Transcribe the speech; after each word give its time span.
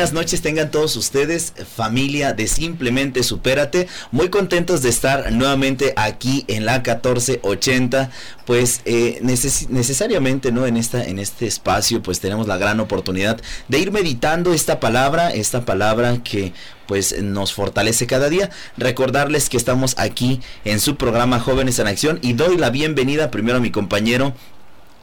buenas 0.00 0.14
noches 0.14 0.40
tengan 0.40 0.70
todos 0.70 0.96
ustedes, 0.96 1.52
familia 1.76 2.32
de 2.32 2.46
Simplemente 2.46 3.22
Supérate. 3.22 3.86
Muy 4.12 4.30
contentos 4.30 4.80
de 4.80 4.88
estar 4.88 5.30
nuevamente 5.30 5.92
aquí 5.94 6.46
en 6.48 6.64
la 6.64 6.76
1480. 6.76 8.10
Pues 8.46 8.80
eh, 8.86 9.18
necesariamente, 9.20 10.52
¿no? 10.52 10.64
En, 10.64 10.78
esta, 10.78 11.04
en 11.04 11.18
este 11.18 11.46
espacio, 11.46 12.02
pues 12.02 12.18
tenemos 12.18 12.48
la 12.48 12.56
gran 12.56 12.80
oportunidad 12.80 13.42
de 13.68 13.78
ir 13.78 13.92
meditando 13.92 14.54
esta 14.54 14.80
palabra, 14.80 15.34
esta 15.34 15.66
palabra 15.66 16.22
que 16.24 16.54
pues 16.86 17.20
nos 17.20 17.52
fortalece 17.52 18.06
cada 18.06 18.30
día. 18.30 18.48
Recordarles 18.78 19.50
que 19.50 19.58
estamos 19.58 19.96
aquí 19.98 20.40
en 20.64 20.80
su 20.80 20.96
programa 20.96 21.40
Jóvenes 21.40 21.78
en 21.78 21.88
Acción 21.88 22.18
y 22.22 22.32
doy 22.32 22.56
la 22.56 22.70
bienvenida 22.70 23.30
primero 23.30 23.58
a 23.58 23.60
mi 23.60 23.70
compañero 23.70 24.32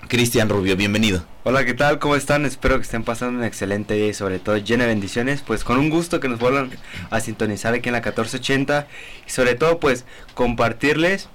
Cristian 0.08 0.48
Rubio, 0.48 0.78
bienvenido. 0.78 1.24
Hola, 1.44 1.66
¿qué 1.66 1.74
tal? 1.74 2.00
¿Cómo 2.00 2.16
están? 2.16 2.46
Espero 2.46 2.78
que 2.78 2.84
estén 2.84 3.04
pasando 3.04 3.40
un 3.40 3.46
excelente 3.46 3.96
día 3.96 4.08
y 4.08 4.14
sobre 4.14 4.40
todo 4.40 4.58
llena 4.58 4.86
de 4.86 4.90
bendiciones. 4.90 5.42
Pues 5.46 5.64
con 5.64 5.78
un 5.78 5.90
gusto 5.90 6.20
que 6.20 6.30
nos 6.30 6.40
vuelvan 6.40 6.72
a 7.10 7.20
sintonizar 7.20 7.74
aquí 7.74 7.90
en 7.90 7.94
la 7.94 8.00
1480 8.00 8.88
y 9.28 9.30
sobre 9.30 9.56
todo 9.56 9.80
pues 9.80 10.06
compartirles 10.34 11.28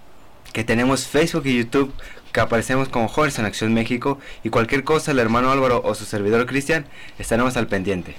que 0.53 0.65
tenemos 0.65 1.07
Facebook 1.07 1.47
y 1.47 1.59
YouTube 1.59 1.93
que 2.33 2.41
aparecemos 2.41 2.89
como 2.89 3.09
Jóvenes 3.09 3.39
en 3.39 3.45
Acción 3.45 3.75
México 3.75 4.19
y 4.43 4.49
cualquier 4.49 4.85
cosa 4.85 5.11
el 5.11 5.19
hermano 5.19 5.53
Álvaro 5.53 5.83
o 5.85 5.95
su 5.95 6.07
servidor 6.07 6.47
Cristian 6.47 6.87
estaremos 7.19 7.57
al 7.59 7.67
pendiente. 7.67 8.17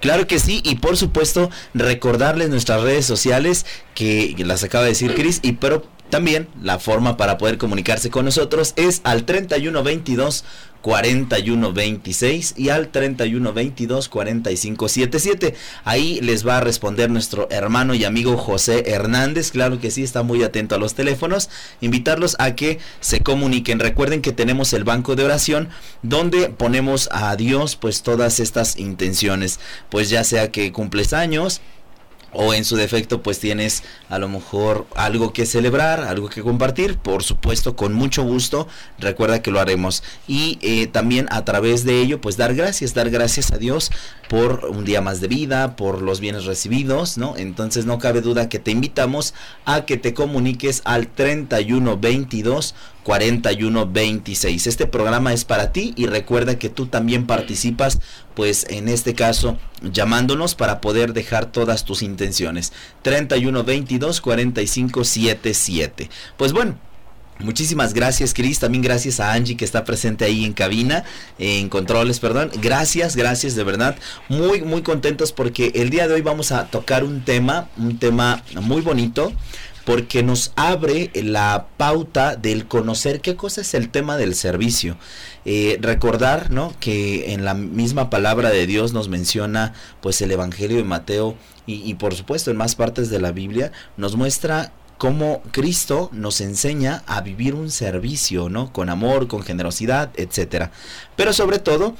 Claro 0.00 0.28
que 0.28 0.38
sí 0.38 0.60
y 0.64 0.76
por 0.76 0.96
supuesto 0.96 1.50
recordarles 1.74 2.48
nuestras 2.48 2.82
redes 2.82 3.06
sociales 3.06 3.66
que 3.94 4.36
las 4.38 4.62
acaba 4.62 4.84
de 4.84 4.90
decir 4.90 5.14
Cris 5.14 5.40
y 5.42 5.52
pero 5.52 5.84
también 6.10 6.48
la 6.62 6.78
forma 6.78 7.16
para 7.16 7.38
poder 7.38 7.58
comunicarse 7.58 8.10
con 8.10 8.24
nosotros 8.24 8.72
es 8.76 9.00
al 9.04 9.24
3122 9.24 10.44
4126 10.86 12.54
y 12.56 12.68
al 12.68 12.92
3122 12.92 14.08
4577. 14.08 15.54
Ahí 15.82 16.20
les 16.20 16.46
va 16.46 16.58
a 16.58 16.60
responder 16.60 17.10
nuestro 17.10 17.48
hermano 17.50 17.92
y 17.94 18.04
amigo 18.04 18.36
José 18.36 18.84
Hernández. 18.86 19.50
Claro 19.50 19.80
que 19.80 19.90
sí, 19.90 20.04
está 20.04 20.22
muy 20.22 20.44
atento 20.44 20.76
a 20.76 20.78
los 20.78 20.94
teléfonos. 20.94 21.50
Invitarlos 21.80 22.36
a 22.38 22.54
que 22.54 22.78
se 23.00 23.18
comuniquen. 23.18 23.80
Recuerden 23.80 24.22
que 24.22 24.30
tenemos 24.30 24.72
el 24.74 24.84
banco 24.84 25.16
de 25.16 25.24
oración 25.24 25.70
donde 26.02 26.50
ponemos 26.50 27.08
a 27.10 27.34
Dios 27.34 27.74
pues 27.74 28.02
todas 28.02 28.38
estas 28.38 28.78
intenciones. 28.78 29.58
Pues 29.90 30.08
ya 30.08 30.22
sea 30.22 30.52
que 30.52 30.70
cumples 30.70 31.12
años, 31.12 31.62
o 32.36 32.54
en 32.54 32.64
su 32.64 32.76
defecto 32.76 33.22
pues 33.22 33.38
tienes 33.38 33.82
a 34.08 34.18
lo 34.18 34.28
mejor 34.28 34.86
algo 34.94 35.32
que 35.32 35.46
celebrar, 35.46 36.00
algo 36.00 36.28
que 36.28 36.42
compartir, 36.42 36.98
por 36.98 37.22
supuesto 37.22 37.76
con 37.76 37.94
mucho 37.94 38.22
gusto, 38.22 38.68
recuerda 38.98 39.42
que 39.42 39.50
lo 39.50 39.58
haremos 39.58 40.02
y 40.28 40.58
eh, 40.60 40.86
también 40.86 41.26
a 41.30 41.44
través 41.44 41.84
de 41.84 42.00
ello 42.00 42.20
pues 42.20 42.36
dar 42.36 42.54
gracias, 42.54 42.94
dar 42.94 43.10
gracias 43.10 43.52
a 43.52 43.58
Dios 43.58 43.90
por 44.28 44.66
un 44.66 44.84
día 44.84 45.00
más 45.00 45.20
de 45.20 45.28
vida, 45.28 45.76
por 45.76 46.02
los 46.02 46.20
bienes 46.20 46.44
recibidos, 46.44 47.16
¿no? 47.16 47.36
Entonces 47.36 47.86
no 47.86 47.98
cabe 47.98 48.20
duda 48.20 48.48
que 48.48 48.58
te 48.58 48.70
invitamos 48.70 49.34
a 49.64 49.86
que 49.86 49.96
te 49.96 50.12
comuniques 50.12 50.82
al 50.84 51.08
3122 51.08 52.74
4126. 53.06 54.66
Este 54.66 54.88
programa 54.88 55.32
es 55.32 55.44
para 55.44 55.70
ti 55.70 55.94
y 55.96 56.06
recuerda 56.06 56.58
que 56.58 56.68
tú 56.68 56.86
también 56.86 57.24
participas, 57.24 58.00
pues 58.34 58.66
en 58.68 58.88
este 58.88 59.14
caso 59.14 59.58
llamándonos 59.80 60.56
para 60.56 60.80
poder 60.80 61.12
dejar 61.12 61.46
todas 61.46 61.84
tus 61.84 62.02
intenciones. 62.02 62.72
3122 63.02 64.20
4577. 64.20 66.10
Pues 66.36 66.52
bueno, 66.52 66.78
Muchísimas 67.38 67.92
gracias, 67.92 68.32
Cris. 68.32 68.60
También 68.60 68.82
gracias 68.82 69.20
a 69.20 69.34
Angie 69.34 69.58
que 69.58 69.66
está 69.66 69.84
presente 69.84 70.24
ahí 70.24 70.44
en 70.44 70.54
cabina, 70.54 71.04
en 71.38 71.68
controles, 71.68 72.18
perdón. 72.18 72.50
Gracias, 72.62 73.14
gracias 73.14 73.54
de 73.54 73.62
verdad. 73.62 73.96
Muy, 74.30 74.62
muy 74.62 74.80
contentos 74.80 75.32
porque 75.32 75.70
el 75.74 75.90
día 75.90 76.08
de 76.08 76.14
hoy 76.14 76.22
vamos 76.22 76.50
a 76.50 76.68
tocar 76.68 77.04
un 77.04 77.26
tema, 77.26 77.68
un 77.76 77.98
tema 77.98 78.42
muy 78.62 78.80
bonito, 78.80 79.32
porque 79.86 80.24
nos 80.24 80.52
abre 80.56 81.10
la 81.14 81.68
pauta 81.76 82.34
del 82.34 82.66
conocer 82.66 83.20
qué 83.20 83.36
cosa 83.36 83.60
es 83.60 83.72
el 83.72 83.88
tema 83.88 84.16
del 84.16 84.34
servicio. 84.34 84.98
Eh, 85.44 85.78
recordar, 85.80 86.50
¿no? 86.50 86.74
Que 86.80 87.32
en 87.32 87.44
la 87.44 87.54
misma 87.54 88.10
palabra 88.10 88.50
de 88.50 88.66
Dios 88.66 88.92
nos 88.92 89.08
menciona, 89.08 89.74
pues, 90.02 90.20
el 90.20 90.32
Evangelio 90.32 90.76
de 90.76 90.84
Mateo 90.84 91.36
y, 91.66 91.88
y 91.88 91.94
por 91.94 92.16
supuesto 92.16 92.50
en 92.50 92.56
más 92.56 92.74
partes 92.74 93.10
de 93.10 93.20
la 93.20 93.30
Biblia 93.30 93.70
nos 93.96 94.16
muestra 94.16 94.72
cómo 94.98 95.40
Cristo 95.52 96.10
nos 96.12 96.40
enseña 96.40 97.04
a 97.06 97.20
vivir 97.20 97.54
un 97.54 97.70
servicio, 97.70 98.48
¿no? 98.48 98.72
Con 98.72 98.88
amor, 98.88 99.28
con 99.28 99.42
generosidad, 99.42 100.10
etcétera. 100.16 100.72
Pero 101.14 101.32
sobre 101.32 101.60
todo 101.60 101.94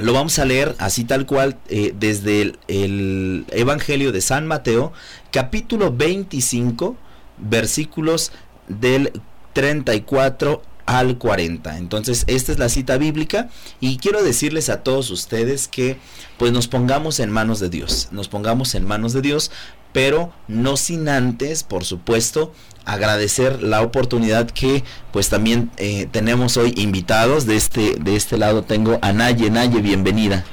lo 0.00 0.12
vamos 0.12 0.38
a 0.38 0.44
leer 0.44 0.74
así 0.78 1.04
tal 1.04 1.26
cual 1.26 1.58
eh, 1.68 1.94
desde 1.98 2.54
el, 2.68 3.44
Evangelio 3.50 4.12
de 4.12 4.20
San 4.20 4.46
Mateo, 4.46 4.92
capítulo 5.30 5.92
25, 5.92 6.96
versículos 7.38 8.32
del 8.68 9.12
34 9.52 10.62
al 10.86 11.18
40. 11.18 11.78
Entonces, 11.78 12.24
esta 12.26 12.52
es 12.52 12.58
la 12.58 12.68
cita 12.68 12.96
bíblica 12.96 13.48
y 13.80 13.98
quiero 13.98 14.22
decirles 14.22 14.68
a 14.68 14.82
todos 14.82 15.10
ustedes 15.10 15.68
que 15.68 15.98
pues 16.38 16.52
nos 16.52 16.68
pongamos 16.68 17.20
en 17.20 17.30
manos 17.30 17.60
de 17.60 17.68
Dios, 17.68 18.08
nos 18.12 18.28
pongamos 18.28 18.74
en 18.74 18.86
manos 18.86 19.12
de 19.12 19.20
Dios, 19.20 19.50
pero 19.92 20.32
no 20.48 20.76
sin 20.76 21.08
antes, 21.08 21.62
por 21.62 21.84
supuesto, 21.84 22.52
agradecer 22.84 23.62
la 23.62 23.82
oportunidad 23.82 24.50
que 24.50 24.84
pues 25.12 25.28
también 25.28 25.70
eh, 25.76 26.08
tenemos 26.10 26.56
hoy 26.56 26.74
invitados. 26.76 27.46
De 27.46 27.56
este 27.56 27.96
de 27.96 28.16
este 28.16 28.38
lado 28.38 28.62
tengo 28.62 28.98
a 29.02 29.12
Naye. 29.12 29.50
Naye 29.50 29.80
bienvenida. 29.80 30.44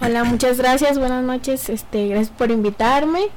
Hola 0.00 0.24
muchas 0.24 0.58
gracias. 0.58 0.98
Buenas 0.98 1.24
noches. 1.24 1.68
Este 1.68 2.08
gracias 2.08 2.30
por 2.36 2.50
invitarme 2.50 3.28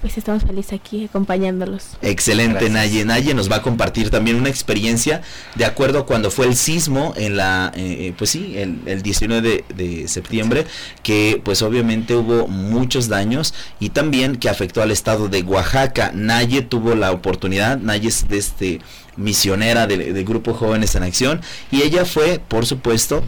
pues 0.00 0.18
estamos 0.18 0.44
felices 0.44 0.74
aquí 0.74 1.04
acompañándolos. 1.04 1.96
Excelente, 2.02 2.68
Naye. 2.68 3.04
Naye 3.04 3.34
nos 3.34 3.50
va 3.50 3.56
a 3.56 3.62
compartir 3.62 4.10
también 4.10 4.36
una 4.36 4.48
experiencia 4.48 5.22
de 5.54 5.64
acuerdo 5.64 6.00
a 6.00 6.06
cuando 6.06 6.30
fue 6.30 6.46
el 6.46 6.56
sismo 6.56 7.14
en 7.16 7.36
la, 7.36 7.72
eh, 7.74 8.08
eh, 8.08 8.14
pues 8.16 8.30
sí, 8.30 8.54
el, 8.56 8.80
el 8.86 9.02
19 9.02 9.64
de, 9.74 10.08
septiembre, 10.08 10.66
que 11.02 11.40
pues 11.42 11.62
obviamente 11.62 12.14
hubo 12.14 12.46
muchos 12.46 13.08
daños 13.08 13.54
y 13.80 13.90
también 13.90 14.36
que 14.36 14.48
afectó 14.48 14.82
al 14.82 14.90
estado 14.90 15.28
de 15.28 15.42
Oaxaca. 15.42 16.12
Naye 16.14 16.62
tuvo 16.62 16.94
la 16.94 17.12
oportunidad, 17.12 17.78
Naye 17.78 18.08
es 18.08 18.28
de 18.28 18.38
este 18.38 18.80
misionera 19.16 19.86
del 19.86 20.12
de 20.12 20.24
Grupo 20.24 20.52
Jóvenes 20.52 20.94
en 20.94 21.02
Acción 21.02 21.40
y 21.70 21.82
ella 21.82 22.04
fue, 22.04 22.38
por 22.38 22.66
supuesto, 22.66 23.24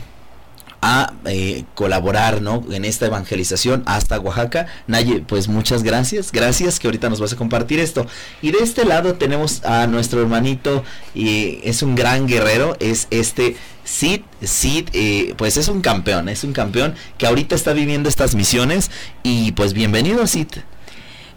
a 0.80 1.12
eh, 1.24 1.64
colaborar 1.74 2.40
¿no? 2.40 2.64
en 2.70 2.84
esta 2.84 3.06
evangelización 3.06 3.82
hasta 3.86 4.20
Oaxaca. 4.20 4.66
Naye, 4.86 5.22
pues 5.26 5.48
muchas 5.48 5.82
gracias, 5.82 6.32
gracias 6.32 6.78
que 6.78 6.86
ahorita 6.86 7.08
nos 7.08 7.20
vas 7.20 7.32
a 7.32 7.36
compartir 7.36 7.80
esto. 7.80 8.06
Y 8.42 8.52
de 8.52 8.58
este 8.58 8.84
lado 8.84 9.14
tenemos 9.14 9.64
a 9.64 9.86
nuestro 9.86 10.20
hermanito, 10.20 10.84
y 11.14 11.60
es 11.64 11.82
un 11.82 11.94
gran 11.94 12.26
guerrero, 12.26 12.76
es 12.80 13.08
este 13.10 13.56
Sid, 13.84 14.20
Sid, 14.42 14.88
eh, 14.92 15.34
pues 15.36 15.56
es 15.56 15.68
un 15.68 15.80
campeón, 15.80 16.28
es 16.28 16.44
un 16.44 16.52
campeón 16.52 16.94
que 17.16 17.26
ahorita 17.26 17.54
está 17.54 17.72
viviendo 17.72 18.08
estas 18.08 18.34
misiones 18.34 18.90
y 19.22 19.52
pues 19.52 19.72
bienvenido 19.72 20.26
Sid. 20.26 20.48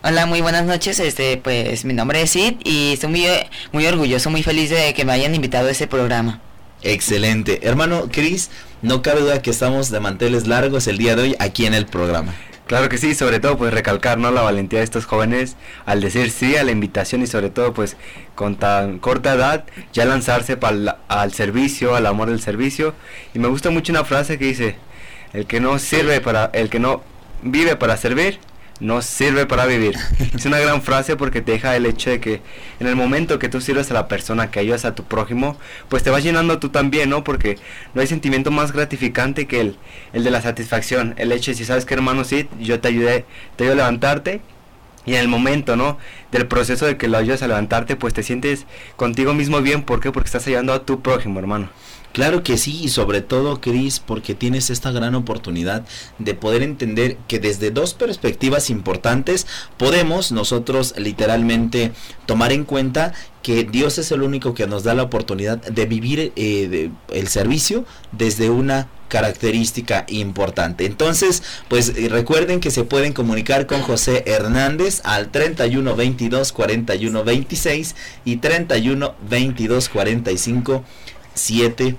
Hola, 0.03 0.25
muy 0.25 0.41
buenas 0.41 0.66
noches. 0.66 1.00
Este, 1.00 1.38
pues 1.38 1.85
mi 1.85 1.94
nombre 1.94 2.22
es 2.22 2.31
Sid 2.31 2.56
y 2.63 2.94
estoy 2.94 3.09
muy, 3.09 3.25
muy 3.72 3.85
orgulloso, 3.85 4.29
muy 4.29 4.44
feliz 4.44 4.69
de 4.69 4.94
que 4.94 5.06
me 5.06 5.13
hayan 5.13 5.34
invitado 5.34 5.68
a 5.68 5.72
este 5.72 5.88
programa. 5.88 6.41
Excelente. 6.84 7.68
Hermano 7.68 8.08
Cris, 8.12 8.50
no 8.81 9.02
cabe 9.02 9.22
duda 9.22 9.42
que 9.42 9.52
estamos 9.52 9.92
de 9.92 10.00
manteles 10.00 10.47
largos 10.47 10.88
el 10.88 10.97
día 10.97 11.16
de 11.16 11.22
hoy 11.22 11.36
aquí 11.40 11.66
en 11.66 11.73
el 11.73 11.85
programa. 11.85 12.34
Claro 12.66 12.88
que 12.90 12.97
sí, 12.97 13.14
sobre 13.16 13.40
todo 13.40 13.58
pues 13.58 13.73
recalcar 13.73 14.17
¿no? 14.17 14.32
la 14.32 14.41
valentía 14.41 14.79
de 14.79 14.85
estos 14.85 15.05
jóvenes 15.05 15.58
al 15.85 16.00
decir 16.00 16.32
sí 16.32 16.55
a 16.55 16.64
la 16.64 16.72
invitación 16.72 17.22
y 17.22 17.28
sobre 17.28 17.50
todo 17.50 17.73
pues 17.73 17.97
con 18.34 18.55
tan 18.55 18.97
corta 18.97 19.34
edad 19.34 19.66
ya 19.91 20.05
lanzarse 20.05 20.55
para 20.55 21.00
al 21.09 21.34
servicio, 21.34 21.96
al 21.96 22.05
amor 22.05 22.29
del 22.29 22.41
servicio. 22.41 22.96
Y 23.34 23.40
me 23.40 23.50
gusta 23.50 23.70
mucho 23.70 23.91
una 23.91 24.05
frase 24.05 24.40
que 24.40 24.46
dice, 24.46 24.76
el 25.34 25.46
que 25.46 25.59
no 25.59 25.78
sirve 25.79 26.22
para, 26.22 26.46
el 26.53 26.70
que 26.70 26.79
no 26.79 27.03
vive 27.44 27.76
para 27.76 27.97
servir, 27.97 28.40
no 28.81 29.01
sirve 29.01 29.45
para 29.45 29.66
vivir. 29.66 29.95
Es 30.35 30.45
una 30.45 30.59
gran 30.59 30.81
frase 30.81 31.16
porque 31.16 31.41
te 31.41 31.53
deja 31.53 31.75
el 31.75 31.85
hecho 31.85 32.09
de 32.09 32.19
que 32.19 32.41
en 32.79 32.87
el 32.87 32.95
momento 32.95 33.39
que 33.39 33.47
tú 33.47 33.61
sirves 33.61 33.91
a 33.91 33.93
la 33.93 34.07
persona, 34.07 34.51
que 34.51 34.59
ayudas 34.59 34.85
a 34.85 34.95
tu 34.95 35.03
prójimo, 35.03 35.57
pues 35.87 36.03
te 36.03 36.09
vas 36.09 36.23
llenando 36.23 36.59
tú 36.59 36.69
también, 36.69 37.09
¿no? 37.09 37.23
Porque 37.23 37.57
no 37.93 38.01
hay 38.01 38.07
sentimiento 38.07 38.51
más 38.51 38.72
gratificante 38.73 39.45
que 39.47 39.61
el, 39.61 39.78
el 40.13 40.23
de 40.23 40.31
la 40.31 40.41
satisfacción. 40.41 41.13
El 41.17 41.31
hecho 41.31 41.51
de 41.51 41.55
si 41.55 41.63
sabes 41.63 41.85
que 41.85 41.93
hermano, 41.93 42.23
sí, 42.23 42.49
yo 42.59 42.79
te 42.79 42.87
ayudé, 42.87 43.25
te 43.55 43.63
ayudo 43.63 43.73
a 43.73 43.78
levantarte. 43.78 44.41
Y 45.03 45.16
en 45.16 45.22
el 45.22 45.28
momento, 45.28 45.75
¿no? 45.75 45.97
Del 46.31 46.47
proceso 46.47 46.85
de 46.85 46.95
que 46.97 47.07
lo 47.07 47.17
ayudas 47.17 47.41
a 47.41 47.47
levantarte, 47.47 47.95
pues 47.95 48.13
te 48.13 48.22
sientes 48.22 48.66
contigo 48.97 49.33
mismo 49.33 49.61
bien. 49.61 49.81
¿Por 49.81 49.99
qué? 49.99 50.11
Porque 50.11 50.28
estás 50.28 50.45
ayudando 50.45 50.73
a 50.73 50.85
tu 50.85 51.01
prójimo, 51.01 51.39
hermano. 51.39 51.69
Claro 52.13 52.43
que 52.43 52.58
sí, 52.58 52.81
y 52.84 52.90
sobre 52.90 53.22
todo, 53.22 53.61
Cris, 53.61 53.99
porque 53.99 54.35
tienes 54.35 54.69
esta 54.69 54.91
gran 54.91 55.16
oportunidad 55.16 55.85
de 56.19 56.34
poder 56.34 56.61
entender 56.61 57.17
que 57.28 57.40
desde 57.40 57.72
dos 57.72 57.93
perspectivas 57.93 58.69
importantes 58.69 59.47
podemos 59.78 60.34
nosotros 60.34 60.93
literalmente 60.97 61.93
tomar 62.25 62.52
en 62.52 62.66
cuenta 62.66 63.13
que 63.43 63.63
Dios 63.63 63.97
es 63.97 64.11
el 64.11 64.23
único 64.23 64.53
que 64.53 64.67
nos 64.67 64.84
da 64.84 64.93
la 64.93 65.03
oportunidad 65.03 65.61
de 65.61 65.85
vivir 65.85 66.34
eh, 66.35 66.91
el 67.13 67.28
servicio 67.28 67.85
desde 68.11 68.49
una 68.49 68.90
característica 69.07 70.05
importante. 70.07 70.85
Entonces, 70.85 71.43
pues 71.67 71.90
eh, 71.90 72.07
recuerden 72.09 72.59
que 72.59 72.72
se 72.72 72.84
pueden 72.84 73.14
comunicar 73.14 73.67
con 73.67 73.81
José 73.81 74.23
Hernández 74.25 75.02
al 75.03 75.31
31 75.31 75.96
22 75.96 76.52
41 76.52 77.23
26 77.23 77.96
y 78.25 78.37
31 78.37 79.16
22 79.29 79.90
45 79.90 80.84
7 81.41 81.96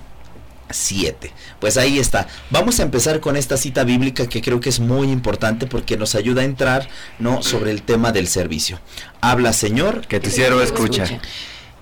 7. 0.69 1.31
Pues 1.59 1.77
ahí 1.77 1.99
está. 1.99 2.27
Vamos 2.49 2.79
a 2.79 2.83
empezar 2.83 3.19
con 3.19 3.37
esta 3.37 3.57
cita 3.57 3.83
bíblica 3.83 4.27
que 4.27 4.41
creo 4.41 4.59
que 4.59 4.69
es 4.69 4.79
muy 4.79 5.11
importante 5.11 5.67
porque 5.67 5.97
nos 5.97 6.15
ayuda 6.15 6.41
a 6.41 6.45
entrar 6.45 6.89
no 7.19 7.43
sobre 7.43 7.71
el 7.71 7.83
tema 7.83 8.11
del 8.11 8.27
servicio. 8.27 8.79
Habla, 9.21 9.53
Señor, 9.53 10.07
que 10.07 10.19
tu 10.19 10.29
siervo 10.29 10.61
escucha. 10.61 11.21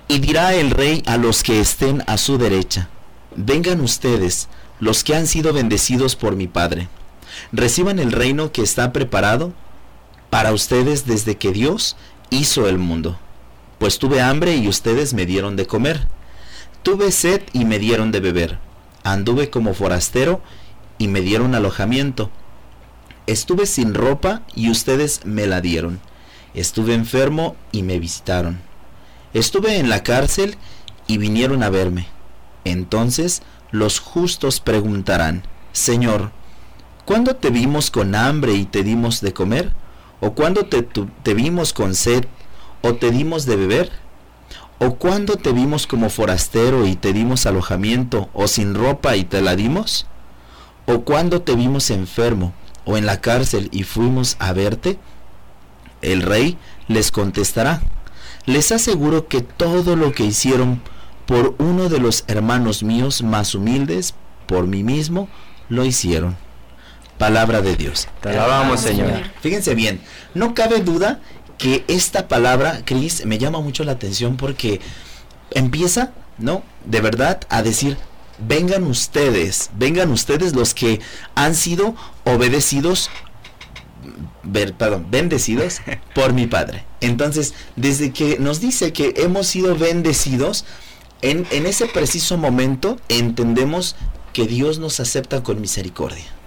Y 0.07 0.19
dirá 0.19 0.53
el 0.53 0.71
rey 0.71 1.03
a 1.05 1.17
los 1.17 1.43
que 1.43 1.59
estén 1.59 2.03
a 2.07 2.17
su 2.17 2.37
derecha: 2.37 2.89
Vengan 3.35 3.81
ustedes, 3.81 4.49
los 4.79 5.03
que 5.03 5.15
han 5.15 5.27
sido 5.27 5.53
bendecidos 5.53 6.15
por 6.15 6.35
mi 6.35 6.47
Padre. 6.47 6.89
Reciban 7.51 7.99
el 7.99 8.11
reino 8.11 8.51
que 8.51 8.61
está 8.61 8.91
preparado 8.91 9.53
para 10.29 10.51
ustedes 10.51 11.05
desde 11.05 11.37
que 11.37 11.51
Dios 11.51 11.95
hizo 12.29 12.67
el 12.67 12.77
mundo. 12.77 13.19
Pues 13.79 13.99
tuve 13.99 14.21
hambre 14.21 14.55
y 14.55 14.67
ustedes 14.67 15.13
me 15.13 15.25
dieron 15.25 15.55
de 15.55 15.65
comer. 15.65 16.07
Tuve 16.83 17.11
sed 17.11 17.41
y 17.53 17.65
me 17.65 17.79
dieron 17.79 18.11
de 18.11 18.19
beber 18.19 18.57
Anduve 19.03 19.49
como 19.49 19.73
forastero 19.73 20.41
y 20.97 21.07
me 21.07 21.21
dieron 21.21 21.55
alojamiento. 21.55 22.29
Estuve 23.25 23.65
sin 23.65 23.93
ropa 23.93 24.43
y 24.55 24.69
ustedes 24.69 25.25
me 25.25 25.47
la 25.47 25.61
dieron. 25.61 25.99
Estuve 26.53 26.93
enfermo 26.93 27.55
y 27.71 27.81
me 27.81 27.99
visitaron. 27.99 28.61
Estuve 29.33 29.77
en 29.77 29.89
la 29.89 30.03
cárcel 30.03 30.57
y 31.07 31.17
vinieron 31.17 31.63
a 31.63 31.69
verme. 31.69 32.07
Entonces 32.63 33.41
los 33.71 33.99
justos 33.99 34.59
preguntarán, 34.59 35.43
Señor, 35.71 36.31
¿cuándo 37.05 37.35
te 37.35 37.49
vimos 37.49 37.89
con 37.89 38.13
hambre 38.13 38.53
y 38.53 38.65
te 38.65 38.83
dimos 38.83 39.21
de 39.21 39.33
comer? 39.33 39.73
¿O 40.19 40.33
cuándo 40.33 40.65
te, 40.65 40.83
te 40.83 41.33
vimos 41.33 41.73
con 41.73 41.95
sed 41.95 42.25
o 42.81 42.93
te 42.95 43.09
dimos 43.09 43.45
de 43.45 43.55
beber? 43.55 43.91
¿O 44.83 44.95
cuando 44.95 45.37
te 45.37 45.51
vimos 45.51 45.85
como 45.85 46.09
forastero 46.09 46.87
y 46.87 46.95
te 46.95 47.13
dimos 47.13 47.45
alojamiento, 47.45 48.31
o 48.33 48.47
sin 48.47 48.73
ropa 48.73 49.15
y 49.15 49.23
te 49.23 49.39
la 49.39 49.55
dimos? 49.55 50.07
¿O 50.87 51.01
cuando 51.01 51.43
te 51.43 51.53
vimos 51.53 51.91
enfermo 51.91 52.51
o 52.83 52.97
en 52.97 53.05
la 53.05 53.21
cárcel 53.21 53.69
y 53.71 53.83
fuimos 53.83 54.37
a 54.39 54.53
verte? 54.53 54.97
El 56.01 56.23
rey 56.23 56.57
les 56.87 57.11
contestará, 57.11 57.83
les 58.47 58.71
aseguro 58.71 59.27
que 59.27 59.41
todo 59.41 59.95
lo 59.95 60.13
que 60.13 60.23
hicieron 60.23 60.81
por 61.27 61.53
uno 61.59 61.87
de 61.87 61.99
los 61.99 62.23
hermanos 62.25 62.81
míos 62.81 63.21
más 63.21 63.53
humildes, 63.53 64.15
por 64.47 64.65
mí 64.65 64.83
mismo, 64.83 65.29
lo 65.69 65.85
hicieron. 65.85 66.35
Palabra 67.19 67.61
de 67.61 67.75
Dios. 67.75 68.07
Te 68.19 68.29
alabamos, 68.29 68.79
Señor. 68.79 69.11
Fíjense 69.41 69.75
bien, 69.75 70.01
no 70.33 70.55
cabe 70.55 70.79
duda 70.79 71.19
que 71.61 71.85
esta 71.87 72.27
palabra, 72.27 72.81
Cris, 72.85 73.23
me 73.27 73.37
llama 73.37 73.61
mucho 73.61 73.83
la 73.83 73.91
atención 73.91 74.35
porque 74.35 74.81
empieza, 75.51 76.11
¿no? 76.39 76.63
De 76.85 77.01
verdad 77.01 77.39
a 77.49 77.61
decir, 77.61 77.97
vengan 78.39 78.83
ustedes, 78.85 79.69
vengan 79.77 80.09
ustedes 80.09 80.55
los 80.55 80.73
que 80.73 81.01
han 81.35 81.53
sido 81.53 81.95
obedecidos, 82.23 83.11
ver, 84.41 84.73
perdón, 84.73 85.05
bendecidos 85.11 85.81
por 86.15 86.33
mi 86.33 86.47
Padre. 86.47 86.83
Entonces, 86.99 87.53
desde 87.75 88.11
que 88.11 88.39
nos 88.39 88.59
dice 88.59 88.91
que 88.91 89.13
hemos 89.17 89.45
sido 89.45 89.77
bendecidos, 89.77 90.65
en, 91.21 91.45
en 91.51 91.67
ese 91.67 91.85
preciso 91.85 92.37
momento 92.37 92.97
entendemos 93.07 93.95
que 94.33 94.47
Dios 94.47 94.79
nos 94.79 94.99
acepta 94.99 95.43
con 95.43 95.61
misericordia. 95.61 96.40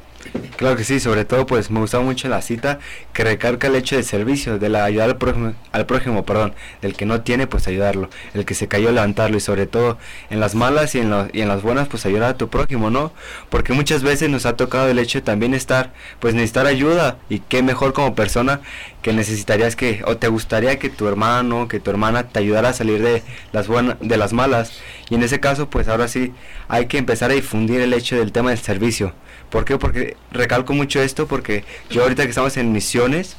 Claro 0.56 0.76
que 0.76 0.84
sí, 0.84 1.00
sobre 1.00 1.24
todo 1.24 1.46
pues 1.46 1.72
me 1.72 1.80
gustaba 1.80 2.04
mucho 2.04 2.28
la 2.28 2.40
cita 2.40 2.78
que 3.12 3.24
recarga 3.24 3.66
el 3.66 3.74
hecho 3.74 3.96
de 3.96 4.04
servicio, 4.04 4.56
de 4.56 4.68
la 4.68 4.84
ayudar 4.84 5.10
al 5.10 5.16
prójimo, 5.16 5.52
al 5.72 5.84
prójimo, 5.84 6.24
perdón, 6.24 6.54
del 6.80 6.94
que 6.94 7.06
no 7.06 7.22
tiene 7.22 7.48
pues 7.48 7.66
ayudarlo, 7.66 8.08
el 8.34 8.44
que 8.44 8.54
se 8.54 8.68
cayó 8.68 8.92
levantarlo 8.92 9.36
y 9.36 9.40
sobre 9.40 9.66
todo 9.66 9.98
en 10.30 10.38
las 10.38 10.54
malas 10.54 10.94
y 10.94 11.00
en, 11.00 11.12
y 11.32 11.40
en 11.40 11.48
las 11.48 11.62
buenas 11.62 11.88
pues 11.88 12.06
ayudar 12.06 12.30
a 12.30 12.36
tu 12.36 12.50
prójimo, 12.50 12.88
¿no? 12.88 13.12
Porque 13.50 13.72
muchas 13.72 14.04
veces 14.04 14.30
nos 14.30 14.46
ha 14.46 14.54
tocado 14.54 14.86
el 14.86 15.00
hecho 15.00 15.18
de 15.18 15.22
también 15.22 15.54
estar, 15.54 15.92
pues 16.20 16.34
necesitar 16.34 16.68
ayuda 16.68 17.18
y 17.28 17.40
qué 17.40 17.64
mejor 17.64 17.92
como 17.92 18.14
persona 18.14 18.60
que 19.02 19.12
necesitarías 19.12 19.74
que 19.74 20.02
o 20.06 20.18
te 20.18 20.28
gustaría 20.28 20.78
que 20.78 20.88
tu 20.88 21.08
hermano, 21.08 21.66
que 21.66 21.80
tu 21.80 21.90
hermana 21.90 22.28
te 22.28 22.38
ayudara 22.38 22.68
a 22.68 22.72
salir 22.72 23.02
de 23.02 23.24
las 23.52 23.66
buenas, 23.66 23.96
de 24.00 24.16
las 24.16 24.32
malas 24.32 24.78
y 25.10 25.16
en 25.16 25.24
ese 25.24 25.40
caso 25.40 25.68
pues 25.68 25.88
ahora 25.88 26.06
sí 26.06 26.32
hay 26.68 26.86
que 26.86 26.98
empezar 26.98 27.32
a 27.32 27.34
difundir 27.34 27.80
el 27.80 27.92
hecho 27.92 28.16
del 28.16 28.30
tema 28.30 28.50
del 28.50 28.60
servicio 28.60 29.14
¿Por 29.54 29.64
qué? 29.64 29.78
Porque 29.78 30.16
recalco 30.32 30.72
mucho 30.72 31.00
esto 31.00 31.28
porque 31.28 31.62
yo 31.88 32.02
ahorita 32.02 32.24
que 32.24 32.30
estamos 32.30 32.56
en 32.56 32.72
misiones, 32.72 33.36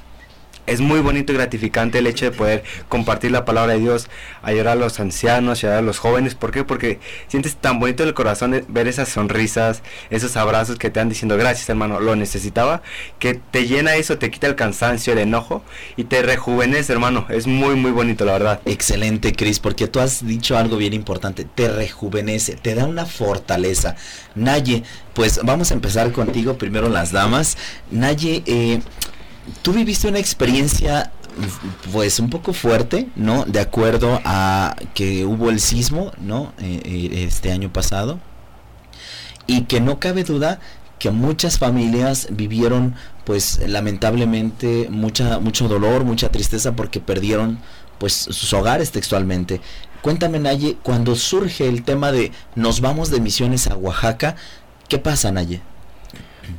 es 0.68 0.82
muy 0.82 1.00
bonito 1.00 1.32
y 1.32 1.36
gratificante 1.36 2.00
el 2.00 2.08
hecho 2.08 2.26
de 2.26 2.32
poder 2.32 2.64
compartir 2.90 3.32
la 3.32 3.46
palabra 3.46 3.74
de 3.74 3.80
Dios, 3.80 4.10
ayudar 4.42 4.70
a 4.70 4.76
los 4.76 5.00
ancianos, 5.00 5.60
ayudar 5.60 5.80
a 5.80 5.82
los 5.82 6.00
jóvenes. 6.00 6.36
¿Por 6.36 6.52
qué? 6.52 6.64
Porque 6.64 7.00
sientes 7.28 7.56
tan 7.56 7.80
bonito 7.80 8.04
el 8.04 8.14
corazón 8.14 8.66
ver 8.68 8.88
esas 8.88 9.10
sonrisas, 9.10 9.84
esos 10.10 10.36
abrazos 10.38 10.78
que 10.78 10.90
te 10.90 11.00
han 11.00 11.10
diciendo 11.10 11.38
gracias 11.38 11.70
hermano, 11.70 12.00
lo 12.00 12.16
necesitaba, 12.16 12.82
que 13.20 13.36
te 13.36 13.68
llena 13.68 13.96
eso, 13.96 14.18
te 14.18 14.32
quita 14.32 14.48
el 14.48 14.56
cansancio, 14.56 15.14
el 15.14 15.20
enojo 15.20 15.64
y 15.96 16.06
te 16.06 16.22
rejuvenece 16.22 16.94
hermano. 16.94 17.26
Es 17.30 17.48
muy 17.48 17.76
muy 17.76 17.92
bonito 17.92 18.26
la 18.26 18.34
verdad. 18.34 18.62
Excelente 18.66 19.34
Cris, 19.34 19.60
porque 19.60 19.88
tú 19.88 20.00
has 20.00 20.26
dicho 20.26 20.58
algo 20.58 20.78
bien 20.78 20.94
importante, 20.94 21.46
te 21.46 21.70
rejuvenece, 21.70 22.56
te 22.56 22.76
da 22.76 22.86
una 22.86 23.06
fortaleza. 23.06 23.96
Naye, 24.36 24.84
pues 25.14 25.40
vamos 25.44 25.72
a 25.72 25.74
empezar 25.74 26.12
contigo 26.12 26.58
primero 26.58 26.90
las 26.90 27.12
damas. 27.12 27.58
Naye, 27.92 28.44
eh, 28.46 28.82
tú 29.62 29.74
viviste 29.74 30.08
una 30.08 30.20
experiencia 30.20 31.12
pues 31.92 32.20
un 32.20 32.30
poco 32.30 32.54
fuerte, 32.54 33.10
¿no? 33.16 33.46
De 33.46 33.60
acuerdo 33.60 34.22
a 34.24 34.76
que 34.94 35.26
hubo 35.26 35.50
el 35.50 35.60
sismo, 35.60 36.12
¿no? 36.20 36.54
Eh, 36.60 36.82
eh, 36.86 37.26
este 37.28 37.52
año 37.52 37.72
pasado. 37.72 38.20
Y 39.48 39.64
que 39.64 39.82
no 39.82 40.00
cabe 40.00 40.24
duda 40.24 40.60
que 40.98 41.12
muchas 41.12 41.60
familias 41.60 42.28
vivieron 42.32 42.96
pues 43.26 43.60
lamentablemente 43.68 44.88
mucha 44.90 45.40
mucho 45.40 45.68
dolor, 45.68 46.04
mucha 46.04 46.30
tristeza 46.30 46.76
porque 46.76 47.00
perdieron 47.00 47.60
pues 48.00 48.14
sus 48.14 48.54
hogares 48.54 48.92
textualmente. 48.92 49.62
Cuéntame 50.02 50.40
Naye, 50.40 50.78
cuando 50.84 51.16
surge 51.16 51.68
el 51.68 51.84
tema 51.84 52.12
de 52.12 52.32
nos 52.56 52.80
vamos 52.80 53.10
de 53.10 53.20
misiones 53.20 53.68
a 53.68 53.76
Oaxaca, 53.76 54.36
¿qué 54.88 55.00
pasa 55.00 55.32
Naye? 55.32 55.62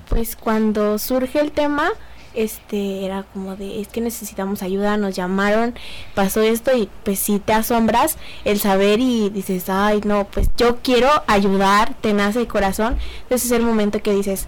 Pues 0.08 0.36
cuando 0.36 0.98
surge 0.98 1.40
el 1.40 1.52
tema, 1.52 1.90
este 2.36 3.04
era 3.04 3.24
como 3.32 3.56
de 3.56 3.80
es 3.80 3.88
que 3.88 4.00
necesitamos 4.00 4.62
ayuda, 4.62 4.96
nos 4.96 5.16
llamaron, 5.16 5.74
pasó 6.14 6.42
esto 6.42 6.76
y 6.76 6.88
pues 7.04 7.18
si 7.18 7.38
te 7.38 7.52
asombras 7.52 8.16
el 8.44 8.60
saber 8.60 9.00
y 9.00 9.30
dices, 9.30 9.68
ay 9.68 10.00
no, 10.04 10.26
pues 10.26 10.48
yo 10.56 10.78
quiero 10.82 11.08
ayudar, 11.26 11.94
te 12.00 12.12
nace 12.12 12.40
el 12.40 12.48
corazón, 12.48 12.96
entonces 13.22 13.50
es 13.50 13.56
el 13.56 13.64
momento 13.64 14.02
que 14.02 14.12
dices, 14.12 14.46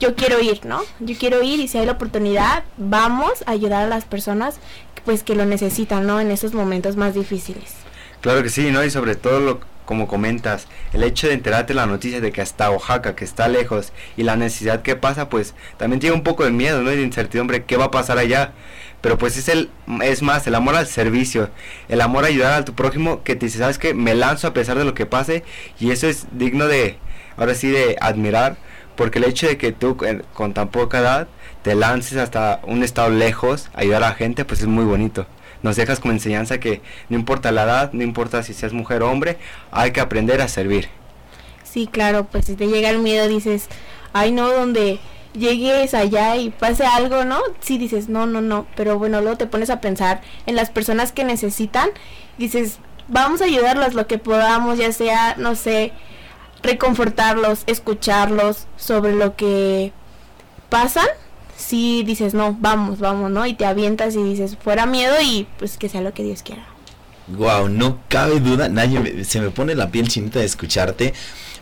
yo 0.00 0.14
quiero 0.14 0.40
ir, 0.40 0.64
¿no? 0.64 0.82
Yo 1.00 1.16
quiero 1.18 1.42
ir 1.42 1.60
y 1.60 1.68
si 1.68 1.78
hay 1.78 1.86
la 1.86 1.92
oportunidad, 1.92 2.64
vamos 2.76 3.42
a 3.46 3.52
ayudar 3.52 3.84
a 3.84 3.88
las 3.88 4.04
personas 4.04 4.58
pues 5.04 5.22
que 5.22 5.34
lo 5.34 5.46
necesitan, 5.46 6.06
¿no? 6.06 6.20
En 6.20 6.30
esos 6.30 6.52
momentos 6.54 6.96
más 6.96 7.14
difíciles. 7.14 7.74
Claro 8.20 8.42
que 8.42 8.50
sí, 8.50 8.70
¿no? 8.70 8.84
Y 8.84 8.90
sobre 8.90 9.14
todo 9.14 9.40
lo 9.40 9.60
como 9.88 10.06
comentas, 10.06 10.68
el 10.92 11.02
hecho 11.02 11.28
de 11.28 11.32
enterarte 11.32 11.72
la 11.72 11.86
noticia 11.86 12.20
de 12.20 12.30
que 12.30 12.42
hasta 12.42 12.70
Oaxaca, 12.70 13.16
que 13.16 13.24
está 13.24 13.48
lejos, 13.48 13.94
y 14.18 14.22
la 14.22 14.36
necesidad 14.36 14.82
que 14.82 14.96
pasa, 14.96 15.30
pues 15.30 15.54
también 15.78 15.98
tiene 15.98 16.14
un 16.14 16.22
poco 16.22 16.44
de 16.44 16.50
miedo, 16.50 16.82
¿no? 16.82 16.92
Y 16.92 16.96
de 16.96 17.02
incertidumbre, 17.02 17.64
¿qué 17.64 17.78
va 17.78 17.86
a 17.86 17.90
pasar 17.90 18.18
allá? 18.18 18.52
Pero 19.00 19.16
pues 19.16 19.38
es 19.38 19.48
el, 19.48 19.70
es 20.02 20.20
más, 20.20 20.46
el 20.46 20.56
amor 20.56 20.76
al 20.76 20.86
servicio, 20.86 21.48
el 21.88 22.02
amor 22.02 22.24
a 22.24 22.26
ayudar 22.26 22.52
a 22.52 22.64
tu 22.66 22.74
prójimo, 22.74 23.22
que 23.22 23.34
te 23.34 23.46
dice, 23.46 23.60
¿sabes 23.60 23.78
qué? 23.78 23.94
Me 23.94 24.14
lanzo 24.14 24.48
a 24.48 24.52
pesar 24.52 24.76
de 24.76 24.84
lo 24.84 24.92
que 24.92 25.06
pase, 25.06 25.42
y 25.80 25.90
eso 25.90 26.06
es 26.06 26.26
digno 26.32 26.66
de, 26.66 26.98
ahora 27.38 27.54
sí, 27.54 27.70
de 27.70 27.96
admirar, 27.98 28.58
porque 28.94 29.20
el 29.20 29.24
hecho 29.24 29.46
de 29.46 29.56
que 29.56 29.72
tú 29.72 29.96
con 30.34 30.52
tan 30.52 30.68
poca 30.68 30.98
edad 30.98 31.28
te 31.62 31.74
lances 31.74 32.18
hasta 32.18 32.60
un 32.64 32.82
estado 32.82 33.08
lejos 33.08 33.70
a 33.72 33.80
ayudar 33.80 34.04
a 34.04 34.10
la 34.10 34.14
gente, 34.16 34.44
pues 34.44 34.60
es 34.60 34.66
muy 34.66 34.84
bonito 34.84 35.26
nos 35.62 35.76
dejas 35.76 36.00
como 36.00 36.12
enseñanza 36.12 36.60
que 36.60 36.80
no 37.08 37.16
importa 37.16 37.52
la 37.52 37.64
edad, 37.64 37.92
no 37.92 38.02
importa 38.02 38.42
si 38.42 38.54
seas 38.54 38.72
mujer 38.72 39.02
o 39.02 39.10
hombre, 39.10 39.38
hay 39.70 39.92
que 39.92 40.00
aprender 40.00 40.40
a 40.40 40.48
servir. 40.48 40.88
Sí, 41.64 41.86
claro, 41.86 42.24
pues 42.24 42.46
si 42.46 42.54
te 42.54 42.66
llega 42.66 42.90
el 42.90 42.98
miedo 42.98 43.28
dices, 43.28 43.68
ay 44.12 44.32
no, 44.32 44.50
donde 44.50 44.98
llegues 45.34 45.94
allá 45.94 46.36
y 46.36 46.50
pase 46.50 46.84
algo, 46.84 47.24
¿no? 47.24 47.40
Sí 47.60 47.78
dices, 47.78 48.08
no, 48.08 48.26
no, 48.26 48.40
no, 48.40 48.66
pero 48.76 48.98
bueno, 48.98 49.20
luego 49.20 49.36
te 49.36 49.46
pones 49.46 49.70
a 49.70 49.80
pensar 49.80 50.22
en 50.46 50.56
las 50.56 50.70
personas 50.70 51.12
que 51.12 51.24
necesitan, 51.24 51.90
dices, 52.38 52.78
vamos 53.08 53.40
a 53.40 53.44
ayudarlas 53.44 53.94
lo 53.94 54.06
que 54.06 54.18
podamos, 54.18 54.78
ya 54.78 54.92
sea, 54.92 55.34
no 55.36 55.54
sé, 55.54 55.92
reconfortarlos, 56.62 57.64
escucharlos 57.66 58.66
sobre 58.76 59.14
lo 59.14 59.36
que 59.36 59.92
pasan, 60.68 61.06
si 61.58 62.04
dices, 62.04 62.34
no, 62.34 62.56
vamos, 62.58 63.00
vamos, 63.00 63.30
¿no? 63.32 63.44
Y 63.44 63.54
te 63.54 63.66
avientas 63.66 64.14
y 64.14 64.22
dices, 64.22 64.56
fuera 64.62 64.86
miedo 64.86 65.14
y 65.20 65.46
pues 65.58 65.76
que 65.76 65.88
sea 65.88 66.00
lo 66.00 66.14
que 66.14 66.22
Dios 66.22 66.42
quiera. 66.42 66.64
Wow, 67.26 67.68
no 67.68 67.98
cabe 68.08 68.40
duda, 68.40 68.68
nadie 68.68 69.24
se 69.24 69.40
me 69.40 69.50
pone 69.50 69.74
la 69.74 69.90
piel 69.90 70.08
chinita 70.08 70.38
de 70.38 70.46
escucharte 70.46 71.12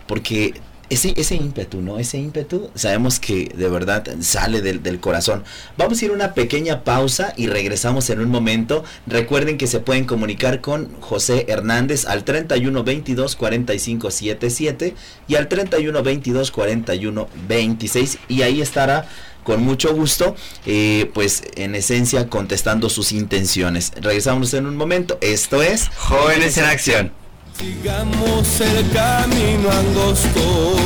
porque 0.07 0.55
ese, 0.91 1.15
ese 1.17 1.35
ímpetu, 1.35 1.81
¿no? 1.81 1.99
Ese 1.99 2.19
ímpetu 2.19 2.71
sabemos 2.75 3.19
que 3.19 3.51
de 3.57 3.69
verdad 3.69 4.05
sale 4.21 4.61
del, 4.61 4.83
del, 4.83 5.01
corazón. 5.01 5.43
Vamos 5.77 6.01
a 6.01 6.05
ir 6.05 6.11
a 6.13 6.15
una 6.15 6.35
pequeña 6.35 6.85
pausa 6.85 7.33
y 7.37 7.49
regresamos 7.49 8.11
en 8.11 8.21
un 8.21 8.29
momento. 8.29 8.85
Recuerden 9.07 9.59
que 9.59 9.67
se 9.67 9.81
pueden 9.81 10.05
comunicar 10.05 10.61
con 10.61 11.01
José 11.01 11.47
Hernández 11.49 12.05
al 12.05 12.23
31 12.23 12.85
22 12.85 13.35
45 13.35 14.11
77 14.11 14.95
y 15.27 15.35
al 15.35 15.49
31 15.49 16.03
22 16.03 16.51
41 16.53 17.29
26 17.49 18.19
y 18.29 18.43
ahí 18.43 18.61
estará 18.61 19.09
con 19.47 19.63
mucho 19.63 19.95
gusto, 19.95 20.35
eh, 20.67 21.09
pues 21.15 21.45
en 21.55 21.77
esencia 21.77 22.29
contestando 22.29 22.91
sus 22.91 23.13
intenciones. 23.13 23.93
Regresamos 23.95 24.53
en 24.55 24.67
un 24.67 24.77
momento. 24.77 25.19
Esto 25.21 25.63
es 25.63 25.89
Jóvenes 25.97 26.59
en 26.59 26.65
Acción. 26.65 27.13
Sigamos 27.57 28.61
el 28.61 28.91
camino 28.91 29.71
angosto, 29.71 30.77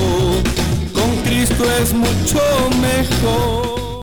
con 0.92 1.16
Cristo 1.24 1.64
es 1.82 1.94
mucho 1.94 2.38
mejor. 2.82 4.02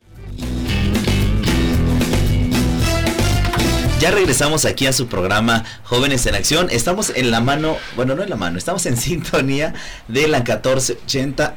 Ya 3.99 4.11
regresamos 4.11 4.65
aquí 4.65 4.87
a 4.87 4.93
su 4.93 5.07
programa 5.07 5.65
Jóvenes 5.83 6.25
en 6.25 6.33
Acción. 6.33 6.67
Estamos 6.71 7.11
en 7.15 7.29
la 7.29 7.41
mano, 7.41 7.77
bueno, 7.95 8.15
no 8.15 8.23
en 8.23 8.29
la 8.31 8.35
mano, 8.35 8.57
estamos 8.57 8.87
en 8.87 8.97
sintonía 8.97 9.75
de 10.07 10.27
la 10.27 10.39
1480 10.39 11.55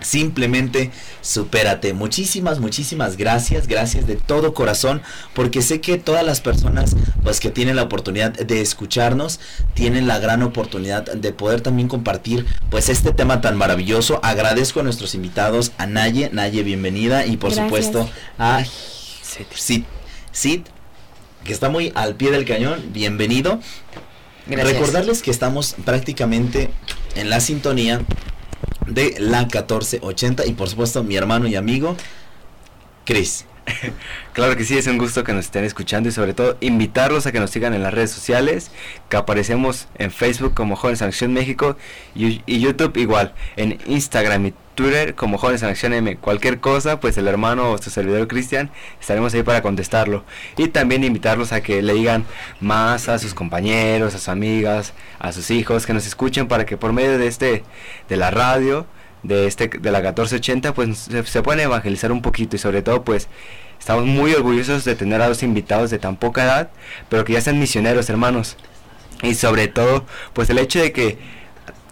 Simplemente 0.00 0.90
supérate. 1.20 1.92
Muchísimas, 1.92 2.60
muchísimas 2.60 3.16
gracias, 3.16 3.66
gracias 3.66 4.06
de 4.06 4.16
todo 4.16 4.54
corazón, 4.54 5.02
porque 5.34 5.62
sé 5.62 5.80
que 5.80 5.98
todas 5.98 6.24
las 6.24 6.40
personas 6.40 6.96
pues 7.22 7.40
que 7.40 7.50
tienen 7.50 7.76
la 7.76 7.82
oportunidad 7.82 8.32
de 8.32 8.60
escucharnos, 8.60 9.40
tienen 9.74 10.06
la 10.06 10.18
gran 10.18 10.42
oportunidad 10.42 11.04
de 11.04 11.32
poder 11.32 11.60
también 11.60 11.88
compartir 11.88 12.46
pues 12.70 12.88
este 12.88 13.12
tema 13.12 13.40
tan 13.40 13.56
maravilloso. 13.56 14.20
Agradezco 14.22 14.80
a 14.80 14.82
nuestros 14.82 15.14
invitados, 15.14 15.72
a 15.78 15.86
Naye, 15.86 16.30
Naye 16.32 16.62
bienvenida 16.62 17.26
y 17.26 17.36
por 17.36 17.52
supuesto 17.52 18.08
a 18.38 18.64
Sid, 19.54 19.84
Sid, 20.32 20.62
que 21.44 21.52
está 21.52 21.68
muy 21.68 21.92
al 21.94 22.14
pie 22.14 22.30
del 22.30 22.44
cañón, 22.44 22.82
bienvenido. 22.92 23.60
Recordarles 24.46 25.22
que 25.22 25.30
estamos 25.30 25.76
prácticamente 25.84 26.70
en 27.14 27.28
la 27.28 27.40
sintonía 27.40 28.00
de 28.88 29.16
la 29.18 29.40
1480 29.40 30.46
y 30.46 30.52
por 30.52 30.68
supuesto 30.68 31.02
mi 31.02 31.16
hermano 31.16 31.46
y 31.46 31.56
amigo 31.56 31.96
Chris. 33.04 33.46
Claro 34.32 34.56
que 34.56 34.64
sí, 34.64 34.78
es 34.78 34.86
un 34.86 34.98
gusto 34.98 35.24
que 35.24 35.32
nos 35.32 35.46
estén 35.46 35.64
escuchando 35.64 36.08
y 36.08 36.12
sobre 36.12 36.32
todo 36.32 36.56
invitarlos 36.60 37.26
a 37.26 37.32
que 37.32 37.40
nos 37.40 37.50
sigan 37.50 37.74
en 37.74 37.82
las 37.82 37.92
redes 37.92 38.12
sociales, 38.12 38.70
que 39.08 39.16
aparecemos 39.16 39.88
en 39.96 40.12
Facebook 40.12 40.54
como 40.54 40.76
Jóvenes 40.76 41.00
en 41.02 41.08
Acción 41.08 41.32
México 41.32 41.76
y, 42.14 42.42
y 42.46 42.60
YouTube 42.60 42.96
igual, 42.96 43.34
en 43.56 43.78
Instagram 43.86 44.46
y 44.46 44.54
Twitter 44.78 45.16
como 45.16 45.38
Jóvenes 45.38 45.64
en 45.64 45.70
Acción 45.70 45.92
M. 45.92 46.16
Cualquier 46.18 46.60
cosa, 46.60 47.00
pues 47.00 47.18
el 47.18 47.26
hermano 47.26 47.72
o 47.72 47.78
su 47.78 47.90
servidor 47.90 48.28
Cristian 48.28 48.70
estaremos 49.00 49.34
ahí 49.34 49.42
para 49.42 49.60
contestarlo. 49.60 50.24
Y 50.56 50.68
también 50.68 51.02
invitarlos 51.02 51.50
a 51.50 51.62
que 51.62 51.82
le 51.82 51.94
digan 51.94 52.24
más 52.60 53.08
a 53.08 53.18
sus 53.18 53.34
compañeros, 53.34 54.14
a 54.14 54.18
sus 54.18 54.28
amigas, 54.28 54.92
a 55.18 55.32
sus 55.32 55.50
hijos, 55.50 55.84
que 55.84 55.94
nos 55.94 56.06
escuchen 56.06 56.46
para 56.46 56.64
que 56.64 56.76
por 56.76 56.92
medio 56.92 57.18
de 57.18 57.26
este, 57.26 57.64
de 58.08 58.16
la 58.16 58.30
radio, 58.30 58.86
de 59.24 59.48
este, 59.48 59.66
de 59.66 59.90
la 59.90 59.98
1480, 59.98 60.72
pues 60.74 60.96
se, 60.96 61.24
se 61.24 61.42
puedan 61.42 61.58
evangelizar 61.58 62.12
un 62.12 62.22
poquito 62.22 62.54
y 62.54 62.60
sobre 62.60 62.80
todo 62.80 63.02
pues 63.02 63.26
estamos 63.80 64.06
muy 64.06 64.32
orgullosos 64.32 64.84
de 64.84 64.94
tener 64.94 65.20
a 65.22 65.26
dos 65.26 65.42
invitados 65.42 65.90
de 65.90 65.98
tan 65.98 66.14
poca 66.16 66.44
edad, 66.44 66.70
pero 67.08 67.24
que 67.24 67.32
ya 67.32 67.40
sean 67.40 67.58
misioneros, 67.58 68.08
hermanos. 68.10 68.56
Y 69.24 69.34
sobre 69.34 69.66
todo, 69.66 70.06
pues 70.34 70.48
el 70.50 70.58
hecho 70.58 70.78
de 70.78 70.92
que 70.92 71.18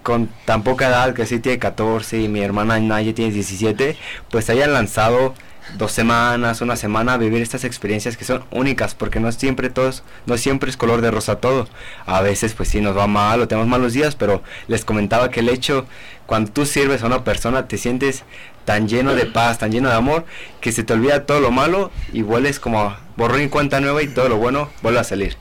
con 0.06 0.28
tan 0.44 0.62
poca 0.62 0.86
edad, 0.86 1.14
que 1.14 1.26
sí 1.26 1.40
tiene 1.40 1.58
14 1.58 2.20
y 2.20 2.28
mi 2.28 2.40
hermana 2.40 2.78
Naya 2.78 3.12
tiene 3.12 3.32
17, 3.32 3.96
pues 4.30 4.48
hayan 4.50 4.72
lanzado 4.72 5.34
dos 5.78 5.90
semanas, 5.90 6.60
una 6.60 6.76
semana 6.76 7.14
a 7.14 7.16
vivir 7.16 7.42
estas 7.42 7.64
experiencias 7.64 8.16
que 8.16 8.24
son 8.24 8.44
únicas, 8.52 8.94
porque 8.94 9.18
no 9.18 9.32
siempre 9.32 9.68
todos, 9.68 10.04
no 10.26 10.36
siempre 10.36 10.70
es 10.70 10.76
color 10.76 11.00
de 11.00 11.10
rosa 11.10 11.40
todo. 11.40 11.66
A 12.06 12.20
veces 12.20 12.54
pues 12.54 12.68
sí 12.68 12.80
nos 12.80 12.96
va 12.96 13.08
mal 13.08 13.40
o 13.40 13.48
tenemos 13.48 13.66
malos 13.66 13.94
días, 13.94 14.14
pero 14.14 14.44
les 14.68 14.84
comentaba 14.84 15.32
que 15.32 15.40
el 15.40 15.48
hecho 15.48 15.86
cuando 16.26 16.52
tú 16.52 16.66
sirves 16.66 17.02
a 17.02 17.06
una 17.06 17.24
persona 17.24 17.66
te 17.66 17.76
sientes 17.76 18.22
tan 18.64 18.86
lleno 18.86 19.12
de 19.16 19.26
paz, 19.26 19.58
tan 19.58 19.72
lleno 19.72 19.88
de 19.88 19.96
amor, 19.96 20.24
que 20.60 20.70
se 20.70 20.84
te 20.84 20.92
olvida 20.92 21.26
todo 21.26 21.40
lo 21.40 21.50
malo 21.50 21.90
y 22.12 22.22
vuelves 22.22 22.60
como 22.60 22.96
borrón 23.16 23.42
y 23.42 23.48
cuenta 23.48 23.80
nueva 23.80 24.04
y 24.04 24.06
todo 24.06 24.28
lo 24.28 24.36
bueno 24.36 24.70
vuelve 24.82 25.00
a 25.00 25.04
salir 25.04 25.36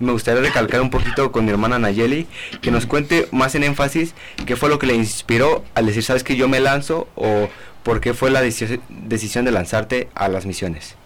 me 0.00 0.12
gustaría 0.12 0.40
recalcar 0.40 0.80
un 0.80 0.90
poquito 0.90 1.30
con 1.30 1.44
mi 1.44 1.50
hermana 1.50 1.78
Nayeli, 1.78 2.26
que 2.60 2.70
nos 2.70 2.86
cuente 2.86 3.28
más 3.30 3.54
en 3.54 3.62
énfasis 3.62 4.14
qué 4.46 4.56
fue 4.56 4.68
lo 4.68 4.78
que 4.78 4.86
le 4.86 4.94
inspiró 4.94 5.62
al 5.74 5.86
decir, 5.86 6.02
sabes 6.02 6.24
que 6.24 6.36
yo 6.36 6.48
me 6.48 6.58
lanzo 6.58 7.06
o 7.14 7.48
por 7.82 8.00
qué 8.00 8.14
fue 8.14 8.30
la 8.30 8.40
decisión 8.40 9.44
de 9.44 9.50
lanzarte 9.50 10.08
a 10.14 10.28
las 10.28 10.46
misiones. 10.46 10.96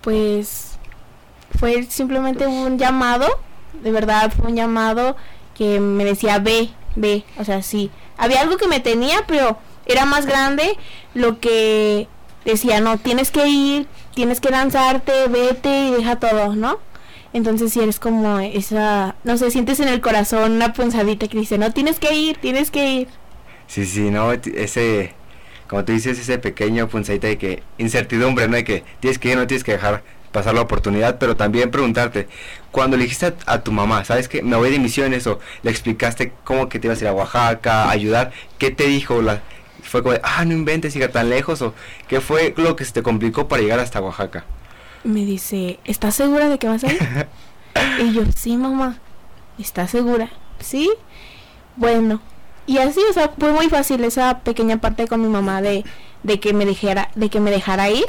Pues 0.00 0.78
fue 1.58 1.82
simplemente 1.84 2.46
un 2.46 2.78
llamado, 2.78 3.26
de 3.82 3.92
verdad 3.92 4.32
fue 4.34 4.50
un 4.50 4.56
llamado 4.56 5.16
que 5.54 5.80
me 5.80 6.04
decía, 6.04 6.38
ve, 6.38 6.70
ve, 6.96 7.24
o 7.38 7.44
sea, 7.44 7.62
sí. 7.62 7.90
Había 8.16 8.40
algo 8.40 8.56
que 8.56 8.68
me 8.68 8.80
tenía, 8.80 9.24
pero 9.26 9.58
era 9.86 10.04
más 10.04 10.26
grande 10.26 10.76
lo 11.14 11.40
que 11.40 12.08
decía, 12.44 12.80
no, 12.80 12.98
tienes 12.98 13.30
que 13.30 13.46
ir, 13.48 13.86
tienes 14.14 14.40
que 14.40 14.50
lanzarte, 14.50 15.28
vete 15.28 15.88
y 15.88 15.90
deja 15.90 16.16
todo, 16.16 16.54
¿no? 16.54 16.78
Entonces 17.32 17.72
si 17.72 17.80
eres 17.80 17.98
como 17.98 18.38
esa, 18.40 19.14
no 19.24 19.38
sé, 19.38 19.50
sientes 19.50 19.80
en 19.80 19.88
el 19.88 20.00
corazón 20.00 20.52
una 20.52 20.72
punzadita 20.72 21.28
que 21.28 21.38
dice, 21.38 21.56
no, 21.56 21.72
tienes 21.72 21.98
que 21.98 22.14
ir, 22.14 22.36
tienes 22.38 22.70
que 22.70 22.90
ir. 22.92 23.08
Sí, 23.66 23.86
sí, 23.86 24.10
no, 24.10 24.32
ese, 24.32 25.14
como 25.66 25.84
tú 25.84 25.92
dices, 25.92 26.18
ese 26.18 26.38
pequeño 26.38 26.88
punzadita 26.88 27.28
de 27.28 27.38
que 27.38 27.62
incertidumbre, 27.78 28.48
¿no? 28.48 28.56
De 28.56 28.64
que 28.64 28.84
tienes 29.00 29.18
que 29.18 29.30
ir, 29.30 29.36
no 29.36 29.46
tienes 29.46 29.64
que 29.64 29.72
dejar 29.72 30.02
pasar 30.30 30.54
la 30.54 30.62
oportunidad, 30.62 31.18
pero 31.18 31.36
también 31.36 31.70
preguntarte, 31.70 32.28
cuando 32.70 32.96
le 32.96 33.04
dijiste 33.04 33.34
a, 33.46 33.60
tu 33.62 33.72
mamá, 33.72 34.04
¿sabes 34.04 34.28
que 34.28 34.42
Me 34.42 34.56
voy 34.56 34.70
de 34.70 34.78
misiones 34.78 35.26
o 35.26 35.40
le 35.62 35.70
explicaste 35.70 36.32
cómo 36.44 36.68
que 36.68 36.78
te 36.78 36.86
ibas 36.86 37.00
a 37.00 37.04
ir 37.04 37.08
a 37.08 37.14
Oaxaca, 37.14 37.90
ayudar, 37.90 38.32
¿qué 38.58 38.70
te 38.70 38.84
dijo? 38.88 39.22
La, 39.22 39.42
fue 39.82 40.02
como 40.02 40.14
de, 40.14 40.20
ah, 40.22 40.44
no 40.44 40.52
inventes, 40.52 40.92
siga 40.92 41.08
tan 41.08 41.30
lejos 41.30 41.62
o 41.62 41.74
qué 42.08 42.20
fue 42.20 42.52
lo 42.56 42.76
que 42.76 42.84
se 42.84 42.92
te 42.92 43.02
complicó 43.02 43.48
para 43.48 43.62
llegar 43.62 43.78
hasta 43.78 44.00
Oaxaca 44.00 44.44
me 45.04 45.24
dice, 45.24 45.78
¿estás 45.84 46.14
segura 46.14 46.48
de 46.48 46.58
que 46.58 46.68
vas 46.68 46.84
a 46.84 46.92
ir? 46.92 46.98
y 48.02 48.12
yo, 48.12 48.22
sí, 48.36 48.56
mamá, 48.56 48.98
¿estás 49.58 49.90
segura? 49.90 50.30
Sí, 50.60 50.90
bueno. 51.76 52.20
Y 52.66 52.78
así, 52.78 53.00
o 53.10 53.12
sea, 53.12 53.32
fue 53.36 53.52
muy 53.52 53.68
fácil 53.68 54.04
esa 54.04 54.40
pequeña 54.40 54.80
parte 54.80 55.08
con 55.08 55.20
mi 55.20 55.28
mamá 55.28 55.62
de, 55.62 55.84
de 56.22 56.40
que 56.40 56.52
me 56.52 56.64
dejara, 56.64 57.10
de 57.14 57.28
que 57.28 57.40
me 57.40 57.50
dejara 57.50 57.90
ir. 57.90 58.06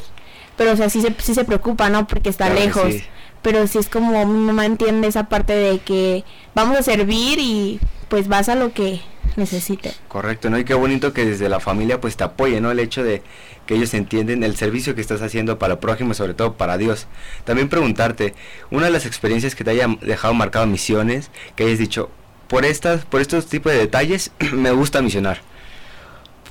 Pero, 0.57 0.73
o 0.73 0.75
sea, 0.75 0.89
sí 0.89 1.01
se, 1.01 1.15
sí 1.17 1.33
se 1.33 1.45
preocupa, 1.45 1.89
¿no? 1.89 2.07
Porque 2.07 2.29
está 2.29 2.49
lejos. 2.49 2.93
Pero 3.41 3.65
sí 3.67 3.79
es 3.79 3.89
como 3.89 4.25
mi 4.25 4.39
mamá 4.39 4.65
entiende 4.65 5.07
esa 5.07 5.23
parte 5.25 5.53
de 5.53 5.79
que 5.79 6.23
vamos 6.53 6.77
a 6.77 6.83
servir 6.83 7.39
y 7.39 7.79
pues 8.13 8.27
vas 8.27 8.47
a 8.47 8.53
lo 8.53 8.73
que 8.73 9.01
necesite. 9.37 9.91
Correcto, 10.07 10.51
¿no? 10.51 10.59
Y 10.59 10.65
qué 10.65 10.75
bonito 10.75 11.13
que 11.13 11.25
desde 11.25 11.49
la 11.49 11.59
familia 11.59 11.99
pues 11.99 12.15
te 12.15 12.23
apoye, 12.23 12.61
¿no? 12.61 12.69
El 12.69 12.77
hecho 12.77 13.03
de 13.03 13.23
que 13.65 13.73
ellos 13.73 13.91
entienden 13.95 14.43
el 14.43 14.55
servicio 14.55 14.93
que 14.93 15.01
estás 15.01 15.23
haciendo 15.23 15.57
para 15.57 15.73
el 15.73 15.79
prójimo, 15.79 16.13
sobre 16.13 16.35
todo 16.35 16.53
para 16.53 16.77
Dios. 16.77 17.07
También 17.43 17.69
preguntarte, 17.69 18.35
una 18.69 18.85
de 18.85 18.91
las 18.91 19.07
experiencias 19.07 19.55
que 19.55 19.63
te 19.63 19.71
haya 19.71 19.87
dejado 20.01 20.35
marcado 20.35 20.67
misiones, 20.67 21.31
que 21.55 21.63
hayas 21.63 21.79
dicho, 21.79 22.11
por 22.47 22.65
estas, 22.65 23.03
por 23.03 23.19
estos 23.19 23.47
tipos 23.47 23.71
de 23.71 23.79
detalles, 23.79 24.29
me 24.53 24.69
gusta 24.69 25.01
misionar. 25.01 25.41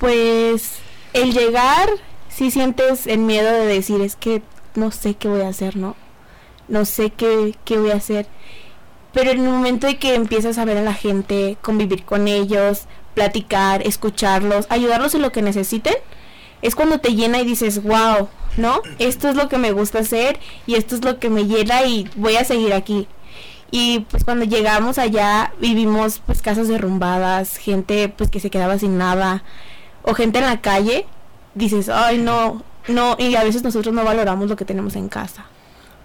Pues 0.01 0.73
el 1.13 1.31
llegar, 1.31 1.87
si 2.27 2.51
sientes 2.51 3.07
el 3.07 3.19
miedo 3.19 3.49
de 3.49 3.67
decir, 3.67 4.01
es 4.01 4.17
que 4.17 4.41
no 4.75 4.91
sé 4.91 5.13
qué 5.13 5.29
voy 5.29 5.43
a 5.43 5.47
hacer, 5.47 5.77
¿no? 5.77 5.95
No 6.67 6.83
sé 6.83 7.11
qué, 7.11 7.55
qué 7.63 7.77
voy 7.77 7.91
a 7.91 7.95
hacer. 7.95 8.27
Pero 9.13 9.31
en 9.31 9.39
el 9.39 9.49
momento 9.49 9.87
de 9.87 9.97
que 9.97 10.15
empiezas 10.15 10.57
a 10.57 10.65
ver 10.65 10.77
a 10.77 10.81
la 10.81 10.93
gente, 10.93 11.57
convivir 11.61 12.03
con 12.03 12.27
ellos, 12.27 12.87
platicar, 13.13 13.85
escucharlos, 13.85 14.65
ayudarlos 14.69 15.13
en 15.15 15.21
lo 15.21 15.31
que 15.31 15.41
necesiten, 15.41 15.95
es 16.61 16.75
cuando 16.75 16.99
te 16.99 17.13
llena 17.13 17.39
y 17.39 17.45
dices, 17.45 17.83
wow, 17.83 18.29
¿no? 18.57 18.81
Esto 18.99 19.29
es 19.29 19.35
lo 19.35 19.49
que 19.49 19.57
me 19.57 19.71
gusta 19.71 19.99
hacer 19.99 20.39
y 20.65 20.75
esto 20.75 20.95
es 20.95 21.03
lo 21.03 21.19
que 21.19 21.29
me 21.29 21.45
llena 21.45 21.83
y 21.83 22.09
voy 22.15 22.37
a 22.37 22.45
seguir 22.45 22.73
aquí. 22.73 23.07
Y 23.69 24.01
pues 24.01 24.23
cuando 24.23 24.45
llegamos 24.45 24.97
allá 24.97 25.51
vivimos 25.59 26.21
pues 26.25 26.41
casas 26.41 26.67
derrumbadas, 26.67 27.57
gente 27.57 28.07
pues 28.09 28.29
que 28.29 28.39
se 28.39 28.49
quedaba 28.49 28.77
sin 28.77 28.97
nada 28.97 29.43
o 30.03 30.13
gente 30.13 30.39
en 30.39 30.45
la 30.45 30.61
calle, 30.61 31.05
dices, 31.55 31.89
ay 31.89 32.17
no, 32.17 32.63
no, 32.87 33.15
y 33.17 33.35
a 33.35 33.43
veces 33.43 33.63
nosotros 33.63 33.93
no 33.93 34.03
valoramos 34.03 34.49
lo 34.49 34.55
que 34.55 34.65
tenemos 34.65 34.95
en 34.95 35.09
casa. 35.09 35.45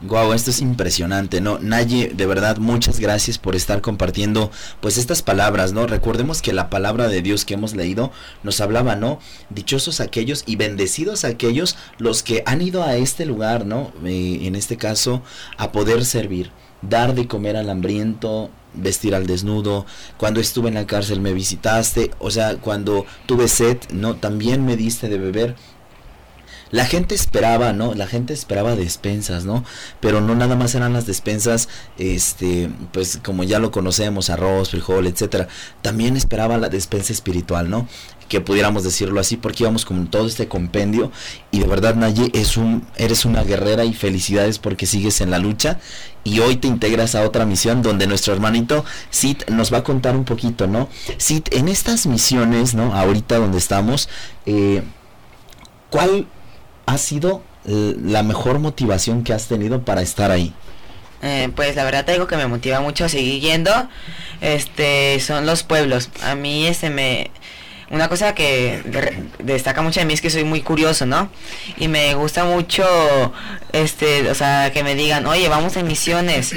Guau, 0.00 0.32
esto 0.32 0.52
es 0.52 0.60
impresionante, 0.60 1.40
¿no? 1.40 1.58
Naye, 1.58 2.12
de 2.14 2.26
verdad, 2.26 2.58
muchas 2.58 3.00
gracias 3.00 3.36
por 3.36 3.56
estar 3.56 3.80
compartiendo, 3.80 4.52
pues, 4.80 4.96
estas 4.96 5.22
palabras, 5.22 5.72
¿no? 5.72 5.88
Recordemos 5.88 6.40
que 6.40 6.52
la 6.52 6.70
palabra 6.70 7.08
de 7.08 7.20
Dios 7.20 7.44
que 7.44 7.54
hemos 7.54 7.74
leído 7.74 8.12
nos 8.44 8.60
hablaba, 8.60 8.94
¿no? 8.94 9.18
Dichosos 9.50 10.00
aquellos 10.00 10.44
y 10.46 10.54
bendecidos 10.54 11.24
aquellos 11.24 11.76
los 11.98 12.22
que 12.22 12.44
han 12.46 12.62
ido 12.62 12.84
a 12.84 12.94
este 12.94 13.26
lugar, 13.26 13.66
¿no? 13.66 13.90
Eh, 14.04 14.42
en 14.42 14.54
este 14.54 14.76
caso, 14.76 15.22
a 15.56 15.72
poder 15.72 16.04
servir, 16.04 16.52
dar 16.80 17.16
de 17.16 17.26
comer 17.26 17.56
al 17.56 17.68
hambriento, 17.68 18.50
vestir 18.74 19.16
al 19.16 19.26
desnudo, 19.26 19.84
cuando 20.16 20.38
estuve 20.38 20.68
en 20.68 20.74
la 20.74 20.86
cárcel 20.86 21.20
me 21.20 21.32
visitaste, 21.32 22.12
o 22.20 22.30
sea, 22.30 22.56
cuando 22.58 23.04
tuve 23.26 23.48
sed, 23.48 23.78
¿no? 23.92 24.14
También 24.14 24.64
me 24.64 24.76
diste 24.76 25.08
de 25.08 25.18
beber 25.18 25.56
la 26.70 26.84
gente 26.84 27.14
esperaba, 27.14 27.72
¿no? 27.72 27.94
La 27.94 28.06
gente 28.06 28.34
esperaba 28.34 28.76
despensas, 28.76 29.44
¿no? 29.44 29.64
Pero 30.00 30.20
no 30.20 30.34
nada 30.34 30.56
más 30.56 30.74
eran 30.74 30.92
las 30.92 31.06
despensas, 31.06 31.68
este, 31.98 32.70
pues 32.92 33.18
como 33.24 33.44
ya 33.44 33.58
lo 33.58 33.70
conocemos, 33.70 34.30
arroz, 34.30 34.70
frijol, 34.70 35.06
etcétera. 35.06 35.48
También 35.82 36.16
esperaba 36.16 36.58
la 36.58 36.68
despensa 36.68 37.12
espiritual, 37.12 37.70
¿no? 37.70 37.88
Que 38.28 38.42
pudiéramos 38.42 38.84
decirlo 38.84 39.20
así, 39.20 39.38
porque 39.38 39.62
íbamos 39.62 39.86
con 39.86 40.08
todo 40.08 40.26
este 40.26 40.48
compendio. 40.48 41.10
Y 41.50 41.60
de 41.60 41.66
verdad, 41.66 41.94
Naye, 41.94 42.30
es 42.34 42.58
un, 42.58 42.86
eres 42.96 43.24
una 43.24 43.42
guerrera 43.42 43.84
y 43.86 43.94
felicidades 43.94 44.58
porque 44.58 44.84
sigues 44.84 45.22
en 45.22 45.30
la 45.30 45.38
lucha. 45.38 45.80
Y 46.24 46.40
hoy 46.40 46.56
te 46.56 46.68
integras 46.68 47.14
a 47.14 47.22
otra 47.22 47.46
misión 47.46 47.80
donde 47.80 48.06
nuestro 48.06 48.34
hermanito 48.34 48.84
Sid 49.08 49.44
nos 49.48 49.72
va 49.72 49.78
a 49.78 49.84
contar 49.84 50.14
un 50.14 50.24
poquito, 50.24 50.66
¿no? 50.66 50.90
Sid, 51.16 51.44
en 51.52 51.68
estas 51.68 52.06
misiones, 52.06 52.74
¿no? 52.74 52.94
Ahorita 52.94 53.38
donde 53.38 53.56
estamos, 53.56 54.10
eh, 54.44 54.82
¿cuál 55.88 56.26
ha 56.88 56.98
sido 56.98 57.42
la 57.64 58.22
mejor 58.22 58.60
motivación 58.60 59.24
que 59.24 59.34
has 59.34 59.46
tenido 59.46 59.82
para 59.84 60.00
estar 60.00 60.30
ahí? 60.30 60.54
Eh, 61.20 61.50
pues 61.54 61.76
la 61.76 61.84
verdad 61.84 62.04
te 62.04 62.12
digo 62.12 62.26
que 62.26 62.36
me 62.36 62.46
motiva 62.46 62.80
mucho 62.80 63.04
a 63.04 63.08
seguir 63.08 63.42
yendo. 63.42 63.70
Este 64.40 65.20
son 65.20 65.44
los 65.44 65.64
pueblos. 65.64 66.10
A 66.22 66.34
mí 66.34 66.66
este 66.66 66.88
me 66.88 67.30
una 67.90 68.08
cosa 68.08 68.34
que 68.34 68.82
destaca 69.38 69.80
mucho 69.80 70.00
de 70.00 70.06
mí 70.06 70.12
es 70.12 70.20
que 70.20 70.28
soy 70.30 70.44
muy 70.44 70.60
curioso, 70.60 71.06
¿no? 71.06 71.30
Y 71.78 71.88
me 71.88 72.14
gusta 72.14 72.44
mucho 72.44 72.84
este, 73.72 74.30
o 74.30 74.34
sea, 74.34 74.70
que 74.72 74.84
me 74.84 74.94
digan, 74.94 75.26
"Oye, 75.26 75.48
vamos 75.48 75.76
en 75.76 75.86
misiones." 75.86 76.54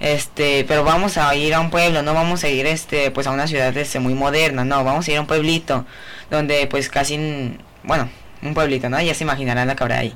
Este, 0.00 0.64
pero 0.66 0.84
vamos 0.84 1.18
a 1.18 1.34
ir 1.34 1.54
a 1.54 1.60
un 1.60 1.70
pueblo, 1.70 2.02
no 2.02 2.14
vamos 2.14 2.44
a 2.44 2.48
ir 2.48 2.66
este 2.66 3.10
pues 3.10 3.26
a 3.26 3.32
una 3.32 3.46
ciudad 3.46 3.76
este, 3.76 4.00
muy 4.00 4.14
moderna, 4.14 4.64
no, 4.64 4.84
vamos 4.84 5.06
a 5.06 5.10
ir 5.10 5.18
a 5.18 5.20
un 5.20 5.26
pueblito 5.26 5.84
donde 6.30 6.66
pues 6.66 6.88
casi 6.88 7.58
bueno, 7.82 8.08
un 8.42 8.54
pueblito, 8.54 8.88
¿no? 8.88 9.00
Ya 9.00 9.14
se 9.14 9.24
imaginarán 9.24 9.68
la 9.68 9.76
cabra 9.76 9.98
ahí. 9.98 10.14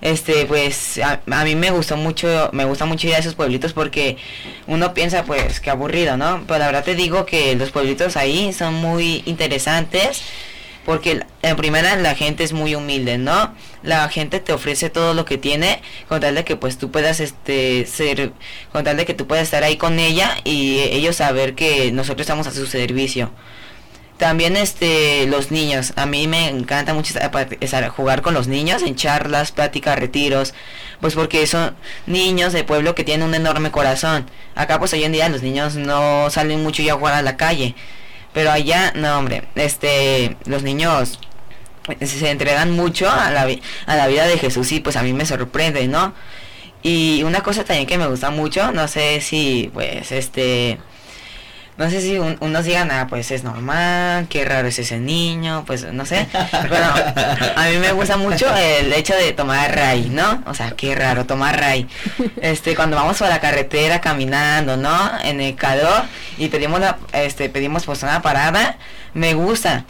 Este, 0.00 0.44
pues 0.46 1.00
a, 1.02 1.20
mí 1.44 1.54
me 1.54 1.70
gustó 1.70 1.96
mucho, 1.96 2.50
me 2.52 2.64
gusta 2.64 2.84
mucho 2.84 3.06
ir 3.06 3.14
a 3.14 3.18
esos 3.18 3.34
pueblitos 3.34 3.72
porque 3.72 4.16
uno 4.66 4.92
piensa 4.94 5.24
pues 5.24 5.60
que 5.60 5.70
aburrido, 5.70 6.16
¿no? 6.16 6.44
Pero 6.46 6.58
la 6.58 6.66
verdad 6.66 6.84
te 6.84 6.94
digo 6.94 7.24
que 7.26 7.56
los 7.56 7.70
pueblitos 7.70 8.16
ahí 8.16 8.52
son 8.52 8.74
muy 8.74 9.22
interesantes 9.26 10.22
porque 10.84 11.20
en 11.42 11.56
primera 11.56 11.96
la 11.96 12.14
gente 12.14 12.44
es 12.44 12.52
muy 12.52 12.74
humilde, 12.76 13.18
¿no? 13.18 13.54
La 13.82 14.08
gente 14.08 14.38
te 14.38 14.52
ofrece 14.52 14.90
todo 14.90 15.14
lo 15.14 15.24
que 15.24 15.38
tiene 15.38 15.82
con 16.08 16.20
tal 16.20 16.36
de 16.36 16.44
que 16.44 16.56
pues 16.56 16.78
tú 16.78 16.90
puedas 16.92 17.18
este 17.18 17.86
ser 17.86 18.32
con 18.72 18.84
tal 18.84 18.96
de 18.96 19.04
que 19.04 19.14
tú 19.14 19.26
puedas 19.26 19.44
estar 19.44 19.64
ahí 19.64 19.76
con 19.76 19.98
ella 19.98 20.36
y 20.44 20.78
ellos 20.92 21.16
saber 21.16 21.54
que 21.54 21.90
nosotros 21.90 22.20
estamos 22.20 22.46
a 22.46 22.52
su 22.52 22.66
servicio. 22.66 23.30
También 24.18 24.56
este 24.56 25.26
los 25.26 25.50
niños, 25.50 25.92
a 25.96 26.06
mí 26.06 26.26
me 26.26 26.48
encanta 26.48 26.94
mucho 26.94 27.12
jugar 27.94 28.22
con 28.22 28.32
los 28.32 28.48
niños 28.48 28.82
en 28.82 28.96
charlas, 28.96 29.52
pláticas, 29.52 29.98
retiros, 29.98 30.54
pues 31.02 31.14
porque 31.14 31.46
son 31.46 31.76
niños 32.06 32.54
de 32.54 32.64
pueblo 32.64 32.94
que 32.94 33.04
tienen 33.04 33.28
un 33.28 33.34
enorme 33.34 33.70
corazón. 33.70 34.30
Acá 34.54 34.78
pues 34.78 34.94
hoy 34.94 35.04
en 35.04 35.12
día 35.12 35.28
los 35.28 35.42
niños 35.42 35.76
no 35.76 36.30
salen 36.30 36.62
mucho 36.62 36.82
ya 36.82 36.94
a 36.94 36.96
jugar 36.96 37.14
a 37.14 37.22
la 37.22 37.36
calle, 37.36 37.74
pero 38.32 38.50
allá 38.50 38.92
no 38.94 39.18
hombre, 39.18 39.44
este 39.54 40.36
los 40.46 40.62
niños 40.62 41.18
se 42.00 42.30
entregan 42.30 42.70
mucho 42.70 43.10
a 43.10 43.30
la, 43.30 43.46
a 43.86 43.96
la 43.96 44.06
vida 44.06 44.26
de 44.26 44.38
Jesús 44.38 44.72
y 44.72 44.80
pues 44.80 44.96
a 44.96 45.02
mí 45.02 45.12
me 45.12 45.26
sorprende, 45.26 45.88
¿no? 45.88 46.14
Y 46.82 47.22
una 47.24 47.42
cosa 47.42 47.64
también 47.64 47.86
que 47.86 47.98
me 47.98 48.06
gusta 48.06 48.30
mucho, 48.30 48.72
no 48.72 48.88
sé 48.88 49.20
si 49.20 49.70
pues 49.74 50.10
este 50.12 50.78
no 51.78 51.90
sé 51.90 52.00
si 52.00 52.18
unos 52.18 52.64
digan, 52.64 52.90
ah, 52.90 53.06
pues 53.08 53.30
es 53.30 53.44
normal, 53.44 54.26
qué 54.28 54.44
raro 54.44 54.68
es 54.68 54.78
ese 54.78 54.98
niño, 54.98 55.64
pues 55.66 55.92
no 55.92 56.06
sé. 56.06 56.26
Bueno, 56.68 56.86
a 57.56 57.68
mí 57.68 57.76
me 57.78 57.92
gusta 57.92 58.16
mucho 58.16 58.46
el 58.56 58.92
hecho 58.92 59.14
de 59.14 59.32
tomar 59.32 59.74
ray, 59.74 60.08
¿no? 60.10 60.42
O 60.46 60.54
sea, 60.54 60.70
qué 60.70 60.94
raro 60.94 61.26
tomar 61.26 61.58
ray. 61.60 61.86
Este, 62.40 62.74
cuando 62.74 62.96
vamos 62.96 63.18
por 63.18 63.28
la 63.28 63.40
carretera 63.40 64.00
caminando, 64.00 64.76
¿no? 64.76 65.10
En 65.22 65.40
el 65.40 65.54
calor 65.54 66.04
y 66.38 66.48
pedimos 66.48 66.80
la, 66.80 66.98
este, 67.12 67.48
pedimos 67.48 67.84
pues 67.84 68.02
una 68.02 68.22
parada, 68.22 68.78
me 69.14 69.34
gusta 69.34 69.84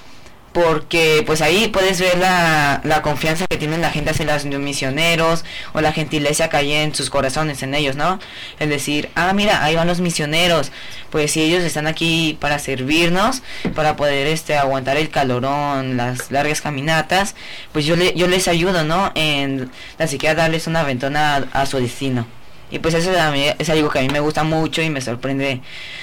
porque 0.57 1.23
pues 1.27 1.43
ahí 1.43 1.69
puedes 1.69 2.01
ver 2.01 2.17
la, 2.17 2.81
la 2.83 3.03
confianza 3.03 3.47
que 3.47 3.59
tienen 3.59 3.83
la 3.83 3.91
gente 3.91 4.13
hacia 4.13 4.25
los 4.25 4.47
misioneros 4.47 5.45
o 5.75 5.83
la 5.83 5.93
gentileza 5.93 6.49
que 6.49 6.57
hay 6.57 6.73
en 6.73 6.95
sus 6.95 7.11
corazones, 7.11 7.63
en 7.63 7.75
ellos, 7.75 7.97
¿no? 7.97 8.19
Es 8.59 8.71
decir, 8.71 9.11
ah, 9.17 9.35
mira, 9.35 9.63
ahí 9.63 9.75
van 9.75 9.87
los 9.87 10.01
misioneros, 10.01 10.73
pues 11.11 11.33
si 11.33 11.43
ellos 11.43 11.63
están 11.63 11.87
aquí 11.87 12.39
para 12.41 12.59
servirnos, 12.59 13.43
para 13.75 13.97
poder 13.97 14.29
este 14.29 14.57
aguantar 14.57 14.97
el 14.97 15.11
calorón, 15.11 15.99
las 15.99 16.31
largas 16.31 16.63
caminatas, 16.63 17.35
pues 17.73 17.85
yo, 17.85 17.95
le, 17.95 18.15
yo 18.15 18.27
les 18.27 18.49
ayudo, 18.49 18.83
¿no? 18.83 19.13
En 19.15 19.71
la 19.99 20.07
siquiera 20.07 20.35
darles 20.35 20.67
una 20.67 20.85
ventana 20.85 21.49
a, 21.53 21.67
su 21.67 21.77
destino. 21.77 22.27
Y 22.71 22.79
pues 22.79 22.95
eso 22.95 23.13
es 23.13 23.69
algo 23.69 23.91
que 23.91 23.99
a 23.99 24.03
mí 24.03 24.09
me 24.09 24.21
gusta 24.21 24.43
mucho 24.43 24.81
y 24.81 24.89
me 24.89 25.03
sorprende 25.03 25.61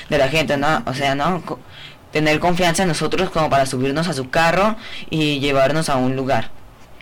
de 0.09 0.17
la 0.19 0.29
gente, 0.29 0.57
¿no? 0.57 0.83
O 0.85 0.93
sea, 0.93 1.15
¿no? 1.15 1.43
Tener 2.13 2.39
confianza 2.39 2.83
en 2.83 2.89
nosotros 2.89 3.29
como 3.31 3.49
para 3.49 3.65
subirnos 3.65 4.07
a 4.07 4.13
su 4.13 4.29
carro 4.29 4.77
y 5.09 5.39
llevarnos 5.39 5.89
a 5.89 5.97
un 5.97 6.15
lugar. 6.15 6.51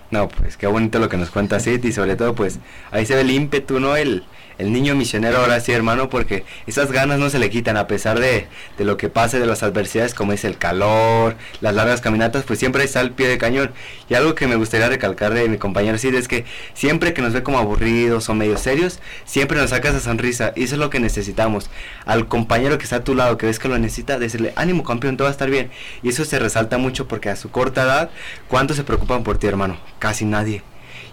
No, 0.09 0.27
pues 0.27 0.57
qué 0.57 0.67
bonito 0.67 0.97
lo 0.99 1.09
que 1.09 1.17
nos 1.17 1.29
cuenta 1.29 1.59
Sid 1.59 1.83
y 1.83 1.91
sobre 1.91 2.15
todo 2.15 2.33
pues 2.33 2.59
ahí 2.91 3.05
se 3.05 3.15
ve 3.15 3.21
el 3.21 3.31
ímpetu, 3.31 3.79
¿no? 3.79 3.95
El, 3.95 4.23
el 4.61 4.71
niño 4.71 4.95
misionero 4.95 5.39
ahora 5.39 5.59
sí, 5.59 5.71
hermano, 5.71 6.09
porque 6.09 6.45
esas 6.67 6.91
ganas 6.91 7.17
no 7.17 7.31
se 7.31 7.39
le 7.39 7.49
quitan 7.49 7.77
a 7.77 7.87
pesar 7.87 8.19
de, 8.19 8.47
de, 8.77 8.85
lo 8.85 8.95
que 8.95 9.09
pase, 9.09 9.39
de 9.39 9.47
las 9.47 9.63
adversidades 9.63 10.13
como 10.13 10.33
es 10.33 10.45
el 10.45 10.57
calor, 10.57 11.35
las 11.61 11.73
largas 11.73 11.99
caminatas, 11.99 12.43
pues 12.43 12.59
siempre 12.59 12.83
está 12.83 12.99
al 12.99 13.11
pie 13.11 13.27
de 13.27 13.39
cañón. 13.39 13.71
Y 14.07 14.13
algo 14.13 14.35
que 14.35 14.45
me 14.45 14.55
gustaría 14.55 14.87
recalcar 14.87 15.33
de 15.33 15.49
mi 15.49 15.57
compañero 15.57 15.97
Sid 15.97 16.13
es 16.13 16.27
que 16.27 16.45
siempre 16.75 17.13
que 17.13 17.23
nos 17.23 17.33
ve 17.33 17.41
como 17.41 17.57
aburridos 17.57 18.29
o 18.29 18.35
medio 18.35 18.55
serios, 18.57 18.99
siempre 19.25 19.57
nos 19.57 19.71
saca 19.71 19.89
esa 19.89 19.99
sonrisa 19.99 20.53
y 20.55 20.63
eso 20.65 20.75
es 20.75 20.79
lo 20.79 20.91
que 20.91 20.99
necesitamos. 20.99 21.71
Al 22.05 22.27
compañero 22.27 22.77
que 22.77 22.83
está 22.83 22.97
a 22.97 23.03
tu 23.03 23.15
lado, 23.15 23.37
que 23.39 23.47
ves 23.47 23.57
que 23.57 23.67
lo 23.67 23.79
necesita, 23.79 24.19
decirle, 24.19 24.53
ánimo 24.55 24.83
campeón, 24.83 25.17
todo 25.17 25.25
va 25.25 25.29
a 25.29 25.31
estar 25.31 25.49
bien. 25.49 25.71
Y 26.03 26.09
eso 26.09 26.23
se 26.23 26.37
resalta 26.37 26.77
mucho 26.77 27.07
porque 27.07 27.29
a 27.29 27.35
su 27.35 27.49
corta 27.49 27.81
edad, 27.81 28.11
¿cuántos 28.47 28.77
se 28.77 28.83
preocupan 28.83 29.23
por 29.23 29.39
ti, 29.39 29.47
hermano? 29.47 29.77
Casi 29.97 30.23
nadie. 30.23 30.61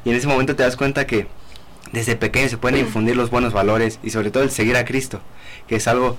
Y 0.04 0.10
en 0.10 0.16
ese 0.16 0.26
momento 0.26 0.54
te 0.54 0.62
das 0.62 0.76
cuenta 0.76 1.06
que 1.06 1.26
desde 1.92 2.16
pequeño 2.16 2.48
se 2.48 2.58
pueden 2.58 2.80
infundir 2.80 3.16
los 3.16 3.30
buenos 3.30 3.52
valores 3.52 3.98
y 4.02 4.10
sobre 4.10 4.30
todo 4.30 4.42
el 4.42 4.50
seguir 4.50 4.76
a 4.76 4.84
Cristo, 4.84 5.20
que 5.66 5.76
es 5.76 5.88
algo, 5.88 6.16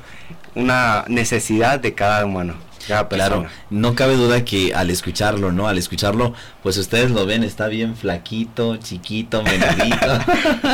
una 0.56 1.06
necesidad 1.08 1.80
de 1.80 1.94
cada 1.94 2.26
humano. 2.26 2.56
Cada 2.88 3.08
claro, 3.08 3.46
no 3.70 3.94
cabe 3.94 4.16
duda 4.16 4.44
que 4.44 4.74
al 4.74 4.90
escucharlo, 4.90 5.52
¿no? 5.52 5.68
Al 5.68 5.78
escucharlo, 5.78 6.34
pues 6.64 6.76
ustedes 6.78 7.12
lo 7.12 7.26
ven, 7.28 7.44
está 7.44 7.68
bien 7.68 7.96
flaquito, 7.96 8.78
chiquito, 8.78 9.44
menudito. 9.44 10.20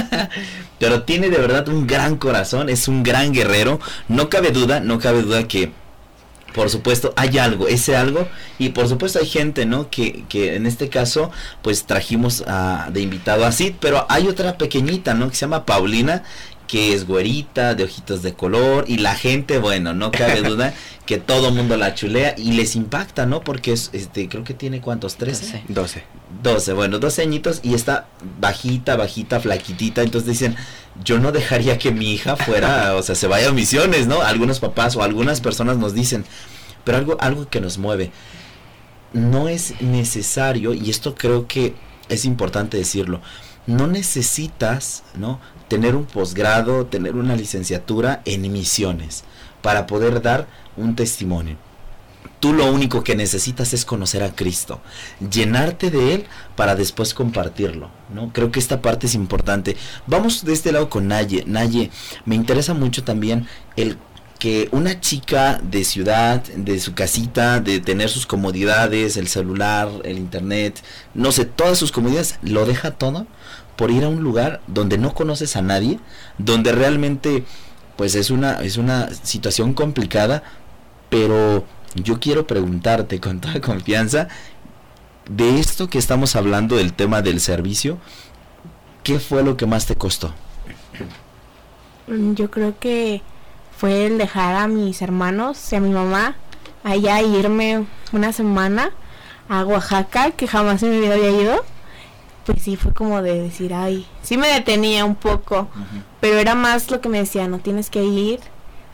Pero 0.79 1.03
tiene 1.03 1.29
de 1.29 1.39
verdad 1.39 1.67
un 1.67 1.87
gran 1.87 2.15
corazón, 2.15 2.69
es 2.69 2.87
un 2.87 3.03
gran 3.03 3.33
guerrero. 3.33 3.81
No 4.07 4.29
cabe 4.29 4.51
duda, 4.51 4.79
no 4.79 4.99
cabe 4.99 5.23
duda 5.23 5.45
que 5.47 5.73
por 6.55 6.69
supuesto, 6.69 7.13
hay 7.17 7.37
algo, 7.37 7.67
ese 7.67 7.97
algo, 7.97 8.29
y 8.57 8.69
por 8.69 8.87
supuesto 8.87 9.19
hay 9.19 9.25
gente, 9.25 9.65
¿no? 9.65 9.89
Que, 9.89 10.23
que 10.29 10.55
en 10.55 10.65
este 10.65 10.87
caso, 10.87 11.29
pues 11.61 11.83
trajimos 11.83 12.45
a, 12.47 12.89
de 12.93 13.01
invitado 13.01 13.45
a 13.45 13.51
Sid, 13.51 13.73
pero 13.81 14.05
hay 14.07 14.29
otra 14.29 14.57
pequeñita, 14.57 15.13
¿no? 15.13 15.27
Que 15.29 15.35
se 15.35 15.41
llama 15.41 15.65
Paulina, 15.65 16.23
que 16.67 16.93
es 16.93 17.05
güerita, 17.07 17.75
de 17.75 17.83
ojitos 17.83 18.21
de 18.21 18.33
color, 18.33 18.85
y 18.87 18.97
la 18.97 19.15
gente, 19.15 19.57
bueno, 19.57 19.93
no 19.93 20.11
cabe 20.11 20.41
duda 20.47 20.73
que 21.05 21.17
todo 21.17 21.51
mundo 21.51 21.77
la 21.77 21.93
chulea 21.93 22.33
y 22.37 22.53
les 22.53 22.75
impacta, 22.75 23.25
¿no? 23.25 23.41
Porque 23.41 23.71
es, 23.71 23.91
este, 23.93 24.27
creo 24.27 24.43
que 24.43 24.53
tiene 24.53 24.81
cuántos, 24.81 25.17
13? 25.17 25.63
12. 25.67 26.03
12, 26.41 26.73
bueno, 26.73 26.99
12 26.99 27.21
añitos 27.21 27.59
y 27.63 27.73
está 27.75 28.07
bajita, 28.39 28.95
bajita, 28.95 29.39
flaquitita, 29.39 30.01
entonces 30.01 30.29
dicen, 30.29 30.55
yo 31.03 31.19
no 31.19 31.31
dejaría 31.31 31.77
que 31.77 31.91
mi 31.91 32.13
hija 32.13 32.35
fuera, 32.35 32.95
o 32.95 33.03
sea, 33.03 33.15
se 33.15 33.27
vaya 33.27 33.49
a 33.49 33.53
misiones, 33.53 34.07
¿no? 34.07 34.21
Algunos 34.21 34.59
papás 34.59 34.95
o 34.95 35.03
algunas 35.03 35.41
personas 35.41 35.77
nos 35.77 35.93
dicen, 35.93 36.25
pero 36.83 36.97
algo, 36.97 37.17
algo 37.19 37.47
que 37.47 37.61
nos 37.61 37.77
mueve, 37.77 38.11
no 39.13 39.47
es 39.47 39.79
necesario, 39.81 40.73
y 40.73 40.89
esto 40.89 41.15
creo 41.15 41.47
que 41.47 41.75
es 42.09 42.25
importante 42.25 42.77
decirlo, 42.77 43.21
no 43.67 43.87
necesitas, 43.87 45.03
¿no? 45.15 45.39
Tener 45.67 45.95
un 45.95 46.05
posgrado, 46.05 46.85
tener 46.85 47.15
una 47.15 47.35
licenciatura 47.35 48.21
en 48.25 48.51
misiones 48.51 49.23
para 49.61 49.87
poder 49.87 50.21
dar 50.21 50.47
un 50.77 50.95
testimonio 50.95 51.57
Tú 52.39 52.53
lo 52.53 52.71
único 52.71 53.03
que 53.03 53.15
necesitas 53.15 53.73
es 53.73 53.85
conocer 53.85 54.21
a 54.21 54.35
Cristo, 54.35 54.79
llenarte 55.31 55.89
de 55.89 56.13
Él 56.13 56.25
para 56.55 56.75
después 56.75 57.13
compartirlo, 57.13 57.89
¿no? 58.13 58.31
Creo 58.33 58.51
que 58.51 58.59
esta 58.59 58.81
parte 58.81 59.07
es 59.07 59.15
importante. 59.15 59.75
Vamos 60.05 60.45
de 60.45 60.53
este 60.53 60.71
lado 60.71 60.89
con 60.89 61.07
Naye. 61.07 61.43
Naye, 61.47 61.89
me 62.25 62.35
interesa 62.35 62.73
mucho 62.73 63.03
también 63.03 63.47
el 63.77 63.97
que 64.37 64.67
una 64.71 64.99
chica 64.99 65.59
de 65.63 65.83
ciudad, 65.85 66.43
de 66.43 66.79
su 66.79 66.93
casita, 66.93 67.61
de 67.61 67.79
tener 67.79 68.09
sus 68.09 68.27
comodidades, 68.27 69.17
el 69.17 69.27
celular, 69.27 69.89
el 70.03 70.17
internet, 70.17 70.83
no 71.13 71.31
sé, 71.31 71.45
todas 71.45 71.77
sus 71.77 71.91
comodidades, 71.91 72.37
lo 72.43 72.65
deja 72.65 72.91
todo 72.91 73.25
por 73.75 73.91
ir 73.91 74.03
a 74.03 74.09
un 74.09 74.23
lugar 74.23 74.61
donde 74.67 74.97
no 74.97 75.13
conoces 75.13 75.55
a 75.55 75.61
nadie, 75.61 75.99
donde 76.37 76.71
realmente 76.71 77.43
pues 77.97 78.15
es 78.15 78.29
una 78.29 78.61
es 78.61 78.77
una 78.77 79.09
situación 79.13 79.73
complicada, 79.73 80.43
pero 81.09 81.65
yo 81.95 82.19
quiero 82.19 82.45
preguntarte 82.47 83.19
con 83.19 83.39
toda 83.41 83.61
confianza 83.61 84.27
de 85.29 85.59
esto 85.59 85.89
que 85.89 85.97
estamos 85.97 86.35
hablando 86.35 86.75
del 86.75 86.93
tema 86.93 87.21
del 87.21 87.39
servicio, 87.39 87.97
¿qué 89.03 89.19
fue 89.19 89.43
lo 89.43 89.57
que 89.57 89.65
más 89.65 89.85
te 89.85 89.95
costó? 89.95 90.33
Mm, 92.07 92.33
Yo 92.35 92.51
creo 92.51 92.77
que 92.79 93.21
fue 93.77 94.05
el 94.05 94.17
dejar 94.17 94.55
a 94.55 94.67
mis 94.67 95.01
hermanos 95.01 95.71
y 95.71 95.75
a 95.75 95.79
mi 95.79 95.89
mamá 95.89 96.35
allá 96.83 97.21
irme 97.21 97.85
una 98.13 98.31
semana 98.31 98.91
a 99.49 99.63
Oaxaca, 99.63 100.31
que 100.31 100.47
jamás 100.47 100.81
en 100.83 100.91
mi 100.91 100.99
vida 100.99 101.15
había 101.15 101.31
ido. 101.31 101.65
Pues 102.45 102.61
sí, 102.61 102.75
fue 102.75 102.93
como 102.93 103.21
de 103.21 103.41
decir, 103.41 103.73
ay, 103.73 104.05
sí 104.21 104.37
me 104.37 104.47
detenía 104.47 105.03
un 105.03 105.15
poco, 105.15 105.67
pero 106.19 106.37
era 106.37 106.53
más 106.53 106.91
lo 106.91 107.01
que 107.01 107.09
me 107.09 107.17
decía, 107.17 107.47
no 107.47 107.59
tienes 107.59 107.89
que 107.89 108.03
ir. 108.03 108.39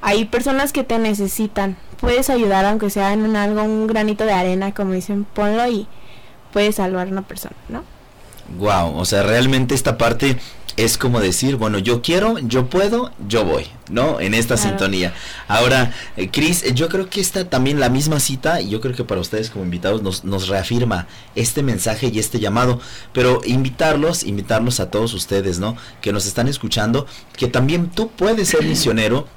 Hay 0.02 0.26
personas 0.26 0.72
que 0.72 0.84
te 0.84 0.98
necesitan, 1.00 1.78
puedes 2.00 2.30
ayudar 2.30 2.66
aunque 2.66 2.90
sea 2.90 3.14
en 3.14 3.24
un 3.24 3.36
algo, 3.36 3.64
un 3.64 3.88
granito 3.88 4.26
de 4.26 4.34
arena, 4.34 4.74
como 4.74 4.94
dicen, 4.94 5.26
ponlo 5.26 5.68
y 5.68 5.88
puedes 6.54 6.76
salvar 6.76 7.08
a 7.08 7.12
una 7.12 7.22
persona, 7.24 7.56
¿no? 7.70 7.84
Wow, 8.58 8.98
o 8.98 9.06
sea, 9.06 9.24
realmente 9.24 9.76
esta 9.76 9.98
parte 9.98 10.38
es 10.78 10.98
como 10.98 11.20
decir, 11.20 11.58
bueno, 11.58 11.80
yo 11.80 12.02
quiero, 12.02 12.40
yo 12.40 12.68
puedo, 12.68 13.12
yo 13.28 13.44
voy, 13.44 13.66
¿no? 13.90 14.22
En 14.22 14.34
esta 14.34 14.56
Claro. 14.56 14.70
sintonía. 14.70 15.14
Ahora, 15.50 15.94
eh, 16.16 16.30
Cris, 16.30 16.64
eh, 16.64 16.72
yo 16.74 16.88
creo 16.88 17.10
que 17.10 17.20
esta 17.20 17.50
también 17.50 17.80
la 17.80 17.90
misma 17.90 18.20
cita, 18.22 18.62
y 18.62 18.70
yo 18.70 18.80
creo 18.80 18.96
que 18.96 19.04
para 19.04 19.20
ustedes 19.20 19.50
como 19.50 19.66
invitados 19.66 20.02
nos, 20.02 20.24
nos 20.24 20.48
reafirma 20.48 21.08
este 21.36 21.62
mensaje 21.62 22.08
y 22.08 22.20
este 22.20 22.40
llamado, 22.40 22.80
pero 23.14 23.42
invitarlos, 23.46 24.24
invitarlos 24.24 24.80
a 24.80 24.90
todos 24.90 25.14
ustedes, 25.14 25.60
¿no? 25.60 25.76
Que 26.02 26.14
nos 26.14 26.26
están 26.26 26.48
escuchando, 26.48 27.06
que 27.36 27.48
también 27.48 27.90
tú 27.90 28.10
puedes 28.10 28.48
ser 28.48 28.64
misionero 28.64 29.28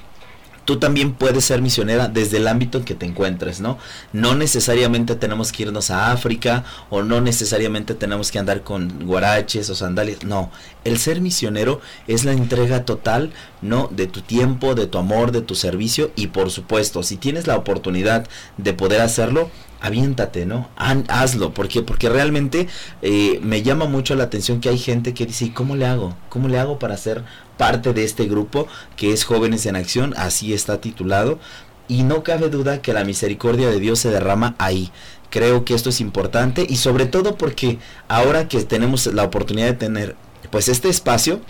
tú 0.64 0.78
también 0.78 1.12
puedes 1.12 1.44
ser 1.44 1.62
misionera 1.62 2.08
desde 2.08 2.38
el 2.38 2.48
ámbito 2.48 2.78
en 2.78 2.84
que 2.84 2.94
te 2.94 3.06
encuentres, 3.06 3.60
¿no? 3.60 3.78
No 4.12 4.34
necesariamente 4.34 5.14
tenemos 5.14 5.52
que 5.52 5.64
irnos 5.64 5.90
a 5.90 6.12
África 6.12 6.64
o 6.90 7.02
no 7.02 7.20
necesariamente 7.20 7.94
tenemos 7.94 8.30
que 8.30 8.38
andar 8.38 8.62
con 8.62 9.06
guaraches 9.06 9.68
o 9.70 9.74
sandalias, 9.74 10.24
no. 10.24 10.50
El 10.84 10.98
ser 10.98 11.20
misionero 11.20 11.80
es 12.06 12.24
la 12.24 12.32
entrega 12.32 12.84
total, 12.84 13.32
¿no? 13.62 13.88
De 13.90 14.06
tu 14.06 14.20
tiempo, 14.20 14.74
de 14.74 14.86
tu 14.86 14.98
amor, 14.98 15.32
de 15.32 15.40
tu 15.40 15.54
servicio 15.54 16.10
y 16.14 16.28
por 16.28 16.50
supuesto, 16.50 17.02
si 17.02 17.16
tienes 17.16 17.46
la 17.46 17.56
oportunidad 17.56 18.26
de 18.58 18.74
poder 18.74 19.00
hacerlo, 19.00 19.50
aviéntate, 19.84 20.46
¿no? 20.46 20.70
Hazlo, 20.76 21.52
¿por 21.52 21.68
qué? 21.68 21.82
Porque 21.82 22.08
realmente 22.08 22.68
eh, 23.02 23.38
me 23.42 23.62
llama 23.62 23.84
mucho 23.84 24.14
la 24.14 24.24
atención 24.24 24.60
que 24.60 24.70
hay 24.70 24.78
gente 24.78 25.12
que 25.12 25.26
dice, 25.26 25.44
¿y 25.46 25.50
cómo 25.50 25.76
le 25.76 25.86
hago? 25.86 26.16
¿Cómo 26.30 26.48
le 26.48 26.58
hago 26.58 26.78
para 26.78 26.96
ser 26.96 27.22
parte 27.58 27.92
de 27.92 28.02
este 28.02 28.26
grupo 28.26 28.66
que 28.96 29.12
es 29.12 29.24
Jóvenes 29.24 29.66
en 29.66 29.76
Acción? 29.76 30.14
Así 30.16 30.54
está 30.54 30.80
titulado. 30.80 31.38
Y 31.86 32.02
no 32.02 32.22
cabe 32.22 32.48
duda 32.48 32.80
que 32.80 32.94
la 32.94 33.04
misericordia 33.04 33.68
de 33.68 33.78
Dios 33.78 33.98
se 33.98 34.08
derrama 34.08 34.54
ahí. 34.58 34.90
Creo 35.28 35.66
que 35.66 35.74
esto 35.74 35.90
es 35.90 36.00
importante 36.00 36.66
y 36.66 36.76
sobre 36.76 37.04
todo 37.04 37.36
porque 37.36 37.78
ahora 38.08 38.48
que 38.48 38.62
tenemos 38.64 39.06
la 39.08 39.24
oportunidad 39.24 39.66
de 39.66 39.74
tener 39.74 40.16
pues 40.50 40.68
este 40.68 40.88
espacio, 40.88 41.40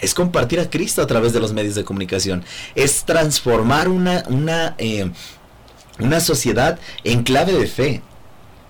es 0.00 0.14
compartir 0.14 0.60
a 0.60 0.70
Cristo 0.70 1.02
a 1.02 1.06
través 1.06 1.32
de 1.32 1.40
los 1.40 1.52
medios 1.52 1.74
de 1.74 1.84
comunicación. 1.84 2.44
Es 2.74 3.04
transformar 3.04 3.88
una, 3.88 4.24
una, 4.28 4.74
eh, 4.78 5.10
una 5.98 6.20
sociedad 6.20 6.78
en 7.04 7.22
clave 7.22 7.52
de 7.52 7.66
fe. 7.66 8.02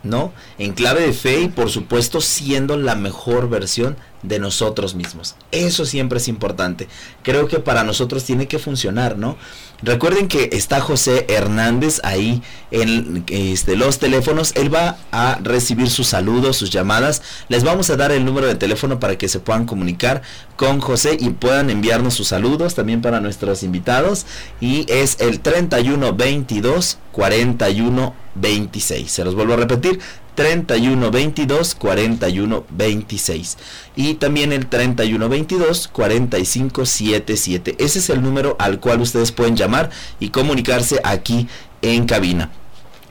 ¿No? 0.05 0.33
En 0.59 0.75
clave 0.75 1.01
de 1.03 1.13
fe 1.13 1.41
y 1.41 1.49
por 1.49 1.71
supuesto 1.71 2.21
siendo 2.21 2.77
la 2.77 2.95
mejor 2.95 3.51
versión 3.51 3.97
de 4.23 4.39
nosotros 4.39 4.95
mismos. 4.95 5.37
Eso 5.53 5.85
siempre 5.85 6.19
es 6.19 6.29
importante. 6.29 6.89
Creo 7.23 7.49
que 7.49 7.59
para 7.59 7.85
nosotros 7.85 8.25
tiene 8.25 8.49
que 8.49 8.59
funcionar, 8.59 9.17
¿no? 9.17 9.37
Recuerden 9.81 10.27
que 10.27 10.51
está 10.53 10.81
José 10.81 11.25
Hernández 11.29 12.01
ahí 12.03 12.43
en 12.73 13.25
este, 13.29 13.77
los 13.77 14.01
teléfonos. 14.01 14.53
Él 14.57 14.75
va 14.75 14.97
a 15.13 15.39
recibir 15.41 15.89
sus 15.89 16.09
saludos, 16.09 16.57
sus 16.57 16.71
llamadas. 16.71 17.23
Les 17.49 17.63
vamos 17.63 17.89
a 17.91 17.97
dar 17.97 18.11
el 18.11 18.25
número 18.25 18.49
de 18.49 18.57
teléfono 18.57 18.99
para 18.99 19.17
que 19.17 19.29
se 19.29 19.39
puedan 19.39 19.67
comunicar 19.67 20.23
con 20.57 20.81
José 20.81 21.17
y 21.21 21.31
puedan 21.31 21.71
enviarnos 21.71 22.15
sus 22.15 22.29
saludos 22.29 22.75
también 22.75 23.03
para 23.03 23.21
nuestros 23.21 23.63
invitados. 23.63 24.27
Y 24.61 24.85
es 24.89 25.21
el 25.21 25.39
31 25.39 26.13
22 26.13 26.99
41 27.13 28.15
26. 28.35 29.11
Se 29.11 29.25
los 29.25 29.37
vuelvo 29.37 29.55
a 29.55 29.59
repetir. 29.59 30.01
31 30.39 31.11
22 31.11 31.75
41 31.75 32.65
26 32.71 33.57
y 33.97 34.15
también 34.15 34.53
el 34.53 34.69
31 34.69 35.29
22 35.29 35.89
45 35.89 36.87
77 36.87 37.75
ese 37.81 37.99
es 37.99 38.09
el 38.09 38.23
número 38.23 38.55
al 38.61 38.79
cual 38.79 39.01
ustedes 39.01 39.33
pueden 39.33 39.57
llamar 39.57 39.91
y 40.21 40.29
comunicarse 40.29 41.01
aquí 41.03 41.49
en 41.83 42.07
cabina 42.07 42.53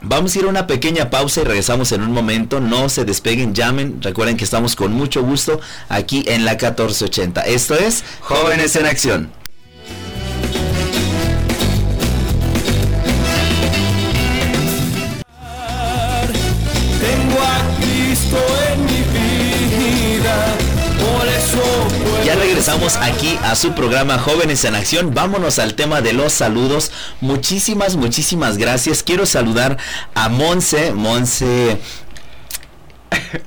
Vamos 0.00 0.34
a 0.34 0.38
ir 0.38 0.44
a 0.44 0.48
una 0.48 0.66
pequeña 0.68 1.10
pausa 1.10 1.40
y 1.40 1.44
regresamos 1.44 1.90
en 1.90 2.02
un 2.02 2.12
momento. 2.12 2.60
No 2.60 2.88
se 2.88 3.04
despeguen, 3.04 3.52
llamen. 3.52 4.00
Recuerden 4.00 4.36
que 4.36 4.44
estamos 4.44 4.76
con 4.76 4.92
mucho 4.92 5.24
gusto 5.24 5.60
aquí 5.88 6.22
en 6.28 6.44
la 6.44 6.52
1480. 6.52 7.40
Esto 7.40 7.74
es 7.74 8.04
Jóvenes 8.20 8.76
en 8.76 8.86
Acción. 8.86 9.32
Ya 22.24 22.34
regresamos 22.34 22.96
aquí 22.96 23.38
a 23.42 23.54
su 23.54 23.72
programa 23.72 24.18
Jóvenes 24.18 24.64
en 24.64 24.74
Acción. 24.74 25.14
Vámonos 25.14 25.58
al 25.58 25.74
tema 25.74 26.02
de 26.02 26.12
los 26.12 26.34
saludos. 26.34 26.92
Muchísimas, 27.20 27.96
muchísimas 27.96 28.58
gracias. 28.58 29.02
Quiero 29.02 29.24
saludar 29.24 29.78
a 30.14 30.28
Monse, 30.28 30.92
Monse 30.92 31.78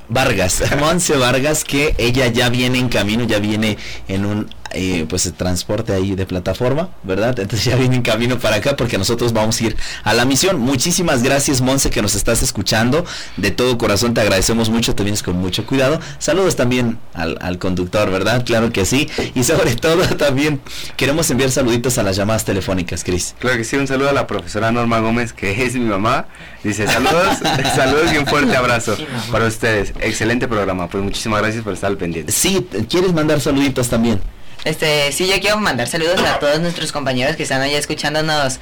Vargas, 0.09 0.63
Monse 0.79 1.15
Vargas, 1.15 1.63
que 1.63 1.93
ella 1.99 2.27
ya 2.27 2.49
viene 2.49 2.79
en 2.79 2.89
camino, 2.89 3.23
ya 3.23 3.39
viene 3.39 3.77
en 4.07 4.25
un 4.25 4.49
eh, 4.73 5.05
pues 5.09 5.31
transporte 5.37 5.93
ahí 5.93 6.15
de 6.15 6.25
plataforma, 6.25 6.89
¿verdad? 7.03 7.39
Entonces 7.39 7.65
ya 7.65 7.75
viene 7.75 7.95
en 7.95 8.01
camino 8.01 8.39
para 8.39 8.57
acá 8.57 8.75
porque 8.75 8.97
nosotros 8.97 9.33
vamos 9.33 9.59
a 9.59 9.65
ir 9.65 9.77
a 10.03 10.13
la 10.13 10.25
misión. 10.25 10.59
Muchísimas 10.59 11.23
gracias, 11.23 11.61
Monse, 11.61 11.89
que 11.89 12.01
nos 12.01 12.15
estás 12.15 12.41
escuchando. 12.41 13.05
De 13.37 13.51
todo 13.51 13.77
corazón 13.77 14.13
te 14.13 14.21
agradecemos 14.21 14.69
mucho, 14.69 14.95
te 14.95 15.03
vienes 15.03 15.23
con 15.23 15.37
mucho 15.37 15.65
cuidado. 15.65 15.99
Saludos 16.19 16.55
también 16.55 16.99
al, 17.13 17.37
al 17.41 17.59
conductor, 17.59 18.09
¿verdad? 18.11 18.43
Claro 18.45 18.71
que 18.71 18.85
sí. 18.85 19.09
Y 19.35 19.43
sobre 19.43 19.75
todo 19.75 20.03
también 20.15 20.61
queremos 20.97 21.29
enviar 21.29 21.51
saluditos 21.51 21.97
a 21.97 22.03
las 22.03 22.15
llamadas 22.15 22.45
telefónicas, 22.45 23.03
Cris. 23.03 23.35
Claro 23.39 23.57
que 23.57 23.63
sí, 23.63 23.75
un 23.77 23.87
saludo 23.87 24.09
a 24.09 24.13
la 24.13 24.27
profesora 24.27 24.71
Norma 24.71 24.99
Gómez, 24.99 25.33
que 25.33 25.63
es 25.63 25.75
mi 25.75 25.85
mamá. 25.85 26.27
Dice, 26.63 26.87
saludos, 26.87 27.37
saludos 27.75 28.13
y 28.13 28.17
un 28.17 28.27
fuerte 28.27 28.55
abrazo 28.55 28.95
Sí, 28.95 29.05
para 29.31 29.45
ustedes. 29.45 29.93
Excelente 29.99 30.47
programa, 30.47 30.87
pues 30.87 31.03
muchísimas 31.03 31.41
gracias 31.41 31.63
por 31.63 31.73
estar 31.73 31.89
al 31.89 31.97
pendiente. 31.97 32.31
Sí, 32.31 32.67
¿quieres 32.89 33.13
mandar 33.13 33.39
saluditos 33.41 33.89
también? 33.89 34.19
Este, 34.63 35.11
sí, 35.11 35.27
yo 35.27 35.39
quiero 35.39 35.57
mandar 35.57 35.87
saludos 35.87 36.19
a 36.21 36.39
todos 36.39 36.59
nuestros 36.59 36.91
compañeros 36.91 37.35
que 37.35 37.43
están 37.43 37.61
allá 37.61 37.77
escuchándonos 37.79 38.59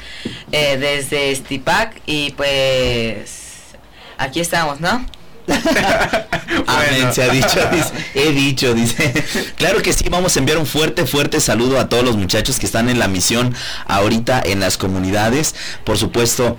eh, 0.52 0.78
desde 0.78 1.36
Stipac 1.36 2.02
y 2.06 2.32
pues 2.32 3.76
aquí 4.18 4.40
estamos, 4.40 4.80
¿no? 4.80 5.06
Amén, 6.68 7.12
se 7.12 7.24
ha 7.24 7.30
dicho, 7.30 7.60
dice, 7.72 7.92
he 8.14 8.32
dicho, 8.32 8.74
dice. 8.74 9.12
Claro 9.58 9.82
que 9.82 9.94
sí, 9.94 10.08
vamos 10.10 10.36
a 10.36 10.40
enviar 10.40 10.58
un 10.58 10.68
fuerte, 10.68 11.06
fuerte 11.06 11.42
saludo 11.42 11.80
a 11.80 11.90
todos 11.90 12.04
los 12.04 12.16
muchachos 12.16 12.60
que 12.60 12.66
están 12.66 12.88
en 12.88 13.00
la 13.00 13.08
misión 13.08 13.56
ahorita 13.88 14.42
en 14.46 14.60
las 14.60 14.78
comunidades. 14.78 15.56
Por 15.84 15.98
supuesto, 15.98 16.58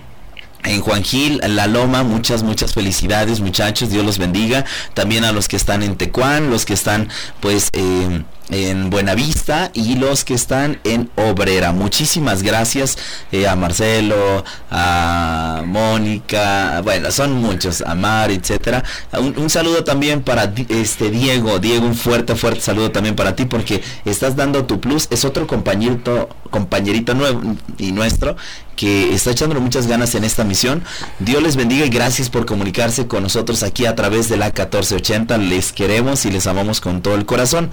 en 0.64 0.80
Juan 0.80 1.02
Gil, 1.02 1.40
La 1.46 1.66
Loma, 1.66 2.02
muchas, 2.02 2.42
muchas 2.42 2.74
felicidades 2.74 3.40
muchachos, 3.40 3.90
Dios 3.90 4.04
los 4.04 4.18
bendiga. 4.18 4.64
También 4.92 5.24
a 5.24 5.32
los 5.32 5.48
que 5.48 5.56
están 5.56 5.82
en 5.82 5.96
Tecuán, 5.96 6.50
los 6.50 6.64
que 6.64 6.74
están 6.74 7.08
pues 7.40 7.68
eh, 7.72 8.22
en 8.50 8.90
Buenavista 8.90 9.70
y 9.74 9.96
los 9.96 10.24
que 10.24 10.34
están 10.34 10.80
en 10.84 11.10
Obrera. 11.16 11.72
Muchísimas 11.72 12.42
gracias 12.42 12.98
eh, 13.32 13.48
a 13.48 13.56
Marcelo, 13.56 14.44
a 14.70 15.62
Mónica, 15.66 16.80
bueno, 16.82 17.10
son 17.10 17.34
muchos, 17.34 17.82
a 17.82 17.94
Mar, 17.94 18.30
etcétera. 18.30 18.84
Un, 19.12 19.50
saludo 19.50 19.84
también 19.84 20.22
para 20.22 20.52
este 20.68 21.10
Diego, 21.10 21.58
Diego, 21.58 21.86
un 21.86 21.94
fuerte, 21.94 22.34
fuerte 22.34 22.60
saludo 22.60 22.90
también 22.90 23.16
para 23.16 23.36
ti 23.36 23.44
porque 23.44 23.82
estás 24.04 24.36
dando 24.36 24.64
tu 24.64 24.80
plus, 24.80 25.08
es 25.10 25.24
otro 25.24 25.46
compañerito, 25.46 26.28
compañerito 26.50 27.14
nuevo 27.14 27.42
y 27.78 27.92
nuestro 27.92 28.36
que 28.80 29.12
está 29.12 29.30
echándole 29.30 29.60
muchas 29.60 29.86
ganas 29.86 30.14
en 30.14 30.24
esta 30.24 30.42
misión. 30.42 30.82
Dios 31.18 31.42
les 31.42 31.54
bendiga 31.54 31.84
y 31.84 31.90
gracias 31.90 32.30
por 32.30 32.46
comunicarse 32.46 33.06
con 33.06 33.22
nosotros 33.22 33.62
aquí 33.62 33.84
a 33.84 33.94
través 33.94 34.30
de 34.30 34.38
la 34.38 34.46
1480. 34.46 35.36
Les 35.36 35.72
queremos 35.72 36.24
y 36.24 36.30
les 36.30 36.46
amamos 36.46 36.80
con 36.80 37.02
todo 37.02 37.14
el 37.14 37.26
corazón. 37.26 37.70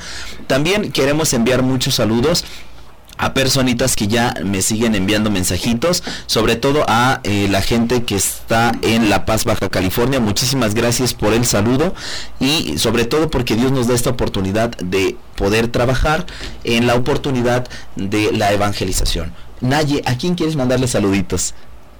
También 0.47 0.66
queremos 0.93 1.33
enviar 1.33 1.61
muchos 1.63 1.95
saludos 1.95 2.45
a 3.17 3.33
personitas 3.33 3.95
que 3.95 4.07
ya 4.07 4.35
me 4.43 4.61
siguen 4.61 4.95
enviando 4.95 5.31
mensajitos, 5.31 6.03
sobre 6.27 6.55
todo 6.55 6.85
a 6.87 7.19
eh, 7.23 7.47
la 7.49 7.61
gente 7.61 8.03
que 8.03 8.15
está 8.15 8.73
en 8.81 9.09
La 9.09 9.25
Paz, 9.25 9.43
Baja 9.43 9.69
California. 9.69 10.19
Muchísimas 10.19 10.75
gracias 10.75 11.13
por 11.13 11.33
el 11.33 11.45
saludo 11.45 11.95
y 12.39 12.77
sobre 12.77 13.05
todo 13.05 13.29
porque 13.29 13.55
Dios 13.55 13.71
nos 13.71 13.87
da 13.87 13.95
esta 13.95 14.11
oportunidad 14.11 14.69
de 14.77 15.17
poder 15.35 15.67
trabajar 15.67 16.25
en 16.63 16.85
la 16.85 16.95
oportunidad 16.95 17.67
de 17.95 18.31
la 18.31 18.51
evangelización. 18.51 19.33
Naye, 19.61 20.03
¿a 20.05 20.17
quién 20.17 20.35
quieres 20.35 20.55
mandarle 20.55 20.87
saluditos? 20.87 21.55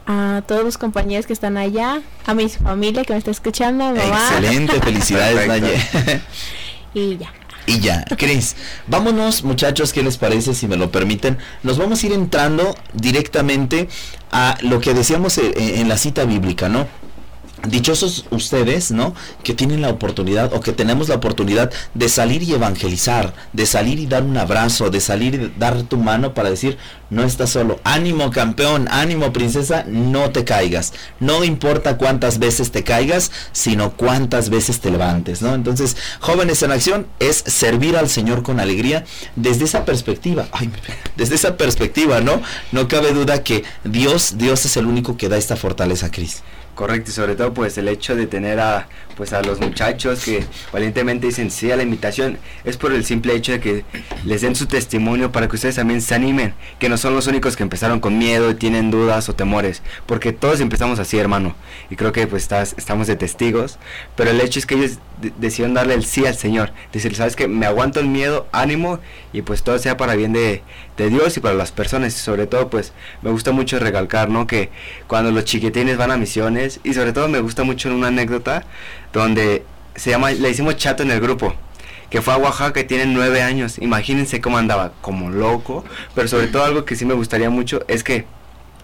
A 0.05 0.43
todos 0.47 0.63
los 0.63 0.77
compañeros 0.77 1.25
que 1.25 1.33
están 1.33 1.57
allá, 1.57 2.01
a 2.25 2.33
mi 2.33 2.47
familia 2.47 3.03
que 3.03 3.13
me 3.13 3.19
está 3.19 3.31
escuchando, 3.31 3.83
a 3.83 3.91
mi 3.91 3.99
mamá. 3.99 4.29
Excelente, 4.29 4.79
felicidades. 4.81 5.47
Naye. 5.47 6.21
Y 6.93 7.17
ya. 7.17 7.31
Y 7.67 7.81
ya, 7.81 8.05
Cris, 8.17 8.55
vámonos 8.87 9.43
muchachos, 9.43 9.91
¿qué 9.91 10.01
les 10.01 10.17
parece 10.17 10.55
si 10.55 10.69
me 10.69 10.77
lo 10.77 10.89
permiten? 10.89 11.37
Nos 11.63 11.77
vamos 11.77 12.01
a 12.01 12.07
ir 12.07 12.13
entrando 12.13 12.73
directamente 12.93 13.89
a 14.31 14.57
lo 14.61 14.79
que 14.79 14.93
decíamos 14.93 15.37
eh, 15.37 15.51
eh, 15.53 15.81
en 15.81 15.89
la 15.89 15.97
cita 15.97 16.23
bíblica, 16.23 16.69
¿no? 16.69 16.87
Dichosos 17.65 18.25
ustedes, 18.29 18.91
¿no? 18.91 19.15
Que 19.43 19.53
tienen 19.53 19.81
la 19.81 19.89
oportunidad 19.89 20.53
o 20.53 20.61
que 20.61 20.73
tenemos 20.73 21.09
la 21.09 21.15
oportunidad 21.15 21.71
de 21.95 22.07
salir 22.07 22.43
y 22.43 22.53
evangelizar, 22.53 23.33
de 23.51 23.65
salir 23.65 23.97
y 23.99 24.05
dar 24.05 24.23
un 24.23 24.37
abrazo, 24.37 24.91
de 24.91 25.01
salir 25.01 25.33
y 25.33 25.59
dar 25.59 25.81
tu 25.81 25.97
mano 25.97 26.35
para 26.35 26.51
decir, 26.51 26.77
no 27.09 27.23
estás 27.23 27.49
solo. 27.49 27.79
Ánimo 27.83 28.29
campeón, 28.29 28.87
ánimo 28.91 29.33
princesa, 29.33 29.85
no 29.87 30.29
te 30.29 30.43
caigas. 30.43 30.93
No 31.19 31.43
importa 31.43 31.97
cuántas 31.97 32.37
veces 32.37 32.71
te 32.71 32.83
caigas, 32.83 33.31
sino 33.53 33.93
cuántas 33.93 34.49
veces 34.49 34.79
te 34.79 34.91
levantes, 34.91 35.41
¿no? 35.41 35.55
Entonces, 35.55 35.97
jóvenes 36.19 36.61
en 36.61 36.71
acción 36.71 37.07
es 37.19 37.37
servir 37.37 37.97
al 37.97 38.07
Señor 38.07 38.43
con 38.43 38.59
alegría 38.59 39.03
desde 39.35 39.65
esa 39.65 39.83
perspectiva. 39.83 40.47
Ay, 40.51 40.69
desde 41.15 41.35
esa 41.35 41.57
perspectiva, 41.57 42.21
¿no? 42.21 42.41
No 42.71 42.87
cabe 42.87 43.13
duda 43.13 43.43
que 43.43 43.63
Dios, 43.83 44.37
Dios 44.37 44.65
es 44.65 44.77
el 44.77 44.85
único 44.85 45.17
que 45.17 45.27
da 45.27 45.37
esta 45.37 45.55
fortaleza, 45.55 46.11
Cris. 46.11 46.43
Correcto, 46.77 47.09
y 47.09 47.13
sobre 47.13 47.35
todo 47.35 47.55
pues 47.55 47.75
el 47.79 47.87
hecho 47.87 48.15
de 48.15 48.27
tener 48.27 48.59
a 48.59 48.87
pues 49.17 49.33
a 49.33 49.41
los 49.41 49.59
muchachos 49.59 50.23
que 50.23 50.45
valientemente 50.71 51.25
dicen 51.27 51.49
sí 51.51 51.71
a 51.71 51.75
la 51.75 51.83
invitación 51.83 52.37
es 52.63 52.77
por 52.77 52.93
el 52.93 53.03
simple 53.03 53.33
hecho 53.35 53.51
de 53.53 53.59
que 53.59 53.83
les 54.23 54.41
den 54.41 54.55
su 54.55 54.67
testimonio 54.67 55.31
para 55.31 55.47
que 55.47 55.55
ustedes 55.55 55.75
también 55.75 56.01
se 56.01 56.13
animen, 56.15 56.53
que 56.79 56.87
no 56.87 56.97
son 56.97 57.15
los 57.15 57.25
únicos 57.27 57.55
que 57.57 57.63
empezaron 57.63 57.99
con 57.99 58.17
miedo 58.17 58.51
y 58.51 58.55
tienen 58.55 58.91
dudas 58.91 59.27
o 59.27 59.33
temores, 59.35 59.81
porque 60.05 60.33
todos 60.33 60.59
empezamos 60.61 60.99
así, 60.99 61.17
hermano, 61.17 61.55
y 61.89 61.95
creo 61.95 62.11
que 62.11 62.27
pues 62.27 62.47
estamos 62.77 63.07
de 63.07 63.15
testigos, 63.15 63.79
pero 64.15 64.29
el 64.29 64.39
hecho 64.39 64.59
es 64.59 64.65
que 64.65 64.75
ellos 64.75 64.99
de- 65.19 65.33
decidieron 65.37 65.73
darle 65.73 65.95
el 65.95 66.05
sí 66.05 66.25
al 66.25 66.35
Señor, 66.35 66.71
decir, 66.93 67.15
sabes 67.15 67.35
que 67.35 67.47
me 67.47 67.65
aguanto 67.65 67.99
el 67.99 68.07
miedo, 68.07 68.47
ánimo 68.51 68.99
y 69.33 69.41
pues 69.41 69.63
todo 69.63 69.79
sea 69.79 69.97
para 69.97 70.15
bien 70.15 70.31
de, 70.33 70.61
de 70.95 71.09
Dios 71.09 71.35
y 71.37 71.39
para 71.39 71.55
las 71.55 71.71
personas 71.71 72.15
y 72.15 72.19
sobre 72.19 72.45
todo 72.45 72.69
pues 72.69 72.93
me 73.23 73.31
gusta 73.31 73.51
mucho 73.51 73.79
recalcar, 73.79 74.29
¿no? 74.29 74.45
Que 74.45 74.69
cuando 75.07 75.31
los 75.31 75.43
chiquitines 75.45 75.97
van 75.97 76.11
a 76.11 76.17
misiones 76.17 76.79
y 76.83 76.93
sobre 76.93 77.13
todo 77.13 77.27
me 77.27 77.39
gusta 77.39 77.63
mucho 77.63 77.93
una 77.93 78.07
anécdota 78.07 78.63
donde 79.13 79.63
se 79.95 80.11
llama, 80.11 80.31
le 80.31 80.49
hicimos 80.49 80.77
chato 80.77 81.03
en 81.03 81.11
el 81.11 81.19
grupo 81.19 81.53
que 82.09 82.21
fue 82.21 82.33
a 82.33 82.37
Oaxaca 82.37 82.85
tiene 82.87 83.05
nueve 83.05 83.41
años. 83.41 83.77
Imagínense 83.79 84.39
cómo 84.41 84.57
andaba, 84.57 84.93
como 85.01 85.29
loco. 85.29 85.83
Pero 86.15 86.27
sobre 86.27 86.47
todo 86.47 86.63
algo 86.63 86.85
que 86.85 86.95
sí 86.95 87.05
me 87.05 87.13
gustaría 87.13 87.49
mucho 87.49 87.83
es 87.87 88.03
que 88.03 88.25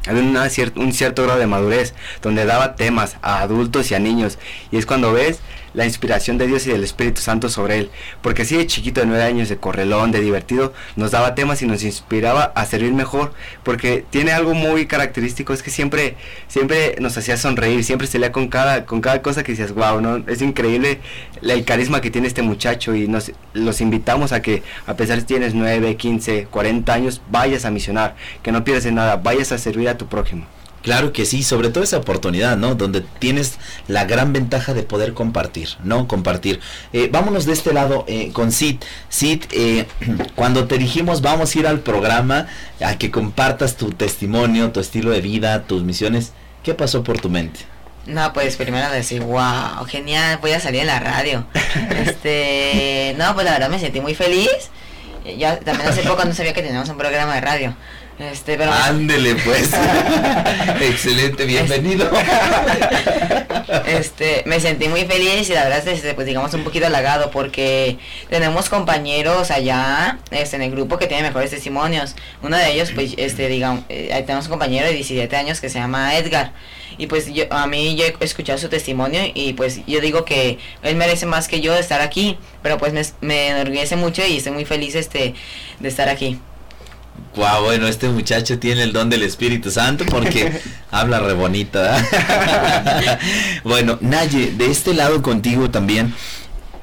había 0.06 0.22
una 0.22 0.48
un 0.76 0.92
cierto 0.94 1.24
grado 1.24 1.40
de 1.40 1.48
madurez, 1.48 1.94
donde 2.22 2.46
daba 2.46 2.76
temas 2.76 3.16
a 3.22 3.40
adultos 3.40 3.92
y 3.92 3.96
a 3.96 4.00
niños. 4.00 4.38
Y 4.72 4.78
es 4.78 4.86
cuando 4.86 5.14
ves 5.14 5.40
la 5.74 5.86
inspiración 5.86 6.38
de 6.38 6.48
Dios 6.48 6.66
y 6.68 6.72
del 6.72 6.84
Espíritu 6.84 7.22
Santo 7.22 7.50
sobre 7.50 7.80
él. 7.80 7.90
Porque 8.22 8.44
así 8.44 8.56
de 8.56 8.68
chiquito, 8.68 9.02
de 9.02 9.08
nueve 9.08 9.24
años, 9.24 9.50
de 9.50 9.58
correlón, 9.58 10.12
de 10.12 10.22
divertido, 10.22 10.74
nos 10.96 11.12
daba 11.12 11.36
temas 11.36 11.62
y 11.62 11.68
nos 11.68 11.84
inspiraba 11.84 12.52
a 12.56 12.66
servir 12.66 12.94
mejor. 12.94 13.34
Porque 13.64 14.06
tiene 14.10 14.32
algo 14.32 14.54
muy 14.54 14.86
característico, 14.86 15.54
es 15.54 15.64
que 15.64 15.72
siempre, 15.72 16.16
siempre 16.48 16.96
nos 17.00 17.18
hacía 17.18 17.38
sonreír, 17.38 17.84
siempre 17.84 18.08
se 18.08 18.20
leía 18.20 18.32
con 18.32 18.48
cada, 18.48 18.86
con 18.86 19.02
cada 19.02 19.22
cosa 19.22 19.44
que 19.44 19.54
decías, 19.54 19.74
wow, 19.74 20.02
¿no? 20.02 20.24
Es 20.28 20.42
increíble 20.42 21.00
el 21.42 21.66
carisma 21.66 22.02
que 22.02 22.12
tiene 22.12 22.28
este 22.28 22.42
muchacho 22.42 22.96
y 22.96 23.08
nos 23.08 23.32
los 23.54 23.82
invitamos 23.82 24.32
a 24.32 24.42
que, 24.42 24.64
a 24.86 24.96
pesar 24.96 25.18
de 25.18 25.24
que 25.24 25.28
tienes 25.28 25.54
9, 25.54 25.96
15, 25.96 26.48
40 26.50 26.94
años, 26.94 27.22
vayas 27.32 27.66
a 27.66 27.72
misionar, 27.72 28.16
que 28.42 28.52
no 28.52 28.64
pierdas 28.64 28.86
en 28.86 28.96
nada, 28.96 29.18
vayas 29.18 29.52
a 29.52 29.58
servir 29.58 29.90
a 29.90 29.98
tu 29.98 30.08
prójimo. 30.08 30.46
Claro 30.84 31.14
que 31.14 31.26
sí, 31.26 31.44
sobre 31.44 31.70
todo 31.70 31.82
esa 31.82 31.98
oportunidad, 31.98 32.58
¿no? 32.58 32.76
Donde 32.76 33.00
tienes 33.02 33.54
la 33.88 34.04
gran 34.04 34.34
ventaja 34.34 34.74
de 34.74 34.84
poder 34.84 35.14
compartir, 35.14 35.70
¿no? 35.82 36.10
Compartir. 36.10 36.60
Eh, 36.92 37.08
vámonos 37.10 37.46
de 37.46 37.54
este 37.54 37.74
lado 37.74 38.04
eh, 38.10 38.32
con 38.34 38.52
Sid. 38.52 38.82
Sid, 39.08 39.44
eh, 39.52 39.88
cuando 40.36 40.68
te 40.68 40.78
dijimos 40.78 41.22
vamos 41.22 41.56
a 41.56 41.60
ir 41.60 41.68
al 41.68 41.80
programa 41.80 42.48
a 42.82 42.98
que 42.98 43.12
compartas 43.12 43.78
tu 43.78 43.92
testimonio, 43.92 44.72
tu 44.72 44.82
estilo 44.82 45.12
de 45.12 45.22
vida, 45.22 45.64
tus 45.64 45.84
misiones, 45.84 46.34
¿qué 46.64 46.74
pasó 46.74 47.02
por 47.02 47.18
tu 47.18 47.30
mente? 47.30 47.62
No, 48.06 48.34
pues 48.34 48.58
primero 48.58 48.92
decir, 48.92 49.22
wow, 49.22 49.86
genial, 49.88 50.40
voy 50.42 50.52
a 50.52 50.60
salir 50.60 50.82
en 50.82 50.88
la 50.88 51.00
radio. 51.00 51.46
este, 52.06 53.16
no, 53.18 53.34
pues 53.34 53.46
la 53.46 53.54
verdad 53.54 53.70
me 53.70 53.80
sentí 53.80 54.02
muy 54.02 54.16
feliz. 54.16 54.70
Ya 55.38 55.58
también 55.62 55.88
hace 55.88 56.04
poco 56.04 56.26
no 56.26 56.34
sabía 56.34 56.54
que 56.54 56.62
teníamos 56.62 56.90
un 56.90 56.98
programa 56.98 57.36
de 57.36 57.40
radio. 57.42 57.76
Este, 58.32 58.58
pero 58.58 58.72
Ándele 58.72 59.36
pues. 59.36 59.72
Excelente, 60.82 61.46
bienvenido. 61.46 62.10
este, 63.86 64.44
me 64.46 64.62
sentí 64.62 64.88
muy 64.88 65.06
feliz 65.06 65.50
y 65.50 65.54
la 65.54 65.64
verdad 65.66 65.80
es 65.80 65.98
este, 65.98 66.14
pues 66.14 66.26
digamos 66.26 66.54
un 66.54 66.64
poquito 66.64 66.86
halagado 66.86 67.32
porque 67.32 67.98
tenemos 68.30 68.70
compañeros 68.70 69.52
allá 69.52 70.20
este, 70.32 70.56
en 70.56 70.62
el 70.62 70.72
grupo 70.72 70.98
que 70.98 71.08
tienen 71.08 71.26
mejores 71.26 71.52
testimonios. 71.52 72.16
Uno 72.42 72.56
de 72.56 72.72
ellos, 72.72 72.92
pues, 72.96 73.14
este, 73.18 73.50
digamos, 73.50 73.84
eh, 73.90 74.24
tenemos 74.26 74.46
un 74.46 74.52
compañero 74.52 74.88
de 74.88 74.94
17 74.94 75.36
años 75.36 75.60
que 75.60 75.70
se 75.70 75.80
llama 75.80 76.16
Edgar. 76.18 76.54
Y 76.98 77.08
pues 77.08 77.34
yo, 77.34 77.46
a 77.50 77.68
mí 77.68 77.96
yo 77.96 78.06
he 78.06 78.16
escuchado 78.24 78.58
su 78.60 78.70
testimonio 78.70 79.22
y 79.34 79.54
pues 79.54 79.82
yo 79.88 80.00
digo 80.00 80.26
que 80.26 80.60
él 80.84 80.96
merece 80.96 81.26
más 81.26 81.48
que 81.48 81.60
yo 81.60 81.74
de 81.74 81.80
estar 81.80 82.02
aquí, 82.02 82.38
pero 82.62 82.78
pues 82.78 82.94
me, 82.94 83.02
me 83.22 83.48
enorgullece 83.50 83.96
mucho 83.96 84.26
y 84.26 84.38
estoy 84.38 84.54
muy 84.54 84.66
feliz 84.66 84.96
este, 84.96 85.34
de 85.80 85.90
estar 85.90 86.08
aquí. 86.08 86.40
Guau, 87.36 87.64
bueno, 87.64 87.88
este 87.88 88.10
muchacho 88.10 88.60
tiene 88.60 88.84
el 88.84 88.94
don 88.94 89.10
del 89.10 89.24
Espíritu 89.24 89.72
Santo 89.72 90.06
porque 90.06 90.62
habla 90.92 91.20
re 91.20 91.34
bonito. 91.34 91.80
¿verdad? 91.80 93.20
bueno, 93.64 93.98
Naye, 94.02 94.52
de 94.52 94.68
este 94.70 94.94
lado 94.94 95.22
contigo 95.22 95.72
también, 95.72 96.14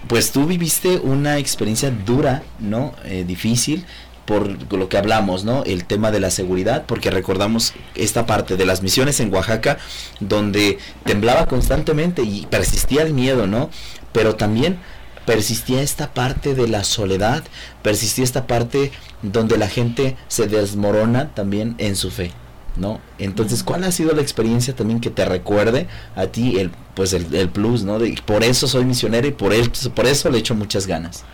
pues 0.09 0.33
tú 0.33 0.47
viviste 0.47 0.97
una 0.99 1.39
experiencia 1.39 1.91
dura, 1.91 2.43
¿no? 2.59 2.95
Eh, 3.05 3.25
difícil 3.27 3.85
por 4.31 4.73
lo 4.73 4.89
que 4.89 4.97
hablamos, 4.97 5.43
¿no? 5.43 5.65
El 5.65 5.85
tema 5.85 6.13
de 6.13 6.21
la 6.21 6.31
seguridad, 6.31 6.85
porque 6.87 7.11
recordamos 7.11 7.73
esta 7.97 8.27
parte 8.27 8.57
de 8.57 8.65
las 8.65 8.81
misiones 8.81 9.19
en 9.19 9.35
Oaxaca, 9.35 9.79
donde 10.21 10.79
temblaba 11.05 11.47
constantemente 11.47 12.23
y 12.23 12.47
persistía 12.47 13.03
el 13.03 13.13
miedo, 13.13 13.49
¿no? 13.49 13.71
Pero 14.13 14.37
también 14.37 14.79
persistía 15.27 15.83
esta 15.83 16.13
parte 16.13 16.55
de 16.55 16.69
la 16.69 16.85
soledad, 16.85 17.43
persistía 17.83 18.25
esta 18.25 18.47
parte 18.47 18.93
donde 19.23 19.59
la 19.59 19.69
gente 19.69 20.17
se 20.29 20.47
desmorona 20.47 21.35
también 21.35 21.75
en 21.79 21.97
su 21.97 22.11
fe, 22.11 22.33
¿no? 22.77 23.01
Entonces, 23.19 23.63
¿cuál 23.63 23.85
ha 23.85 23.93
sido 23.93 24.13
la 24.13 24.23
experiencia 24.23 24.75
también 24.75 25.01
que 25.01 25.11
te 25.11 25.25
recuerde 25.25 25.87
a 26.17 26.27
ti 26.27 26.59
el 26.59 26.71
pues 26.95 27.13
el, 27.13 27.35
el 27.35 27.49
plus, 27.49 27.83
¿no? 27.83 27.99
De, 27.99 28.15
por 28.27 28.45
eso 28.45 28.67
soy 28.67 28.85
misionero 28.85 29.27
y 29.27 29.33
por 29.33 29.53
eso, 29.53 29.91
por 29.91 30.07
eso 30.07 30.29
le 30.31 30.39
echo 30.39 30.55
muchas 30.55 30.87
ganas. 30.87 31.25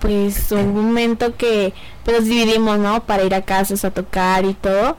Pues 0.00 0.52
un 0.52 0.74
momento 0.74 1.34
que 1.36 1.72
pues 2.04 2.18
nos 2.18 2.28
dividimos, 2.28 2.78
¿no? 2.78 3.04
Para 3.04 3.24
ir 3.24 3.34
a 3.34 3.42
casas 3.42 3.84
a 3.86 3.90
tocar 3.90 4.44
y 4.44 4.52
todo. 4.52 4.98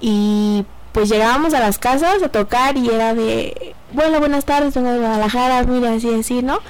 Y 0.00 0.64
pues 0.92 1.10
llegábamos 1.10 1.52
a 1.54 1.60
las 1.60 1.78
casas 1.78 2.22
a 2.22 2.28
tocar 2.28 2.76
y 2.76 2.88
era 2.88 3.14
de, 3.14 3.74
bueno, 3.92 4.18
buenas 4.18 4.44
tardes, 4.44 4.74
vengo 4.74 4.90
de 4.90 4.98
Guadalajara, 4.98 5.62
mira, 5.64 5.92
así, 5.92 6.08
así, 6.08 6.42
¿no? 6.42 6.60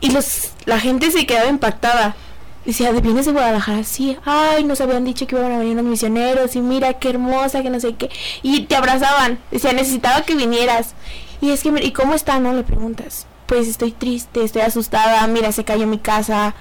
Y 0.00 0.10
los, 0.10 0.50
la 0.64 0.80
gente 0.80 1.10
se 1.10 1.26
quedaba 1.26 1.48
impactada. 1.48 2.16
Decía, 2.64 2.92
¿de 2.92 3.00
vienes 3.00 3.26
de 3.26 3.32
Guadalajara? 3.32 3.84
Sí. 3.84 4.16
Ay, 4.24 4.64
nos 4.64 4.80
habían 4.80 5.04
dicho 5.04 5.26
que 5.26 5.36
iban 5.36 5.52
a 5.52 5.58
venir 5.58 5.76
los 5.76 5.84
misioneros 5.84 6.56
y 6.56 6.60
mira 6.60 6.94
qué 6.94 7.10
hermosa, 7.10 7.62
que 7.62 7.70
no 7.70 7.80
sé 7.80 7.94
qué. 7.94 8.10
Y 8.42 8.62
te 8.62 8.76
abrazaban. 8.76 9.38
Decía, 9.50 9.72
necesitaba 9.72 10.22
que 10.22 10.34
vinieras. 10.34 10.94
Y 11.40 11.50
es 11.50 11.62
que, 11.62 11.72
¿y 11.82 11.92
cómo 11.92 12.14
está? 12.14 12.38
No 12.38 12.52
le 12.52 12.62
preguntas. 12.62 13.26
pues 13.46 13.66
estoy 13.66 13.90
triste, 13.90 14.44
estoy 14.44 14.62
asustada, 14.62 15.26
mira, 15.26 15.50
se 15.50 15.64
cayó 15.64 15.84
mi 15.88 15.98
casa, 15.98 16.54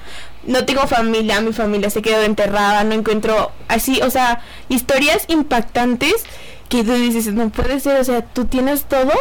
no 0.43 0.65
tengo 0.65 0.88
familia, 0.88 1.39
mi 1.39 1.54
familia 1.54 1.91
se 1.91 2.02
quedó 2.02 2.23
enterrada, 2.23 2.84
no 2.84 2.95
encuentro 2.95 3.52
así, 3.67 4.02
o 4.02 4.10
sea, 4.10 4.41
historias 4.69 5.25
impactantes 5.28 6.15
que 6.67 6.84
tú 6.84 6.93
dices, 6.93 7.28
no 7.28 7.47
puede 7.52 7.80
ser, 7.80 8.02
o 8.02 8.04
sea, 8.04 8.23
tú 8.23 8.45
tienes 8.45 8.86
todo 8.86 9.12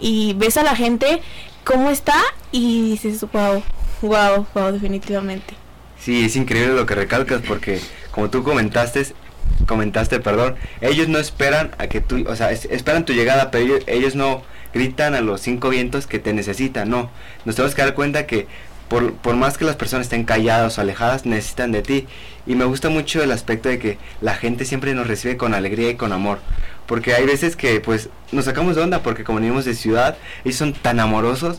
y 0.00 0.32
ves 0.38 0.56
a 0.56 0.62
la 0.62 0.74
gente 0.74 1.20
cómo 1.64 1.90
está 1.90 2.16
y 2.52 2.90
dices, 2.90 3.20
wow, 3.32 3.62
wow, 4.02 4.46
wow, 4.54 4.72
definitivamente. 4.72 5.54
Sí, 5.98 6.24
es 6.24 6.36
increíble 6.36 6.74
lo 6.74 6.86
que 6.86 6.94
recalcas 6.94 7.42
porque 7.46 7.80
como 8.10 8.30
tú 8.30 8.42
comentaste, 8.42 9.06
comentaste, 9.66 10.20
perdón, 10.20 10.56
ellos 10.80 11.08
no 11.08 11.18
esperan 11.18 11.72
a 11.78 11.86
que 11.88 12.00
tú, 12.00 12.24
o 12.28 12.36
sea, 12.36 12.50
es- 12.50 12.64
esperan 12.66 13.04
tu 13.04 13.12
llegada, 13.12 13.50
pero 13.50 13.64
ellos, 13.64 13.84
ellos 13.86 14.14
no 14.14 14.42
gritan 14.72 15.14
a 15.14 15.20
los 15.20 15.40
cinco 15.40 15.68
vientos 15.68 16.06
que 16.06 16.18
te 16.18 16.32
necesitan, 16.32 16.88
no. 16.88 17.10
Nos 17.44 17.56
tenemos 17.56 17.74
que 17.74 17.82
dar 17.82 17.94
cuenta 17.94 18.26
que 18.26 18.46
por, 18.88 19.12
por 19.14 19.36
más 19.36 19.56
que 19.58 19.64
las 19.64 19.76
personas 19.76 20.06
estén 20.06 20.24
calladas 20.24 20.78
o 20.78 20.80
alejadas, 20.80 21.24
necesitan 21.24 21.70
de 21.70 21.82
ti. 21.82 22.06
Y 22.46 22.56
me 22.56 22.64
gusta 22.64 22.88
mucho 22.88 23.22
el 23.22 23.30
aspecto 23.30 23.68
de 23.68 23.78
que 23.78 23.98
la 24.20 24.34
gente 24.34 24.64
siempre 24.64 24.94
nos 24.94 25.06
recibe 25.06 25.36
con 25.36 25.54
alegría 25.54 25.90
y 25.90 25.94
con 25.94 26.12
amor. 26.12 26.40
Porque 26.90 27.14
hay 27.14 27.24
veces 27.24 27.54
que 27.54 27.78
pues 27.78 28.08
nos 28.32 28.46
sacamos 28.46 28.74
de 28.74 28.82
onda 28.82 29.00
porque 29.04 29.22
como 29.22 29.38
venimos 29.38 29.64
de 29.64 29.74
ciudad, 29.74 30.18
ellos 30.44 30.56
son 30.56 30.72
tan 30.72 30.98
amorosos 30.98 31.58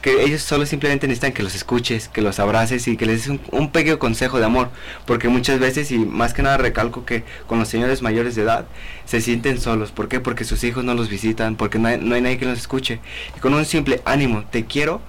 que 0.00 0.24
ellos 0.24 0.42
solo 0.42 0.66
simplemente 0.66 1.06
necesitan 1.06 1.32
que 1.32 1.44
los 1.44 1.54
escuches, 1.54 2.08
que 2.08 2.20
los 2.20 2.40
abraces 2.40 2.88
y 2.88 2.96
que 2.96 3.06
les 3.06 3.28
des 3.28 3.38
un, 3.52 3.70
pequeño 3.70 4.00
consejo 4.00 4.40
de 4.40 4.44
amor. 4.44 4.70
Porque 5.06 5.28
muchas 5.28 5.60
veces, 5.60 5.92
y 5.92 5.98
más 5.98 6.34
que 6.34 6.42
nada 6.42 6.56
recalco 6.56 7.04
que 7.04 7.22
con 7.46 7.60
los 7.60 7.68
señores 7.68 8.02
mayores 8.02 8.34
de 8.34 8.42
edad, 8.42 8.66
se 9.04 9.20
sienten 9.20 9.60
solos. 9.60 9.92
¿Por 9.92 10.08
qué? 10.08 10.18
Porque 10.18 10.44
sus 10.44 10.64
hijos 10.64 10.82
no 10.82 10.94
los 10.94 11.08
visitan, 11.08 11.54
porque 11.54 11.78
no 11.78 11.86
hay 11.86 12.20
nadie 12.20 12.38
que 12.38 12.46
los 12.46 12.58
escuche. 12.58 12.98
Y 13.36 13.38
con 13.38 13.54
un 13.54 13.64
simple 13.64 14.02
ánimo, 14.04 14.42
te 14.50 14.64
quiero, 14.64 15.00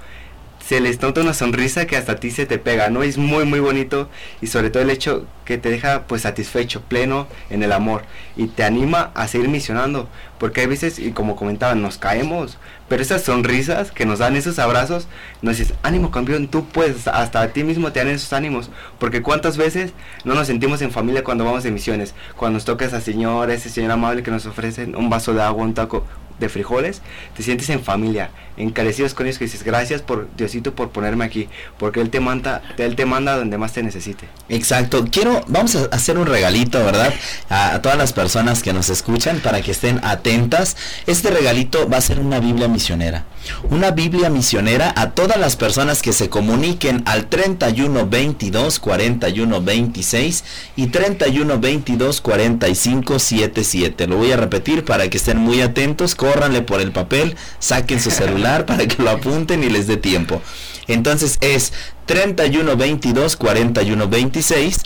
se 0.66 0.80
les 0.80 1.02
nota 1.02 1.22
una 1.22 1.34
sonrisa 1.34 1.86
que 1.88 1.98
hasta 1.98 2.14
a 2.14 2.16
ti 2.18 2.32
se 2.32 2.46
te 2.46 2.58
pega, 2.58 2.90
¿no? 2.90 3.04
Es 3.04 3.18
muy 3.18 3.46
muy 3.46 3.60
bonito 3.60 4.10
y 4.42 4.48
sobre 4.48 4.70
todo 4.70 4.84
el 4.84 4.90
hecho 4.90 5.26
que 5.46 5.58
te 5.58 5.70
deja 5.70 6.04
pues 6.08 6.22
satisfecho, 6.22 6.82
pleno 6.82 7.28
en 7.50 7.64
el 7.64 7.72
amor 7.74 8.04
y 8.38 8.48
te 8.48 8.64
anima 8.64 9.12
a 9.14 9.28
seguir 9.28 9.50
misionando, 9.50 10.08
porque 10.40 10.62
hay 10.62 10.68
veces 10.68 11.00
y 11.00 11.12
como 11.12 11.36
comentaban, 11.36 11.82
nos 11.82 11.98
caemos, 11.98 12.58
pero 12.88 13.02
esas 13.02 13.24
sonrisas 13.24 13.92
que 13.92 14.06
nos 14.06 14.20
dan 14.20 14.36
esos 14.36 14.58
abrazos, 14.58 15.08
nos 15.42 15.58
dices, 15.58 15.76
ánimo 15.84 16.12
campeón, 16.12 16.48
tú 16.48 16.66
puedes, 16.66 17.08
hasta 17.08 17.42
a 17.42 17.48
ti 17.50 17.64
mismo 17.64 17.92
te 17.92 18.00
dan 18.00 18.10
esos 18.10 18.32
ánimos, 18.34 18.70
porque 19.00 19.22
cuántas 19.22 19.58
veces 19.58 19.92
no 20.24 20.34
nos 20.34 20.48
sentimos 20.48 20.82
en 20.82 20.92
familia 20.92 21.24
cuando 21.24 21.44
vamos 21.44 21.64
de 21.64 21.72
misiones, 21.72 22.14
cuando 22.38 22.58
nos 22.58 22.66
toca 22.66 22.86
esa 22.86 23.02
señora, 23.02 23.54
ese 23.54 23.70
señor 23.70 23.92
amable 23.92 24.24
que 24.24 24.32
nos 24.32 24.46
ofrecen 24.46 24.96
un 24.96 25.10
vaso 25.10 25.34
de 25.34 25.42
agua, 25.42 25.64
un 25.64 25.74
taco 25.74 26.06
de 26.40 26.50
frijoles, 26.50 27.02
te 27.36 27.44
sientes 27.44 27.70
en 27.70 27.84
familia, 27.84 28.32
encarecidos 28.58 29.14
con 29.14 29.26
ellos 29.26 29.38
que 29.38 29.46
dices, 29.46 29.64
gracias 29.64 30.02
por 30.02 30.28
Diosito 30.36 30.74
por 30.76 30.90
ponerme 30.90 31.26
aquí, 31.26 31.50
porque 31.78 32.02
Él 32.02 32.10
te 32.10 32.20
manda, 32.20 32.62
Él 32.78 32.96
te 32.96 33.06
manda 33.06 33.38
donde 33.38 33.58
más 33.58 33.74
te 33.74 33.84
necesite. 33.84 34.28
Exacto, 34.50 35.06
quiero, 35.12 35.44
vamos 35.48 35.76
a 35.76 35.86
hacer 35.92 36.18
un 36.18 36.26
regalito, 36.26 36.84
¿verdad? 36.84 37.14
A, 37.50 37.82
todas 37.82 37.98
las 37.98 38.14
personas 38.14 38.62
que 38.62 38.74
nos 38.74 38.90
escuchan 38.90 39.40
para 39.40 39.62
que 39.62 39.72
estén 39.72 40.00
atentas. 40.04 40.78
Este 41.08 41.32
regalito 41.32 41.90
va 41.90 41.98
a 41.98 42.02
ser 42.02 42.20
una 42.20 42.40
Biblia 42.40 42.68
misionera. 42.68 43.26
Una 43.70 43.92
Biblia 43.92 44.30
misionera 44.30 44.94
a 44.96 45.12
todas 45.12 45.38
las 45.38 45.56
personas 45.56 46.02
que 46.02 46.14
se 46.14 46.30
comuniquen 46.30 47.04
al 47.06 47.28
31 47.28 48.08
22 48.08 48.80
41 48.80 49.62
26 49.62 50.44
y 50.76 50.88
31 50.88 51.60
22 51.60 52.22
45 52.22 53.20
77. 53.20 54.08
Lo 54.08 54.18
voy 54.18 54.32
a 54.32 54.38
repetir 54.38 54.86
para 54.86 55.10
que 55.10 55.18
estén 55.18 55.38
muy 55.38 55.62
atentos, 55.62 56.16
córranle 56.34 56.62
por 56.62 56.82
el 56.82 56.92
papel, 56.92 57.36
saquen 57.60 58.00
su 58.00 58.12
celular 58.12 58.66
para 58.68 58.88
que 58.88 59.02
lo 59.02 59.10
apunten 59.10 59.64
y 59.64 59.70
les 59.70 59.88
dé 59.88 59.98
tiempo. 59.98 60.42
Entonces 60.88 61.38
es 61.42 61.74
31 62.06 62.76
22 62.76 63.38
41 63.38 64.08
26 64.10 64.78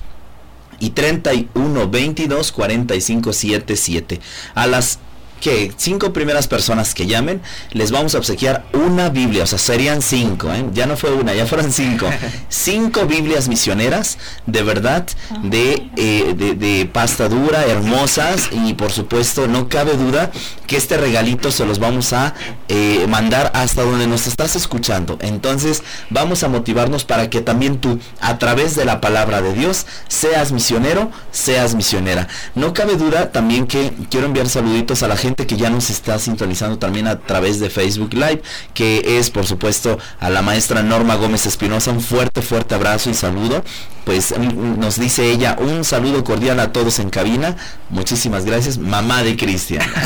y 0.79 0.89
31 0.91 1.89
22 1.89 2.51
45 2.51 3.33
77. 3.33 4.19
A 4.53 4.67
las 4.67 4.99
que 5.39 5.71
cinco 5.77 6.13
primeras 6.13 6.47
personas 6.47 6.93
que 6.93 7.05
llamen 7.05 7.41
les 7.71 7.91
vamos 7.91 8.15
a 8.15 8.17
obsequiar 8.17 8.65
una 8.73 9.09
Biblia, 9.09 9.43
o 9.43 9.47
sea, 9.47 9.59
serían 9.59 10.01
cinco, 10.01 10.53
¿eh? 10.53 10.65
ya 10.73 10.85
no 10.85 10.97
fue 10.97 11.11
una, 11.11 11.33
ya 11.33 11.45
fueron 11.45 11.71
cinco. 11.71 12.07
cinco 12.49 13.05
Biblias 13.05 13.47
misioneras, 13.47 14.17
de 14.45 14.63
verdad, 14.63 15.07
de, 15.43 15.89
eh, 15.95 16.33
de, 16.35 16.55
de 16.55 16.85
pasta 16.85 17.29
dura, 17.29 17.65
hermosas 17.65 18.49
y 18.51 18.73
por 18.73 18.91
supuesto 18.91 19.47
no 19.47 19.69
cabe 19.69 19.95
duda 19.95 20.31
que 20.67 20.77
este 20.77 20.97
regalito 20.97 21.51
se 21.51 21.65
los 21.65 21.79
vamos 21.79 22.13
a 22.13 22.33
eh, 22.67 23.05
mandar 23.07 23.51
hasta 23.53 23.83
donde 23.83 24.07
nos 24.07 24.27
estás 24.27 24.55
escuchando. 24.55 25.17
Entonces 25.21 25.83
vamos 26.09 26.43
a 26.43 26.49
motivarnos 26.49 27.05
para 27.05 27.29
que 27.29 27.41
también 27.41 27.79
tú, 27.79 27.99
a 28.19 28.37
través 28.37 28.75
de 28.75 28.85
la 28.85 29.01
palabra 29.01 29.41
de 29.41 29.53
Dios, 29.53 29.85
seas 30.07 30.51
misionero, 30.51 31.11
seas 31.31 31.75
misionera. 31.75 32.27
No 32.55 32.73
cabe 32.73 32.95
duda 32.95 33.31
también 33.31 33.67
que 33.67 33.91
quiero 34.09 34.27
enviar 34.27 34.49
saluditos 34.49 35.03
a 35.03 35.07
la 35.07 35.15
gente 35.15 35.26
que 35.35 35.57
ya 35.57 35.69
nos 35.69 35.89
está 35.89 36.19
sintonizando 36.19 36.77
también 36.77 37.07
a 37.07 37.19
través 37.19 37.59
de 37.59 37.69
Facebook 37.69 38.13
Live, 38.13 38.41
que 38.73 39.19
es 39.19 39.29
por 39.29 39.45
supuesto 39.45 39.97
a 40.19 40.29
la 40.29 40.41
maestra 40.41 40.83
Norma 40.83 41.15
Gómez 41.15 41.45
Espinosa. 41.45 41.91
Un 41.91 42.01
fuerte, 42.01 42.41
fuerte 42.41 42.75
abrazo 42.75 43.09
y 43.09 43.13
saludo. 43.13 43.63
Pues 44.07 44.33
mm, 44.37 44.79
nos 44.79 44.97
dice 44.97 45.29
ella 45.29 45.57
un 45.59 45.83
saludo 45.83 46.23
cordial 46.23 46.61
a 46.61 46.71
todos 46.71 46.99
en 46.99 47.09
cabina. 47.09 47.57
Muchísimas 47.89 48.45
gracias, 48.45 48.77
mamá 48.77 49.23
de 49.23 49.35
Cristian. 49.35 49.85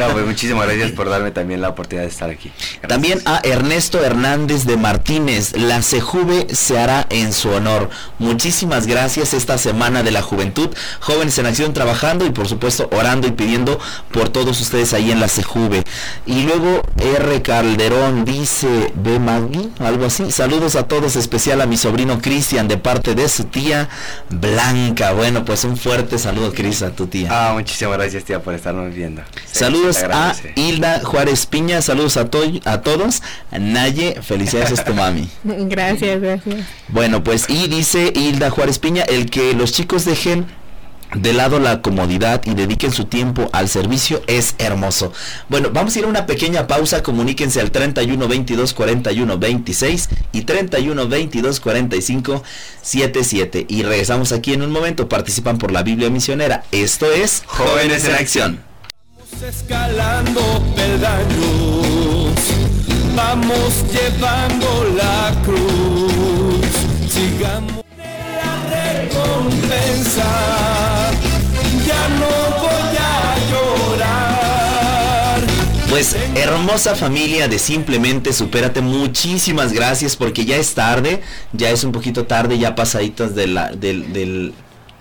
No, 0.00 0.08
pues 0.12 0.24
muchísimas 0.24 0.66
gracias 0.66 0.92
por 0.92 1.10
darme 1.10 1.30
también 1.30 1.60
la 1.60 1.68
oportunidad 1.68 2.04
de 2.04 2.10
estar 2.10 2.30
aquí. 2.30 2.50
Gracias. 2.50 2.88
También 2.88 3.20
a 3.26 3.40
Ernesto 3.42 4.02
Hernández 4.02 4.64
de 4.64 4.76
Martínez, 4.76 5.54
la 5.56 5.82
CEJUVE 5.82 6.46
se 6.54 6.78
hará 6.78 7.06
en 7.10 7.32
su 7.32 7.50
honor. 7.50 7.90
Muchísimas 8.18 8.86
gracias 8.86 9.34
esta 9.34 9.58
semana 9.58 10.02
de 10.02 10.10
la 10.10 10.22
juventud, 10.22 10.70
jóvenes 11.00 11.36
en 11.38 11.46
acción 11.46 11.74
trabajando 11.74 12.24
y 12.24 12.30
por 12.30 12.48
supuesto 12.48 12.88
orando 12.92 13.26
y 13.26 13.32
pidiendo 13.32 13.78
por 14.10 14.30
todos 14.30 14.60
ustedes 14.70 14.92
ahí 14.94 15.10
en 15.10 15.18
la 15.18 15.26
CEJUVE. 15.28 15.82
Y 16.26 16.42
luego 16.44 16.82
R. 16.98 17.42
Calderón 17.42 18.24
dice, 18.24 18.92
ve 18.94 19.18
Maggie, 19.18 19.68
algo 19.80 20.06
así. 20.06 20.30
Saludos 20.30 20.76
a 20.76 20.84
todos, 20.86 21.16
especial 21.16 21.60
a 21.60 21.66
mi 21.66 21.76
sobrino 21.76 22.20
Cristian 22.20 22.68
de 22.68 22.78
parte 22.78 23.16
de 23.16 23.28
su 23.28 23.44
tía 23.44 23.88
Blanca. 24.28 25.12
Bueno, 25.12 25.44
pues 25.44 25.64
un 25.64 25.76
fuerte 25.76 26.18
saludo, 26.18 26.52
Cris, 26.52 26.82
a 26.82 26.90
tu 26.92 27.08
tía. 27.08 27.28
Ah, 27.32 27.52
muchísimas 27.54 27.98
gracias 27.98 28.24
tía 28.24 28.40
por 28.40 28.54
estarnos 28.54 28.94
viendo. 28.94 29.22
Saludos 29.50 29.98
a. 30.04 30.34
Hilda 30.54 31.00
Juárez 31.02 31.46
Piña, 31.46 31.82
saludos 31.82 32.16
a, 32.16 32.26
to- 32.30 32.60
a 32.64 32.80
todos. 32.82 33.22
Naye, 33.50 34.22
felicidades 34.22 34.70
es 34.70 34.84
tu 34.84 34.94
mami. 34.94 35.28
Gracias, 35.44 36.20
gracias. 36.20 36.64
Bueno, 36.88 37.24
pues 37.24 37.46
y 37.48 37.66
dice 37.66 38.12
Hilda 38.14 38.50
Juárez 38.50 38.78
Piña, 38.78 39.02
el 39.02 39.30
que 39.30 39.52
los 39.54 39.72
chicos 39.72 40.04
dejen 40.04 40.46
de 41.14 41.32
lado 41.32 41.58
la 41.58 41.82
comodidad 41.82 42.42
y 42.44 42.54
dediquen 42.54 42.92
su 42.92 43.04
tiempo 43.06 43.48
al 43.52 43.68
servicio 43.68 44.22
es 44.26 44.54
hermoso. 44.58 45.12
Bueno, 45.48 45.70
vamos 45.72 45.94
a 45.94 45.98
ir 45.98 46.04
a 46.04 46.08
una 46.08 46.26
pequeña 46.26 46.66
pausa, 46.66 47.02
comuníquense 47.02 47.60
al 47.60 47.70
31 47.70 48.28
22 48.28 48.74
41 48.74 49.38
26 49.38 50.08
y 50.32 50.42
31 50.42 51.08
22 51.08 51.60
45 51.60 52.42
77 52.82 53.66
y 53.68 53.82
regresamos 53.82 54.32
aquí 54.32 54.52
en 54.52 54.62
un 54.62 54.70
momento, 54.70 55.08
participan 55.08 55.58
por 55.58 55.72
la 55.72 55.82
Biblia 55.82 56.10
misionera. 56.10 56.64
Esto 56.72 57.10
es 57.10 57.42
Jóvenes 57.46 58.04
en 58.04 58.14
Acción. 58.14 58.60
escalando 59.46 60.40
peldaños, 60.76 62.34
vamos 63.16 63.84
llevando 63.92 64.94
la 64.96 65.34
cruz, 65.44 66.66
sigamos 67.08 67.84
en 67.98 68.36
la 68.36 68.52
recompensa, 69.08 70.28
Pues 75.90 76.14
hermosa 76.36 76.94
familia 76.94 77.48
de 77.48 77.58
Simplemente 77.58 78.32
Supérate, 78.32 78.80
muchísimas 78.80 79.72
gracias 79.72 80.14
porque 80.14 80.44
ya 80.44 80.56
es 80.56 80.74
tarde, 80.74 81.20
ya 81.52 81.70
es 81.70 81.82
un 81.82 81.90
poquito 81.90 82.26
tarde, 82.26 82.58
ya 82.58 82.76
pasaditas 82.76 83.34
de 83.34 83.48
la, 83.48 83.72
del, 83.72 84.12
del 84.12 84.54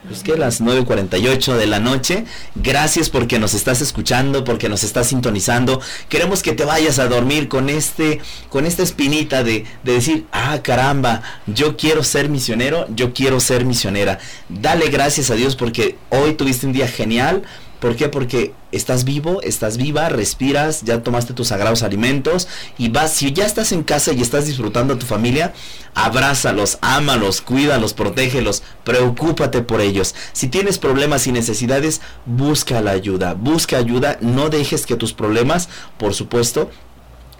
pues 0.07 0.23
que 0.23 0.35
las 0.35 0.61
9.48 0.61 1.57
de 1.57 1.67
la 1.67 1.79
noche. 1.79 2.25
Gracias 2.55 3.11
porque 3.11 3.37
nos 3.37 3.53
estás 3.53 3.81
escuchando, 3.81 4.43
porque 4.43 4.67
nos 4.67 4.83
estás 4.83 5.07
sintonizando. 5.07 5.79
Queremos 6.09 6.41
que 6.41 6.53
te 6.53 6.65
vayas 6.65 6.97
a 6.97 7.07
dormir 7.07 7.49
con 7.49 7.69
este, 7.69 8.19
con 8.49 8.65
esta 8.65 8.81
espinita 8.81 9.43
de, 9.43 9.65
de 9.83 9.93
decir, 9.93 10.25
ah 10.31 10.59
caramba, 10.63 11.21
yo 11.45 11.77
quiero 11.77 12.03
ser 12.03 12.29
misionero, 12.29 12.87
yo 12.95 13.13
quiero 13.13 13.39
ser 13.39 13.63
misionera. 13.63 14.17
Dale 14.49 14.89
gracias 14.89 15.29
a 15.29 15.35
Dios 15.35 15.55
porque 15.55 15.97
hoy 16.09 16.33
tuviste 16.33 16.65
un 16.65 16.73
día 16.73 16.87
genial. 16.87 17.43
¿Por 17.79 17.95
qué? 17.95 18.09
Porque 18.09 18.53
estás 18.73 19.05
vivo, 19.05 19.41
estás 19.41 19.77
viva, 19.77 20.09
respiras, 20.09 20.83
ya 20.83 21.01
tomaste 21.01 21.33
tus 21.33 21.47
sagrados 21.47 21.81
alimentos 21.81 22.47
y 22.77 22.89
vas, 22.89 23.13
si 23.13 23.31
ya 23.31 23.45
estás 23.45 23.71
en 23.71 23.83
casa 23.83 24.11
y 24.11 24.21
estás 24.21 24.45
disfrutando 24.45 24.95
a 24.95 24.99
tu 24.99 25.05
familia, 25.05 25.53
abrázalos, 25.95 26.77
ámalos, 26.81 27.41
cuídalos, 27.41 27.93
protégelos, 27.93 28.63
preocúpate 28.83 29.61
por 29.61 29.79
ellos. 29.79 30.13
Si 30.33 30.49
tienes 30.49 30.77
problemas 30.77 31.25
y 31.27 31.31
necesidades, 31.31 32.01
busca 32.25 32.81
la 32.81 32.91
ayuda, 32.91 33.33
busca 33.33 33.77
ayuda, 33.77 34.17
no 34.19 34.49
dejes 34.49 34.85
que 34.85 34.97
tus 34.97 35.13
problemas, 35.13 35.69
por 35.97 36.13
supuesto, 36.13 36.69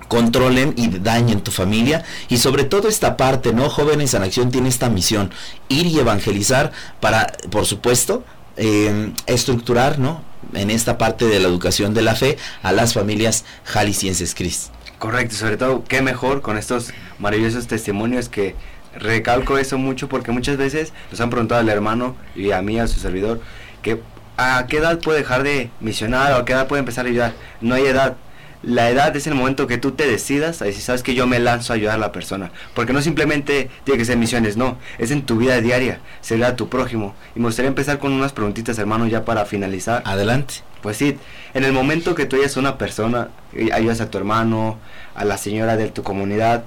controlen 0.08 0.74
y 0.78 0.88
dañen 0.88 1.42
tu 1.42 1.52
familia 1.52 2.04
y 2.30 2.38
sobre 2.38 2.64
todo 2.64 2.88
esta 2.88 3.18
parte, 3.18 3.54
¿no? 3.54 3.70
Jóvenes 3.70 4.14
en 4.14 4.24
Acción 4.24 4.52
tiene 4.52 4.70
esta 4.70 4.90
misión, 4.90 5.32
ir 5.68 5.86
y 5.86 6.00
evangelizar 6.00 6.72
para, 7.02 7.28
por 7.52 7.66
supuesto, 7.66 8.24
eh, 8.58 9.14
estructurar, 9.28 10.00
¿no? 10.00 10.29
En 10.54 10.70
esta 10.70 10.98
parte 10.98 11.26
de 11.26 11.40
la 11.40 11.48
educación 11.48 11.94
de 11.94 12.02
la 12.02 12.16
fe 12.16 12.38
a 12.64 12.72
las 12.72 12.94
familias 12.94 13.46
jaliscienses, 13.64 14.34
Cris. 14.36 14.72
Correcto, 14.98 15.36
sobre 15.36 15.58
todo, 15.58 15.84
qué 15.88 16.02
mejor 16.02 16.42
con 16.42 16.58
estos 16.58 16.92
maravillosos 17.20 17.68
testimonios 17.68 18.28
que 18.28 18.56
recalco 18.96 19.58
eso 19.58 19.78
mucho 19.78 20.10
porque 20.10 20.32
muchas 20.32 20.58
veces 20.58 20.94
nos 21.12 21.22
han 21.22 21.30
preguntado 21.30 21.62
al 21.62 21.70
hermano 21.70 22.16
y 22.36 22.52
a 22.52 22.62
mí, 22.62 22.80
a 22.80 22.88
su 22.88 23.00
servidor, 23.00 23.40
que 23.82 24.02
a 24.38 24.66
qué 24.68 24.78
edad 24.78 25.00
puede 25.00 25.20
dejar 25.20 25.44
de 25.44 25.70
misionar 25.80 26.34
o 26.34 26.38
a 26.38 26.46
qué 26.46 26.54
edad 26.54 26.68
puede 26.68 26.80
empezar 26.80 27.06
a 27.06 27.10
ayudar. 27.10 27.34
No 27.62 27.76
hay 27.76 27.86
edad. 27.86 28.16
La 28.62 28.90
edad 28.90 29.16
es 29.16 29.26
el 29.26 29.36
momento 29.36 29.68
que 29.68 29.78
tú 29.78 29.92
te 29.92 30.06
decidas 30.06 30.62
a 30.62 30.66
decir, 30.66 30.82
sabes 30.82 31.02
que 31.02 31.16
yo 31.16 31.28
me 31.28 31.40
lanzo 31.40 31.72
a 31.72 31.78
ayudar 31.78 31.96
a 31.96 31.98
la 32.00 32.12
persona. 32.12 32.52
Porque 32.74 32.92
no 32.92 33.02
simplemente 33.02 33.70
tiene 33.86 33.98
que 33.98 34.06
ser 34.06 34.18
misiones, 34.18 34.58
no. 34.58 34.78
Es 34.98 35.12
en 35.12 35.26
tu 35.26 35.38
vida 35.38 35.62
diaria, 35.62 36.02
servir 36.20 36.46
a 36.46 36.56
tu 36.58 36.68
prójimo. 36.68 37.16
Y 37.36 37.40
me 37.40 37.46
gustaría 37.46 37.70
empezar 37.70 38.00
con 38.00 38.12
unas 38.12 38.34
preguntitas, 38.34 38.78
hermano, 38.78 39.08
ya 39.08 39.24
para 39.24 39.46
finalizar. 39.46 40.04
Adelante. 40.06 40.56
Pues 40.82 40.98
sí, 40.98 41.18
en 41.54 41.64
el 41.64 41.72
momento 41.72 42.16
que 42.16 42.26
tú 42.26 42.36
ayudas 42.36 42.58
a 42.58 42.60
una 42.60 42.78
persona, 42.78 43.30
eh, 43.54 43.70
ayudas 43.74 44.02
a 44.02 44.10
tu 44.10 44.18
hermano, 44.18 44.78
a 45.16 45.26
la 45.26 45.38
señora 45.38 45.78
de 45.78 45.90
tu 45.90 46.04
comunidad, 46.04 46.64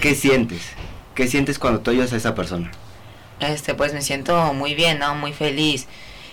¿qué 0.00 0.14
sientes? 0.14 0.62
¿Qué 1.14 1.28
sientes 1.28 1.58
cuando 1.58 1.80
tú 1.80 1.90
ayudas 1.90 2.12
a 2.12 2.16
esa 2.16 2.34
persona? 2.34 2.70
Este, 3.40 3.74
pues 3.74 3.92
me 3.92 4.02
siento 4.02 4.52
muy 4.52 4.74
bien, 4.74 4.98
¿no? 4.98 5.14
Muy 5.14 5.32
feliz. 5.32 5.86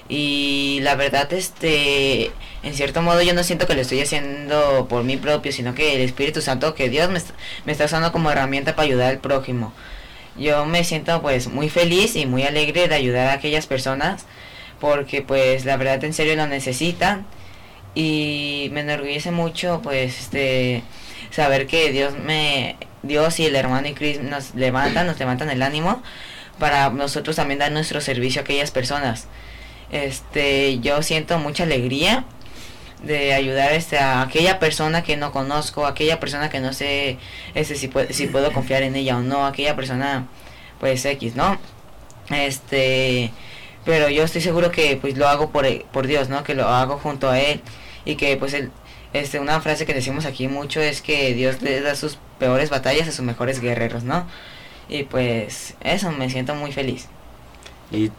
Y 0.10 0.80
la 0.82 0.96
verdad, 0.96 1.32
este, 1.34 2.32
en 2.64 2.74
cierto 2.74 3.02
modo 3.02 3.22
yo 3.22 3.34
no 3.34 3.44
siento 3.44 3.66
que 3.68 3.76
lo 3.76 3.82
estoy 3.82 4.02
haciendo 4.02 4.88
por 4.90 5.04
mí 5.04 5.18
propio, 5.18 5.52
sino 5.52 5.74
que 5.74 5.96
el 5.96 6.02
Espíritu 6.02 6.42
Santo, 6.42 6.76
que 6.76 6.90
Dios 6.90 7.10
me, 7.10 7.18
est- 7.18 7.32
me 7.66 7.72
está 7.72 7.86
usando 7.86 8.12
como 8.12 8.30
herramienta 8.32 8.76
para 8.76 8.88
ayudar 8.88 9.10
al 9.10 9.20
prójimo. 9.20 9.74
Yo 10.38 10.66
me 10.66 10.84
siento 10.84 11.22
pues 11.22 11.48
muy 11.48 11.70
feliz 11.70 12.16
y 12.16 12.26
muy 12.26 12.44
alegre 12.44 12.88
de 12.88 12.96
ayudar 12.96 13.28
a 13.28 13.34
aquellas 13.34 13.68
personas, 13.68 14.26
porque 14.80 15.22
pues 15.22 15.66
la 15.66 15.78
verdad 15.78 16.04
en 16.04 16.14
serio 16.14 16.36
lo 16.36 16.48
necesitan. 16.48 17.26
Y 17.94 18.70
me 18.72 18.82
enorgullece 18.82 19.32
mucho 19.32 19.82
pues 19.84 20.20
este 20.20 20.84
saber 21.30 21.68
que 21.68 21.92
Dios 21.92 22.14
me 22.18 22.78
Dios 23.04 23.40
y 23.40 23.46
el 23.46 23.56
hermano 23.56 23.88
y 23.88 23.94
Chris 23.94 24.22
nos 24.22 24.56
levantan, 24.56 25.08
nos 25.08 25.20
levantan 25.20 25.50
el 25.50 25.62
ánimo 25.62 26.02
para 26.60 26.90
nosotros 26.92 27.36
también 27.36 27.60
dar 27.60 27.72
nuestro 27.72 28.00
servicio 28.00 28.42
a 28.42 28.44
aquellas 28.44 28.72
personas. 28.72 29.28
Este, 29.92 30.80
yo 30.80 31.04
siento 31.04 31.38
mucha 31.38 31.64
alegría 31.64 32.26
de 33.04 33.34
ayudar 33.34 33.74
este, 33.74 33.98
a 33.98 34.22
aquella 34.22 34.60
persona 34.60 35.04
que 35.04 35.18
no 35.18 35.32
conozco, 35.32 35.86
aquella 35.86 36.20
persona 36.20 36.50
que 36.50 36.60
no 36.60 36.72
sé 36.74 37.18
este, 37.56 37.76
si, 37.76 37.88
puedo, 37.88 38.12
si 38.14 38.28
puedo 38.28 38.54
confiar 38.54 38.84
en 38.84 38.96
ella 38.96 39.18
o 39.18 39.22
no, 39.22 39.46
aquella 39.46 39.76
persona 39.76 40.28
pues 40.80 41.04
X, 41.06 41.36
¿no? 41.36 41.60
Este, 42.30 43.32
pero 43.86 44.10
yo 44.10 44.24
estoy 44.24 44.42
seguro 44.42 44.72
que 44.72 44.98
pues 44.98 45.18
lo 45.18 45.28
hago 45.28 45.50
por, 45.52 45.66
por 45.86 46.08
Dios, 46.08 46.30
¿no? 46.30 46.44
Que 46.44 46.56
lo 46.56 46.68
hago 46.68 46.98
junto 46.98 47.30
a 47.30 47.40
Él 47.40 47.62
y 48.06 48.16
que 48.16 48.38
pues 48.38 48.54
él, 48.54 48.72
este, 49.14 49.40
una 49.40 49.60
frase 49.62 49.86
que 49.86 49.94
decimos 49.94 50.26
aquí 50.26 50.48
mucho 50.48 50.80
es 50.80 51.02
que 51.02 51.34
Dios 51.34 51.62
le 51.62 51.82
da 51.82 51.96
sus 51.96 52.18
peores 52.40 52.70
batallas 52.70 53.08
a 53.08 53.12
sus 53.12 53.26
mejores 53.26 53.60
guerreros, 53.60 54.04
¿no? 54.04 54.26
Y 54.90 55.04
pues 55.04 55.76
eso, 55.82 56.12
me 56.12 56.30
siento 56.30 56.56
muy 56.56 56.72
feliz. 56.72 57.08
Y, 57.92 58.12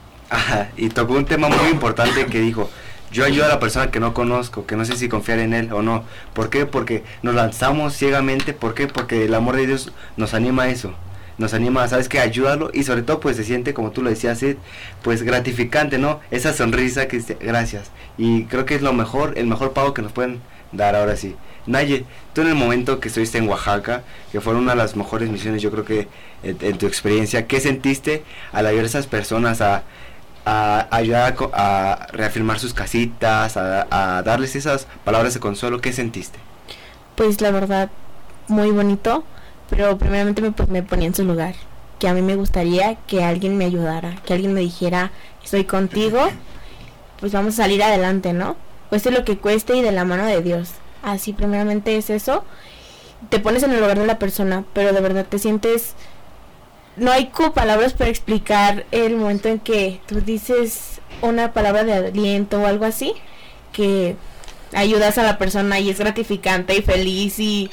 y 0.76 0.88
tocó 0.88 1.14
un 1.14 1.24
tema 1.24 1.48
muy 1.48 1.70
importante 1.70 2.26
que 2.26 2.40
dijo, 2.40 2.70
yo 3.12 3.24
ayudo 3.24 3.44
a 3.44 3.48
la 3.48 3.60
persona 3.60 3.90
que 3.90 4.00
no 4.00 4.14
conozco, 4.14 4.66
que 4.66 4.74
no 4.74 4.84
sé 4.84 4.96
si 4.96 5.08
confiar 5.08 5.38
en 5.38 5.52
él 5.52 5.72
o 5.72 5.82
no. 5.82 6.04
¿Por 6.32 6.48
qué? 6.48 6.64
Porque 6.64 7.04
nos 7.22 7.34
lanzamos 7.34 7.94
ciegamente. 7.94 8.54
¿Por 8.54 8.74
qué? 8.74 8.86
Porque 8.86 9.26
el 9.26 9.34
amor 9.34 9.56
de 9.56 9.66
Dios 9.66 9.92
nos 10.16 10.32
anima 10.32 10.64
a 10.64 10.70
eso. 10.70 10.94
Nos 11.36 11.54
anima, 11.54 11.86
¿sabes 11.88 12.08
que 12.08 12.20
Ayúdalo 12.20 12.70
y 12.72 12.84
sobre 12.84 13.02
todo 13.02 13.20
pues 13.20 13.36
se 13.36 13.44
siente, 13.44 13.74
como 13.74 13.90
tú 13.90 14.02
lo 14.02 14.10
decías, 14.10 14.38
Sid, 14.38 14.56
pues 15.02 15.22
gratificante, 15.22 15.98
¿no? 15.98 16.20
Esa 16.30 16.52
sonrisa 16.52 17.08
que 17.08 17.20
gracias. 17.40 17.90
Y 18.16 18.44
creo 18.44 18.64
que 18.64 18.74
es 18.74 18.82
lo 18.82 18.92
mejor, 18.92 19.34
el 19.36 19.46
mejor 19.46 19.72
pago 19.72 19.92
que 19.92 20.02
nos 20.02 20.12
pueden 20.12 20.40
dar 20.72 20.94
ahora 20.94 21.16
sí. 21.16 21.36
Naye, 21.66 22.04
tú 22.32 22.42
en 22.42 22.48
el 22.48 22.54
momento 22.54 22.98
que 22.98 23.08
estuviste 23.08 23.38
en 23.38 23.48
Oaxaca, 23.48 24.02
que 24.30 24.40
fueron 24.40 24.62
una 24.62 24.72
de 24.72 24.78
las 24.78 24.96
mejores 24.96 25.30
misiones, 25.30 25.62
yo 25.62 25.70
creo 25.70 25.84
que 25.84 26.08
en, 26.42 26.56
en 26.60 26.78
tu 26.78 26.86
experiencia, 26.86 27.46
¿qué 27.46 27.60
sentiste 27.60 28.24
al 28.52 28.66
ayudar 28.66 28.84
a 28.84 28.88
esas 28.88 29.06
personas 29.06 29.60
a, 29.60 29.84
a 30.44 30.88
ayudar 30.90 31.36
a, 31.52 31.92
a 31.92 32.06
reafirmar 32.08 32.58
sus 32.58 32.74
casitas, 32.74 33.56
a, 33.56 33.86
a 33.90 34.22
darles 34.22 34.56
esas 34.56 34.86
palabras 35.04 35.34
de 35.34 35.40
consuelo? 35.40 35.80
¿Qué 35.80 35.92
sentiste? 35.92 36.38
Pues 37.14 37.40
la 37.40 37.50
verdad, 37.50 37.90
muy 38.48 38.70
bonito, 38.70 39.24
pero 39.70 39.98
primeramente 39.98 40.42
me, 40.42 40.52
pues, 40.52 40.68
me 40.68 40.82
ponía 40.82 41.06
en 41.06 41.14
su 41.14 41.24
lugar. 41.24 41.54
Que 41.98 42.08
a 42.08 42.14
mí 42.14 42.22
me 42.22 42.34
gustaría 42.34 42.96
que 43.06 43.22
alguien 43.22 43.56
me 43.56 43.64
ayudara, 43.64 44.16
que 44.24 44.34
alguien 44.34 44.54
me 44.54 44.60
dijera, 44.60 45.12
estoy 45.44 45.64
contigo, 45.64 46.20
pues 47.20 47.32
vamos 47.32 47.54
a 47.54 47.62
salir 47.62 47.82
adelante, 47.82 48.32
¿no? 48.32 48.56
Cueste 48.88 49.12
lo 49.12 49.24
que 49.24 49.38
cueste 49.38 49.76
y 49.76 49.82
de 49.82 49.92
la 49.92 50.04
mano 50.04 50.26
de 50.26 50.42
Dios. 50.42 50.70
Así 51.02 51.32
primeramente 51.32 51.96
es 51.96 52.10
eso. 52.10 52.44
Te 53.28 53.38
pones 53.38 53.62
en 53.62 53.70
el 53.70 53.80
lugar 53.80 53.98
de 53.98 54.06
la 54.06 54.18
persona, 54.18 54.64
pero 54.72 54.92
de 54.92 55.00
verdad 55.00 55.26
te 55.28 55.38
sientes... 55.38 55.94
No 56.96 57.10
hay 57.10 57.30
palabras 57.54 57.94
para 57.94 58.10
explicar 58.10 58.84
el 58.90 59.16
momento 59.16 59.48
en 59.48 59.58
que 59.58 60.00
tú 60.06 60.20
dices 60.20 61.00
una 61.22 61.52
palabra 61.52 61.84
de 61.84 61.94
aliento 61.94 62.60
o 62.60 62.66
algo 62.66 62.84
así, 62.84 63.14
que 63.72 64.16
ayudas 64.74 65.18
a 65.18 65.22
la 65.22 65.38
persona 65.38 65.78
y 65.78 65.90
es 65.90 65.98
gratificante 65.98 66.76
y 66.76 66.82
feliz 66.82 67.38
y 67.38 67.70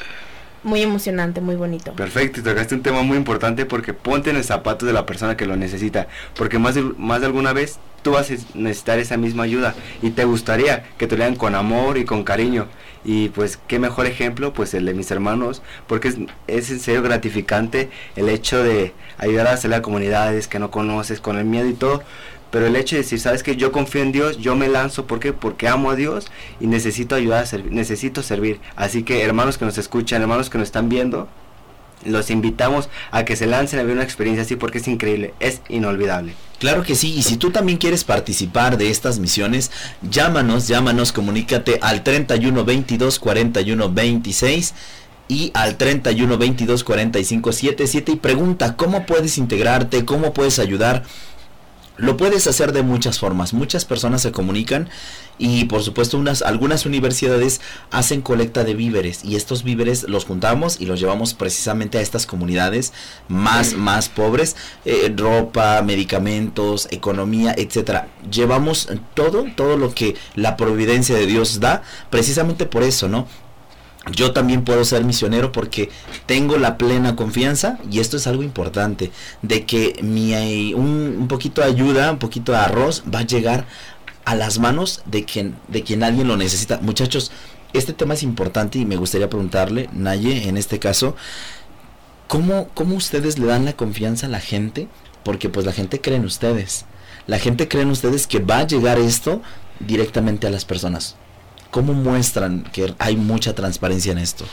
muy 0.63 0.81
emocionante, 0.81 1.41
muy 1.41 1.55
bonito. 1.55 1.93
Perfecto, 1.93 2.39
y 2.39 2.43
tocaste 2.43 2.75
un 2.75 2.81
tema 2.81 3.01
muy 3.01 3.17
importante 3.17 3.65
porque 3.65 3.93
ponte 3.93 4.29
en 4.29 4.35
el 4.35 4.43
zapato 4.43 4.85
de 4.85 4.93
la 4.93 5.05
persona 5.05 5.37
que 5.37 5.45
lo 5.45 5.55
necesita, 5.55 6.07
porque 6.35 6.59
más 6.59 6.75
más 6.97 7.21
de 7.21 7.27
alguna 7.27 7.53
vez 7.53 7.79
tú 8.01 8.11
vas 8.11 8.31
a 8.31 8.35
necesitar 8.53 8.99
esa 8.99 9.17
misma 9.17 9.43
ayuda 9.43 9.75
y 10.01 10.11
te 10.11 10.25
gustaría 10.25 10.83
que 10.97 11.07
te 11.07 11.17
lean 11.17 11.35
con 11.35 11.55
amor 11.55 11.97
y 11.97 12.05
con 12.05 12.23
cariño. 12.23 12.67
Y 13.05 13.29
pues 13.29 13.57
qué 13.67 13.79
mejor 13.79 14.05
ejemplo, 14.05 14.53
pues 14.53 14.73
el 14.73 14.85
de 14.85 14.93
mis 14.93 15.09
hermanos, 15.11 15.61
porque 15.87 16.09
es, 16.09 16.17
es 16.47 16.69
en 16.69 16.79
serio 16.79 17.01
gratificante 17.01 17.89
el 18.15 18.27
hecho 18.27 18.61
de 18.61 18.93
ayudar 19.17 19.47
a 19.47 19.57
salir 19.57 19.75
a 19.75 19.81
comunidades 19.81 20.47
que 20.47 20.59
no 20.59 20.69
conoces, 20.69 21.21
con 21.21 21.37
el 21.37 21.45
miedo 21.45 21.67
y 21.67 21.73
todo, 21.73 22.03
pero 22.51 22.65
el 22.65 22.75
hecho 22.75 22.95
de 22.95 23.03
decir, 23.03 23.19
sabes 23.19 23.43
que 23.43 23.55
yo 23.55 23.71
confío 23.71 24.01
en 24.01 24.11
Dios, 24.11 24.37
yo 24.37 24.55
me 24.55 24.67
lanzo, 24.67 25.05
¿por 25.05 25.19
qué? 25.19 25.33
Porque 25.33 25.67
amo 25.67 25.91
a 25.91 25.95
Dios 25.95 26.27
y 26.59 26.67
necesito 26.67 27.15
ayudar 27.15 27.43
a 27.43 27.45
servir, 27.45 27.71
necesito 27.71 28.23
servir. 28.23 28.59
Así 28.75 29.03
que 29.03 29.23
hermanos 29.23 29.57
que 29.57 29.65
nos 29.65 29.77
escuchan, 29.77 30.21
hermanos 30.21 30.49
que 30.49 30.57
nos 30.57 30.67
están 30.67 30.89
viendo, 30.89 31.27
los 32.05 32.29
invitamos 32.29 32.89
a 33.11 33.25
que 33.25 33.35
se 33.35 33.47
lancen 33.47 33.79
a 33.79 33.83
ver 33.83 33.93
una 33.93 34.03
experiencia 34.03 34.43
así 34.43 34.55
porque 34.55 34.79
es 34.79 34.87
increíble, 34.87 35.33
es 35.39 35.61
inolvidable. 35.69 36.33
Claro 36.59 36.83
que 36.83 36.95
sí, 36.95 37.13
y 37.15 37.23
si 37.23 37.37
tú 37.37 37.51
también 37.51 37.77
quieres 37.77 38.03
participar 38.03 38.77
de 38.77 38.89
estas 38.89 39.19
misiones, 39.19 39.71
llámanos, 40.01 40.67
llámanos, 40.67 41.13
comunícate 41.13 41.79
al 41.81 42.03
31 42.03 42.65
22 42.65 43.17
41 43.19 43.93
26 43.93 44.73
y 45.29 45.51
al 45.53 45.77
31 45.77 46.37
22 46.37 46.83
45 46.83 47.51
77 47.53 48.11
y 48.11 48.15
pregunta 48.17 48.75
cómo 48.75 49.05
puedes 49.05 49.37
integrarte, 49.37 50.03
cómo 50.03 50.33
puedes 50.33 50.59
ayudar. 50.59 51.03
Lo 51.99 52.15
puedes 52.15 52.47
hacer 52.47 52.71
de 52.71 52.81
muchas 52.81 53.19
formas. 53.19 53.53
Muchas 53.53 53.83
personas 53.83 54.21
se 54.21 54.31
comunican 54.31 54.87
y 55.37 55.65
por 55.65 55.83
supuesto 55.83 56.17
unas 56.17 56.41
algunas 56.41 56.85
universidades 56.85 57.59
hacen 57.91 58.21
colecta 58.21 58.63
de 58.63 58.73
víveres 58.73 59.25
y 59.25 59.35
estos 59.35 59.63
víveres 59.63 60.03
los 60.07 60.23
juntamos 60.23 60.79
y 60.79 60.85
los 60.85 60.99
llevamos 61.01 61.33
precisamente 61.33 61.97
a 61.97 62.01
estas 62.01 62.25
comunidades 62.25 62.93
más 63.27 63.73
más 63.73 64.07
pobres, 64.07 64.55
eh, 64.85 65.13
ropa, 65.15 65.81
medicamentos, 65.81 66.87
economía, 66.91 67.53
etcétera. 67.57 68.07
Llevamos 68.31 68.87
todo 69.13 69.45
todo 69.57 69.75
lo 69.75 69.93
que 69.93 70.15
la 70.35 70.55
providencia 70.55 71.15
de 71.17 71.25
Dios 71.25 71.59
da 71.59 71.83
precisamente 72.09 72.65
por 72.65 72.83
eso, 72.83 73.09
¿no? 73.09 73.27
Yo 74.11 74.31
también 74.31 74.63
puedo 74.63 74.83
ser 74.85 75.03
misionero 75.03 75.51
porque 75.51 75.89
tengo 76.25 76.57
la 76.57 76.77
plena 76.77 77.15
confianza 77.15 77.77
y 77.89 77.99
esto 77.99 78.17
es 78.17 78.27
algo 78.27 78.43
importante 78.43 79.11
de 79.41 79.65
que 79.65 79.99
mi 80.01 80.33
eh, 80.33 80.75
un, 80.75 81.15
un 81.19 81.27
poquito 81.27 81.61
de 81.61 81.67
ayuda 81.67 82.11
un 82.11 82.19
poquito 82.19 82.51
de 82.51 82.59
arroz 82.59 83.03
va 83.13 83.19
a 83.19 83.25
llegar 83.25 83.65
a 84.25 84.35
las 84.35 84.59
manos 84.59 85.01
de 85.05 85.25
quien 85.25 85.55
de 85.67 85.83
quien 85.83 86.03
alguien 86.03 86.27
lo 86.27 86.37
necesita. 86.37 86.79
Muchachos 86.81 87.31
este 87.73 87.93
tema 87.93 88.15
es 88.15 88.23
importante 88.23 88.79
y 88.79 88.85
me 88.85 88.95
gustaría 88.95 89.29
preguntarle 89.29 89.89
Naye 89.93 90.47
en 90.49 90.57
este 90.57 90.79
caso 90.79 91.15
cómo 92.27 92.69
cómo 92.73 92.95
ustedes 92.95 93.39
le 93.39 93.47
dan 93.47 93.65
la 93.65 93.73
confianza 93.73 94.27
a 94.27 94.29
la 94.29 94.39
gente 94.39 94.87
porque 95.23 95.49
pues 95.49 95.65
la 95.65 95.73
gente 95.73 96.01
cree 96.01 96.17
en 96.17 96.25
ustedes. 96.25 96.85
La 97.27 97.37
gente 97.37 97.67
cree 97.67 97.83
en 97.83 97.91
ustedes 97.91 98.25
que 98.25 98.39
va 98.39 98.59
a 98.59 98.67
llegar 98.67 98.97
esto 98.97 99.41
directamente 99.79 100.47
a 100.47 100.49
las 100.49 100.65
personas 100.65 101.15
¿Cómo 101.71 101.93
muestran 101.93 102.63
que 102.63 102.93
hay 102.97 103.15
mucha 103.15 103.53
transparencia 103.53 104.11
en 104.11 104.17
esto? 104.17 104.45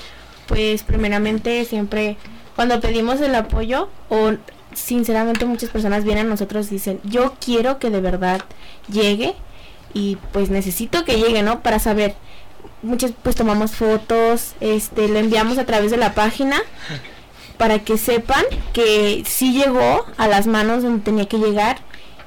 Pues 0.47 0.83
primeramente 0.83 1.65
siempre 1.65 2.17
cuando 2.55 2.81
pedimos 2.81 3.21
el 3.21 3.35
apoyo 3.35 3.89
o 4.09 4.33
sinceramente 4.75 5.45
muchas 5.47 5.71
personas 5.71 6.05
vienen 6.05 6.27
a 6.27 6.31
nosotros 6.31 6.69
y 6.69 6.75
dicen, 6.75 7.01
yo 7.05 7.35
quiero 7.41 7.79
que 7.79 7.91
de 7.91 8.01
verdad 8.01 8.43
llegue 8.89 9.35
y 9.95 10.17
pues 10.33 10.51
necesito 10.51 11.05
que 11.05 11.17
llegue, 11.19 11.43
¿no? 11.43 11.63
Para 11.63 11.79
saber, 11.79 12.15
muchos 12.83 13.13
pues 13.23 13.37
tomamos 13.37 13.73
fotos, 13.73 14.55
este, 14.61 15.09
lo 15.09 15.19
enviamos 15.19 15.59
a 15.59 15.65
través 15.65 15.91
de 15.91 15.97
la 15.97 16.15
página 16.15 16.57
para 17.57 17.79
que 17.79 17.97
sepan 17.97 18.45
que 18.73 19.23
sí 19.27 19.53
llegó 19.53 20.05
a 20.19 20.29
las 20.29 20.47
manos 20.47 20.83
donde 20.83 21.03
tenía 21.03 21.27
que 21.27 21.39
llegar 21.39 21.79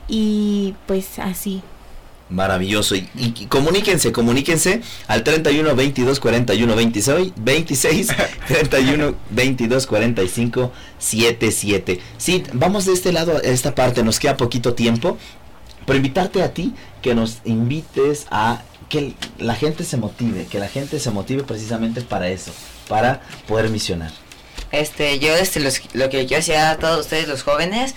y 0.07 0.73
pues 0.87 1.19
así. 1.19 1.61
Maravilloso. 2.29 2.95
Y, 2.95 3.09
y 3.15 3.45
comuníquense, 3.47 4.11
comuníquense 4.11 4.81
al 5.07 5.23
31 5.23 5.75
22 5.75 6.19
41 6.19 6.75
26, 6.75 7.31
26 7.37 8.07
31 8.47 9.15
22 9.31 9.87
45 9.87 10.71
77. 10.99 11.99
Sí, 12.17 12.43
vamos 12.53 12.85
de 12.85 12.93
este 12.93 13.11
lado, 13.11 13.37
a 13.37 13.39
esta 13.47 13.73
parte, 13.73 14.03
nos 14.03 14.19
queda 14.19 14.37
poquito 14.37 14.73
tiempo. 14.73 15.17
Pero 15.85 15.97
invitarte 15.97 16.43
a 16.43 16.53
ti 16.53 16.73
que 17.01 17.15
nos 17.15 17.39
invites 17.45 18.27
a 18.29 18.61
que 18.89 19.13
la 19.39 19.55
gente 19.55 19.83
se 19.83 19.97
motive, 19.97 20.45
que 20.45 20.59
la 20.59 20.67
gente 20.67 20.99
se 20.99 21.09
motive 21.09 21.43
precisamente 21.43 22.01
para 22.01 22.27
eso, 22.29 22.51
para 22.87 23.21
poder 23.47 23.69
misionar. 23.69 24.11
Este, 24.71 25.17
yo 25.17 25.33
este, 25.35 25.59
los- 25.59 25.81
lo 25.93 26.09
que 26.11 26.27
quiero 26.27 26.41
decir 26.41 26.55
a 26.57 26.77
todos 26.77 26.99
ustedes 26.99 27.27
los 27.27 27.41
jóvenes 27.41 27.95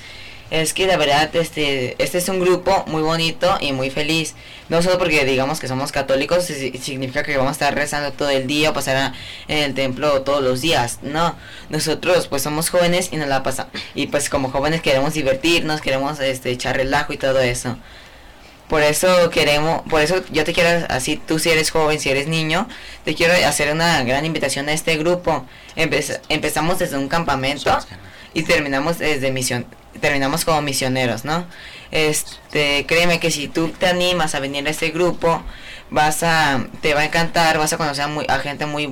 es 0.61 0.75
que 0.75 0.87
la 0.87 0.99
verdad 0.99 1.35
este, 1.35 1.97
este 2.03 2.19
es 2.19 2.29
un 2.29 2.39
grupo 2.39 2.85
muy 2.87 3.01
bonito 3.01 3.57
y 3.61 3.73
muy 3.73 3.89
feliz. 3.91 4.35
No 4.69 4.83
solo 4.83 4.99
porque 4.99 5.25
digamos 5.25 5.61
que 5.61 5.67
somos 5.67 5.93
católicos 5.93 6.45
si- 6.45 6.73
significa 6.79 7.23
que 7.23 7.37
vamos 7.39 7.51
a 7.51 7.53
estar 7.53 7.75
rezando 7.75 8.13
todo 8.13 8.29
el 8.29 8.47
día 8.47 8.71
o 8.71 8.75
pasar 8.75 8.97
a- 8.97 9.13
en 9.49 9.59
el 9.59 9.75
templo 9.75 10.21
todos 10.23 10.43
los 10.43 10.61
días. 10.61 10.99
No, 11.03 11.35
nosotros 11.71 12.27
pues 12.29 12.43
somos 12.43 12.69
jóvenes 12.69 13.09
y 13.13 13.17
nos 13.17 13.29
la 13.29 13.43
pasamos. 13.43 13.73
Y 13.95 14.09
pues 14.09 14.29
como 14.29 14.51
jóvenes 14.51 14.83
queremos 14.83 15.15
divertirnos, 15.15 15.81
queremos 15.81 16.21
este, 16.21 16.51
echar 16.51 16.77
relajo 16.77 17.15
y 17.15 17.17
todo 17.17 17.41
eso. 17.41 17.79
Por 18.69 18.83
eso 18.83 19.31
queremos, 19.31 19.83
por 19.89 20.01
eso 20.01 20.23
yo 20.33 20.45
te 20.45 20.53
quiero, 20.53 20.87
así 20.89 21.17
tú 21.17 21.39
si 21.39 21.51
eres 21.51 21.71
joven, 21.71 21.99
si 22.01 22.09
eres 22.11 22.27
niño, 22.27 22.69
te 23.05 23.15
quiero 23.15 23.35
hacer 23.47 23.73
una 23.73 24.03
gran 24.05 24.25
invitación 24.25 24.69
a 24.69 24.73
este 24.73 24.97
grupo. 24.97 25.47
Empez- 25.77 26.21
empezamos 26.29 26.79
desde 26.79 26.97
un 26.97 27.09
campamento 27.09 27.77
y 28.35 28.45
terminamos 28.45 28.99
desde 28.99 29.31
misión, 29.31 29.67
terminamos 30.01 30.45
como 30.45 30.63
misioneros, 30.63 31.25
¿no? 31.25 31.47
Este, 31.91 32.87
créeme 32.87 33.21
que 33.21 33.31
si 33.31 33.49
tú 33.49 33.69
te 33.69 33.87
animas 33.87 34.35
a 34.35 34.41
venir 34.41 34.67
a 34.67 34.71
este 34.71 34.91
grupo, 34.91 35.43
vas 35.91 36.23
a, 36.23 36.67
te 36.81 36.95
va 36.95 37.01
a 37.01 37.05
encantar, 37.05 37.59
vas 37.59 37.73
a 37.73 37.77
conocer 37.77 38.05
a, 38.05 38.09
muy, 38.09 38.25
a 38.29 38.39
gente 38.39 38.67
muy 38.67 38.87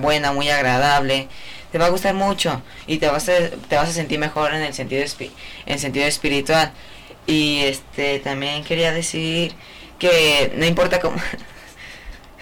buena, 0.00 0.32
muy 0.32 0.50
agradable, 0.50 1.28
te 1.72 1.78
va 1.78 1.86
a 1.86 1.88
gustar 1.88 2.14
mucho 2.14 2.62
y 2.86 2.98
te 2.98 3.08
vas 3.08 3.28
a, 3.28 3.50
te 3.68 3.76
vas 3.76 3.88
a 3.88 3.92
sentir 3.92 4.18
mejor 4.18 4.54
en 4.54 4.62
el 4.62 4.74
sentido, 4.74 5.04
en 5.66 5.78
sentido 5.78 6.06
espiritual. 6.06 6.72
Y 7.26 7.60
este, 7.60 8.18
también 8.18 8.64
quería 8.64 8.92
decir 8.92 9.54
que 9.98 10.52
no 10.56 10.66
importa 10.66 11.00
cómo, 11.00 11.16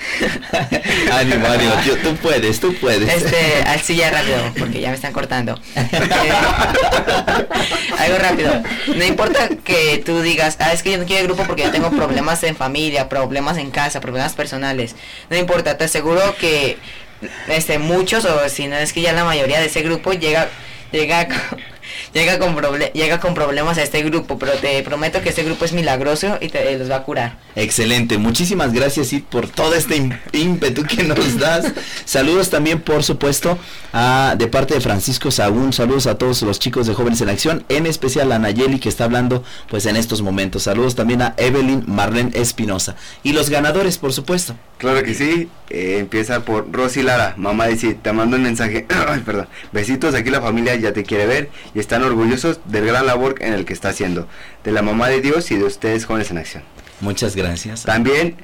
ánimo, 1.12 1.46
ánimo, 1.46 1.72
tío, 1.84 1.96
tú 1.98 2.16
puedes, 2.16 2.60
tú 2.60 2.74
puedes. 2.76 3.08
Este, 3.08 3.62
así 3.66 3.96
ya 3.96 4.10
rápido, 4.10 4.38
porque 4.58 4.80
ya 4.80 4.88
me 4.88 4.94
están 4.94 5.12
cortando. 5.12 5.58
Eh, 6.20 6.32
algo 7.98 8.18
rápido. 8.18 8.62
No 8.94 9.04
importa 9.04 9.48
que 9.48 10.02
tú 10.04 10.20
digas, 10.22 10.56
ah, 10.60 10.72
es 10.72 10.82
que 10.82 10.92
yo 10.92 10.98
no 10.98 11.04
quiero 11.04 11.22
el 11.22 11.26
grupo 11.28 11.44
porque 11.44 11.62
yo 11.62 11.70
tengo 11.70 11.90
problemas 11.90 12.42
en 12.42 12.56
familia, 12.56 13.08
problemas 13.08 13.58
en 13.58 13.70
casa, 13.70 14.00
problemas 14.00 14.34
personales. 14.34 14.94
No 15.30 15.36
importa, 15.36 15.76
te 15.76 15.84
aseguro 15.84 16.34
que 16.36 16.78
este 17.48 17.78
muchos, 17.78 18.24
o 18.24 18.48
si 18.48 18.66
no 18.66 18.76
es 18.76 18.92
que 18.92 19.00
ya 19.00 19.12
la 19.12 19.24
mayoría 19.24 19.60
de 19.60 19.66
ese 19.66 19.82
grupo 19.82 20.12
llega, 20.12 20.48
llega 20.92 21.28
llega 22.14 22.38
con 22.38 22.56
proble- 22.56 22.92
llega 22.92 23.20
con 23.20 23.34
problemas 23.34 23.78
a 23.78 23.82
este 23.82 24.02
grupo, 24.02 24.38
pero 24.38 24.52
te 24.54 24.82
prometo 24.82 25.20
que 25.22 25.28
este 25.30 25.42
grupo 25.42 25.64
es 25.64 25.72
milagroso 25.72 26.38
y 26.40 26.48
te 26.48 26.78
los 26.78 26.90
va 26.90 26.96
a 26.96 27.02
curar. 27.02 27.38
Excelente, 27.56 28.18
muchísimas 28.18 28.72
gracias 28.72 29.08
Sid 29.08 29.22
por 29.24 29.48
todo 29.48 29.74
este 29.74 30.10
ímpetu 30.32 30.82
que 30.84 31.02
nos 31.02 31.38
das. 31.38 31.72
Saludos 32.04 32.50
también, 32.50 32.80
por 32.80 33.02
supuesto, 33.02 33.58
a, 33.92 34.34
de 34.38 34.46
parte 34.46 34.74
de 34.74 34.80
Francisco 34.80 35.30
Sagún. 35.30 35.72
Saludos 35.72 36.06
a 36.06 36.16
todos 36.16 36.42
los 36.42 36.58
chicos 36.58 36.86
de 36.86 36.94
Jóvenes 36.94 37.20
en 37.20 37.28
Acción, 37.28 37.64
en 37.68 37.86
especial 37.86 38.32
a 38.32 38.38
Nayeli 38.38 38.78
que 38.78 38.88
está 38.88 39.04
hablando 39.04 39.44
pues 39.68 39.86
en 39.86 39.96
estos 39.96 40.22
momentos. 40.22 40.64
Saludos 40.64 40.94
también 40.94 41.22
a 41.22 41.34
Evelyn 41.36 41.84
Marlene 41.86 42.30
Espinosa. 42.34 42.96
Y 43.22 43.32
los 43.32 43.50
ganadores, 43.50 43.98
por 43.98 44.12
supuesto. 44.12 44.54
Claro 44.78 45.02
que 45.02 45.14
sí, 45.14 45.48
eh, 45.70 45.98
empieza 46.00 46.44
por 46.44 46.70
Rosy 46.72 47.02
Lara, 47.02 47.34
mamá 47.36 47.68
dice, 47.68 47.94
te 47.94 48.12
mando 48.12 48.36
un 48.36 48.42
mensaje, 48.42 48.86
ay, 49.08 49.20
perdón, 49.20 49.46
besitos, 49.72 50.14
aquí 50.14 50.28
la 50.28 50.40
familia 50.40 50.74
ya 50.74 50.92
te 50.92 51.04
quiere 51.04 51.26
ver 51.26 51.50
y 51.74 51.78
están 51.78 52.02
orgullosos 52.02 52.60
del 52.66 52.86
gran 52.86 53.06
labor 53.06 53.36
en 53.40 53.54
el 53.54 53.64
que 53.64 53.72
está 53.72 53.90
haciendo, 53.90 54.26
de 54.64 54.72
la 54.72 54.82
mamá 54.82 55.08
de 55.08 55.20
Dios 55.20 55.50
y 55.52 55.56
de 55.56 55.64
ustedes 55.64 56.04
jóvenes 56.06 56.30
en 56.32 56.38
acción. 56.38 56.64
Muchas 57.00 57.36
gracias. 57.36 57.84
También 57.84 58.34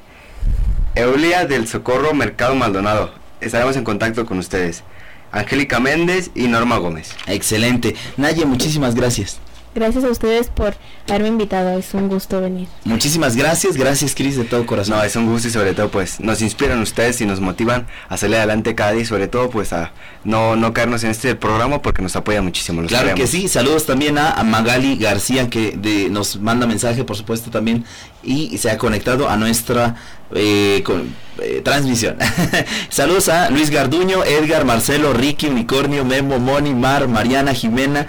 Eulia 0.95 1.45
del 1.45 1.67
Socorro 1.67 2.13
Mercado 2.13 2.55
Maldonado, 2.55 3.13
estaremos 3.41 3.75
en 3.75 3.83
contacto 3.83 4.25
con 4.25 4.39
ustedes, 4.39 4.83
Angélica 5.31 5.79
Méndez 5.79 6.31
y 6.33 6.47
Norma 6.47 6.77
Gómez. 6.77 7.13
Excelente. 7.27 7.95
Naye, 8.15 8.45
muchísimas 8.45 8.95
gracias. 8.95 9.39
Gracias 9.77 10.03
a 10.05 10.09
ustedes 10.09 10.47
por 10.47 10.73
haberme 11.07 11.27
invitado, 11.27 11.77
es 11.77 11.93
un 11.93 12.09
gusto 12.09 12.41
venir. 12.41 12.67
Muchísimas 12.83 13.35
gracias, 13.35 13.77
gracias 13.77 14.15
Cris 14.15 14.35
de 14.35 14.43
todo 14.43 14.65
corazón. 14.65 14.97
No, 14.97 15.03
es 15.03 15.15
un 15.15 15.27
gusto 15.27 15.47
y 15.47 15.51
sobre 15.51 15.75
todo 15.75 15.89
pues 15.91 16.19
nos 16.19 16.41
inspiran 16.41 16.81
ustedes 16.81 17.21
y 17.21 17.27
nos 17.27 17.41
motivan 17.41 17.85
a 18.09 18.17
salir 18.17 18.37
adelante 18.37 18.73
cada 18.73 18.93
día 18.93 19.03
y 19.03 19.05
sobre 19.05 19.27
todo 19.27 19.51
pues 19.51 19.73
a 19.73 19.91
no, 20.23 20.55
no 20.55 20.73
caernos 20.73 21.03
en 21.03 21.11
este 21.11 21.35
programa 21.35 21.83
porque 21.83 22.01
nos 22.01 22.15
apoya 22.15 22.41
muchísimo. 22.41 22.81
los 22.81 22.89
Claro 22.89 23.13
que 23.13 23.27
sí, 23.27 23.47
saludos 23.47 23.85
también 23.85 24.17
a, 24.17 24.31
a 24.31 24.43
Magali 24.43 24.95
García 24.97 25.47
que 25.47 25.77
de- 25.77 26.09
nos 26.09 26.39
manda 26.41 26.65
mensaje 26.65 27.03
por 27.03 27.15
supuesto 27.15 27.51
también 27.51 27.85
y 28.23 28.57
se 28.57 28.71
ha 28.71 28.79
conectado 28.79 29.29
a 29.29 29.37
nuestra 29.37 29.93
eh, 30.33 30.81
con- 30.83 31.13
eh, 31.39 31.61
transmisión. 31.63 32.17
saludos 32.89 33.29
a 33.29 33.51
Luis 33.51 33.69
Garduño, 33.69 34.23
Edgar, 34.23 34.65
Marcelo, 34.65 35.13
Ricky, 35.13 35.45
Unicornio, 35.45 36.03
Memo, 36.03 36.39
Moni, 36.39 36.73
Mar, 36.73 37.07
Mariana, 37.07 37.53
Jimena. 37.53 38.07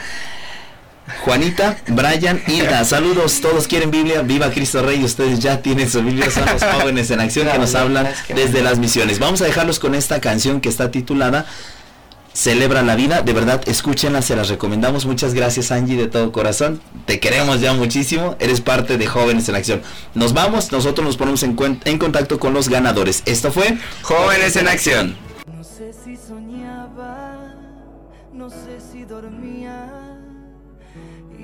Juanita, 1.24 1.78
Brian, 1.88 2.42
Hilda, 2.46 2.84
saludos, 2.84 3.40
todos 3.40 3.66
quieren 3.66 3.90
Biblia, 3.90 4.22
viva 4.22 4.50
Cristo 4.50 4.82
Rey, 4.82 5.02
ustedes 5.02 5.40
ya 5.40 5.62
tienen 5.62 5.90
su 5.90 6.02
Biblia, 6.02 6.30
son 6.30 6.44
los 6.46 6.62
jóvenes 6.62 7.10
en 7.10 7.20
acción 7.20 7.48
que 7.48 7.58
nos 7.58 7.74
hablan 7.74 8.08
desde 8.28 8.62
las 8.62 8.78
misiones. 8.78 9.18
Vamos 9.18 9.40
a 9.40 9.44
dejarlos 9.44 9.78
con 9.78 9.94
esta 9.94 10.20
canción 10.20 10.60
que 10.60 10.68
está 10.68 10.90
titulada 10.90 11.46
Celebra 12.38 12.84
la 12.84 12.94
vida, 12.94 13.22
de 13.22 13.32
verdad, 13.32 13.60
escúchenla, 13.66 14.22
se 14.22 14.36
las 14.36 14.48
recomendamos. 14.48 15.06
Muchas 15.06 15.34
gracias 15.34 15.72
Angie 15.72 15.96
de 15.96 16.06
todo 16.06 16.30
corazón. 16.30 16.80
Te 17.04 17.18
queremos 17.18 17.60
ya 17.60 17.72
muchísimo. 17.72 18.36
Eres 18.38 18.60
parte 18.60 18.96
de 18.96 19.08
Jóvenes 19.08 19.48
en 19.48 19.56
Acción. 19.56 19.82
Nos 20.14 20.34
vamos, 20.34 20.70
nosotros 20.70 21.04
nos 21.04 21.16
ponemos 21.16 21.42
en, 21.42 21.56
en 21.84 21.98
contacto 21.98 22.38
con 22.38 22.54
los 22.54 22.68
ganadores. 22.68 23.24
Esto 23.26 23.50
fue 23.50 23.76
Jóvenes 24.02 24.54
en 24.54 24.68
Acción. 24.68 25.16
No 25.52 25.64
sé 25.64 25.92
si 25.92 26.16
soñaba, 26.16 27.56
no 28.32 28.48
sé 28.50 28.78
si 28.92 29.02
dormía. 29.02 30.07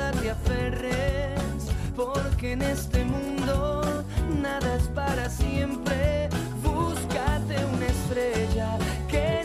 nada 0.00 0.12
te 0.12 0.30
aferres, 0.30 1.62
porque 1.94 2.52
en 2.52 2.62
este 2.62 3.04
mundo 3.04 4.04
nada 4.40 4.76
es 4.76 4.88
para 4.88 5.28
siempre. 5.28 6.28
Búscate 6.62 7.56
una 7.74 7.86
estrella 7.86 8.78
que 9.08 9.44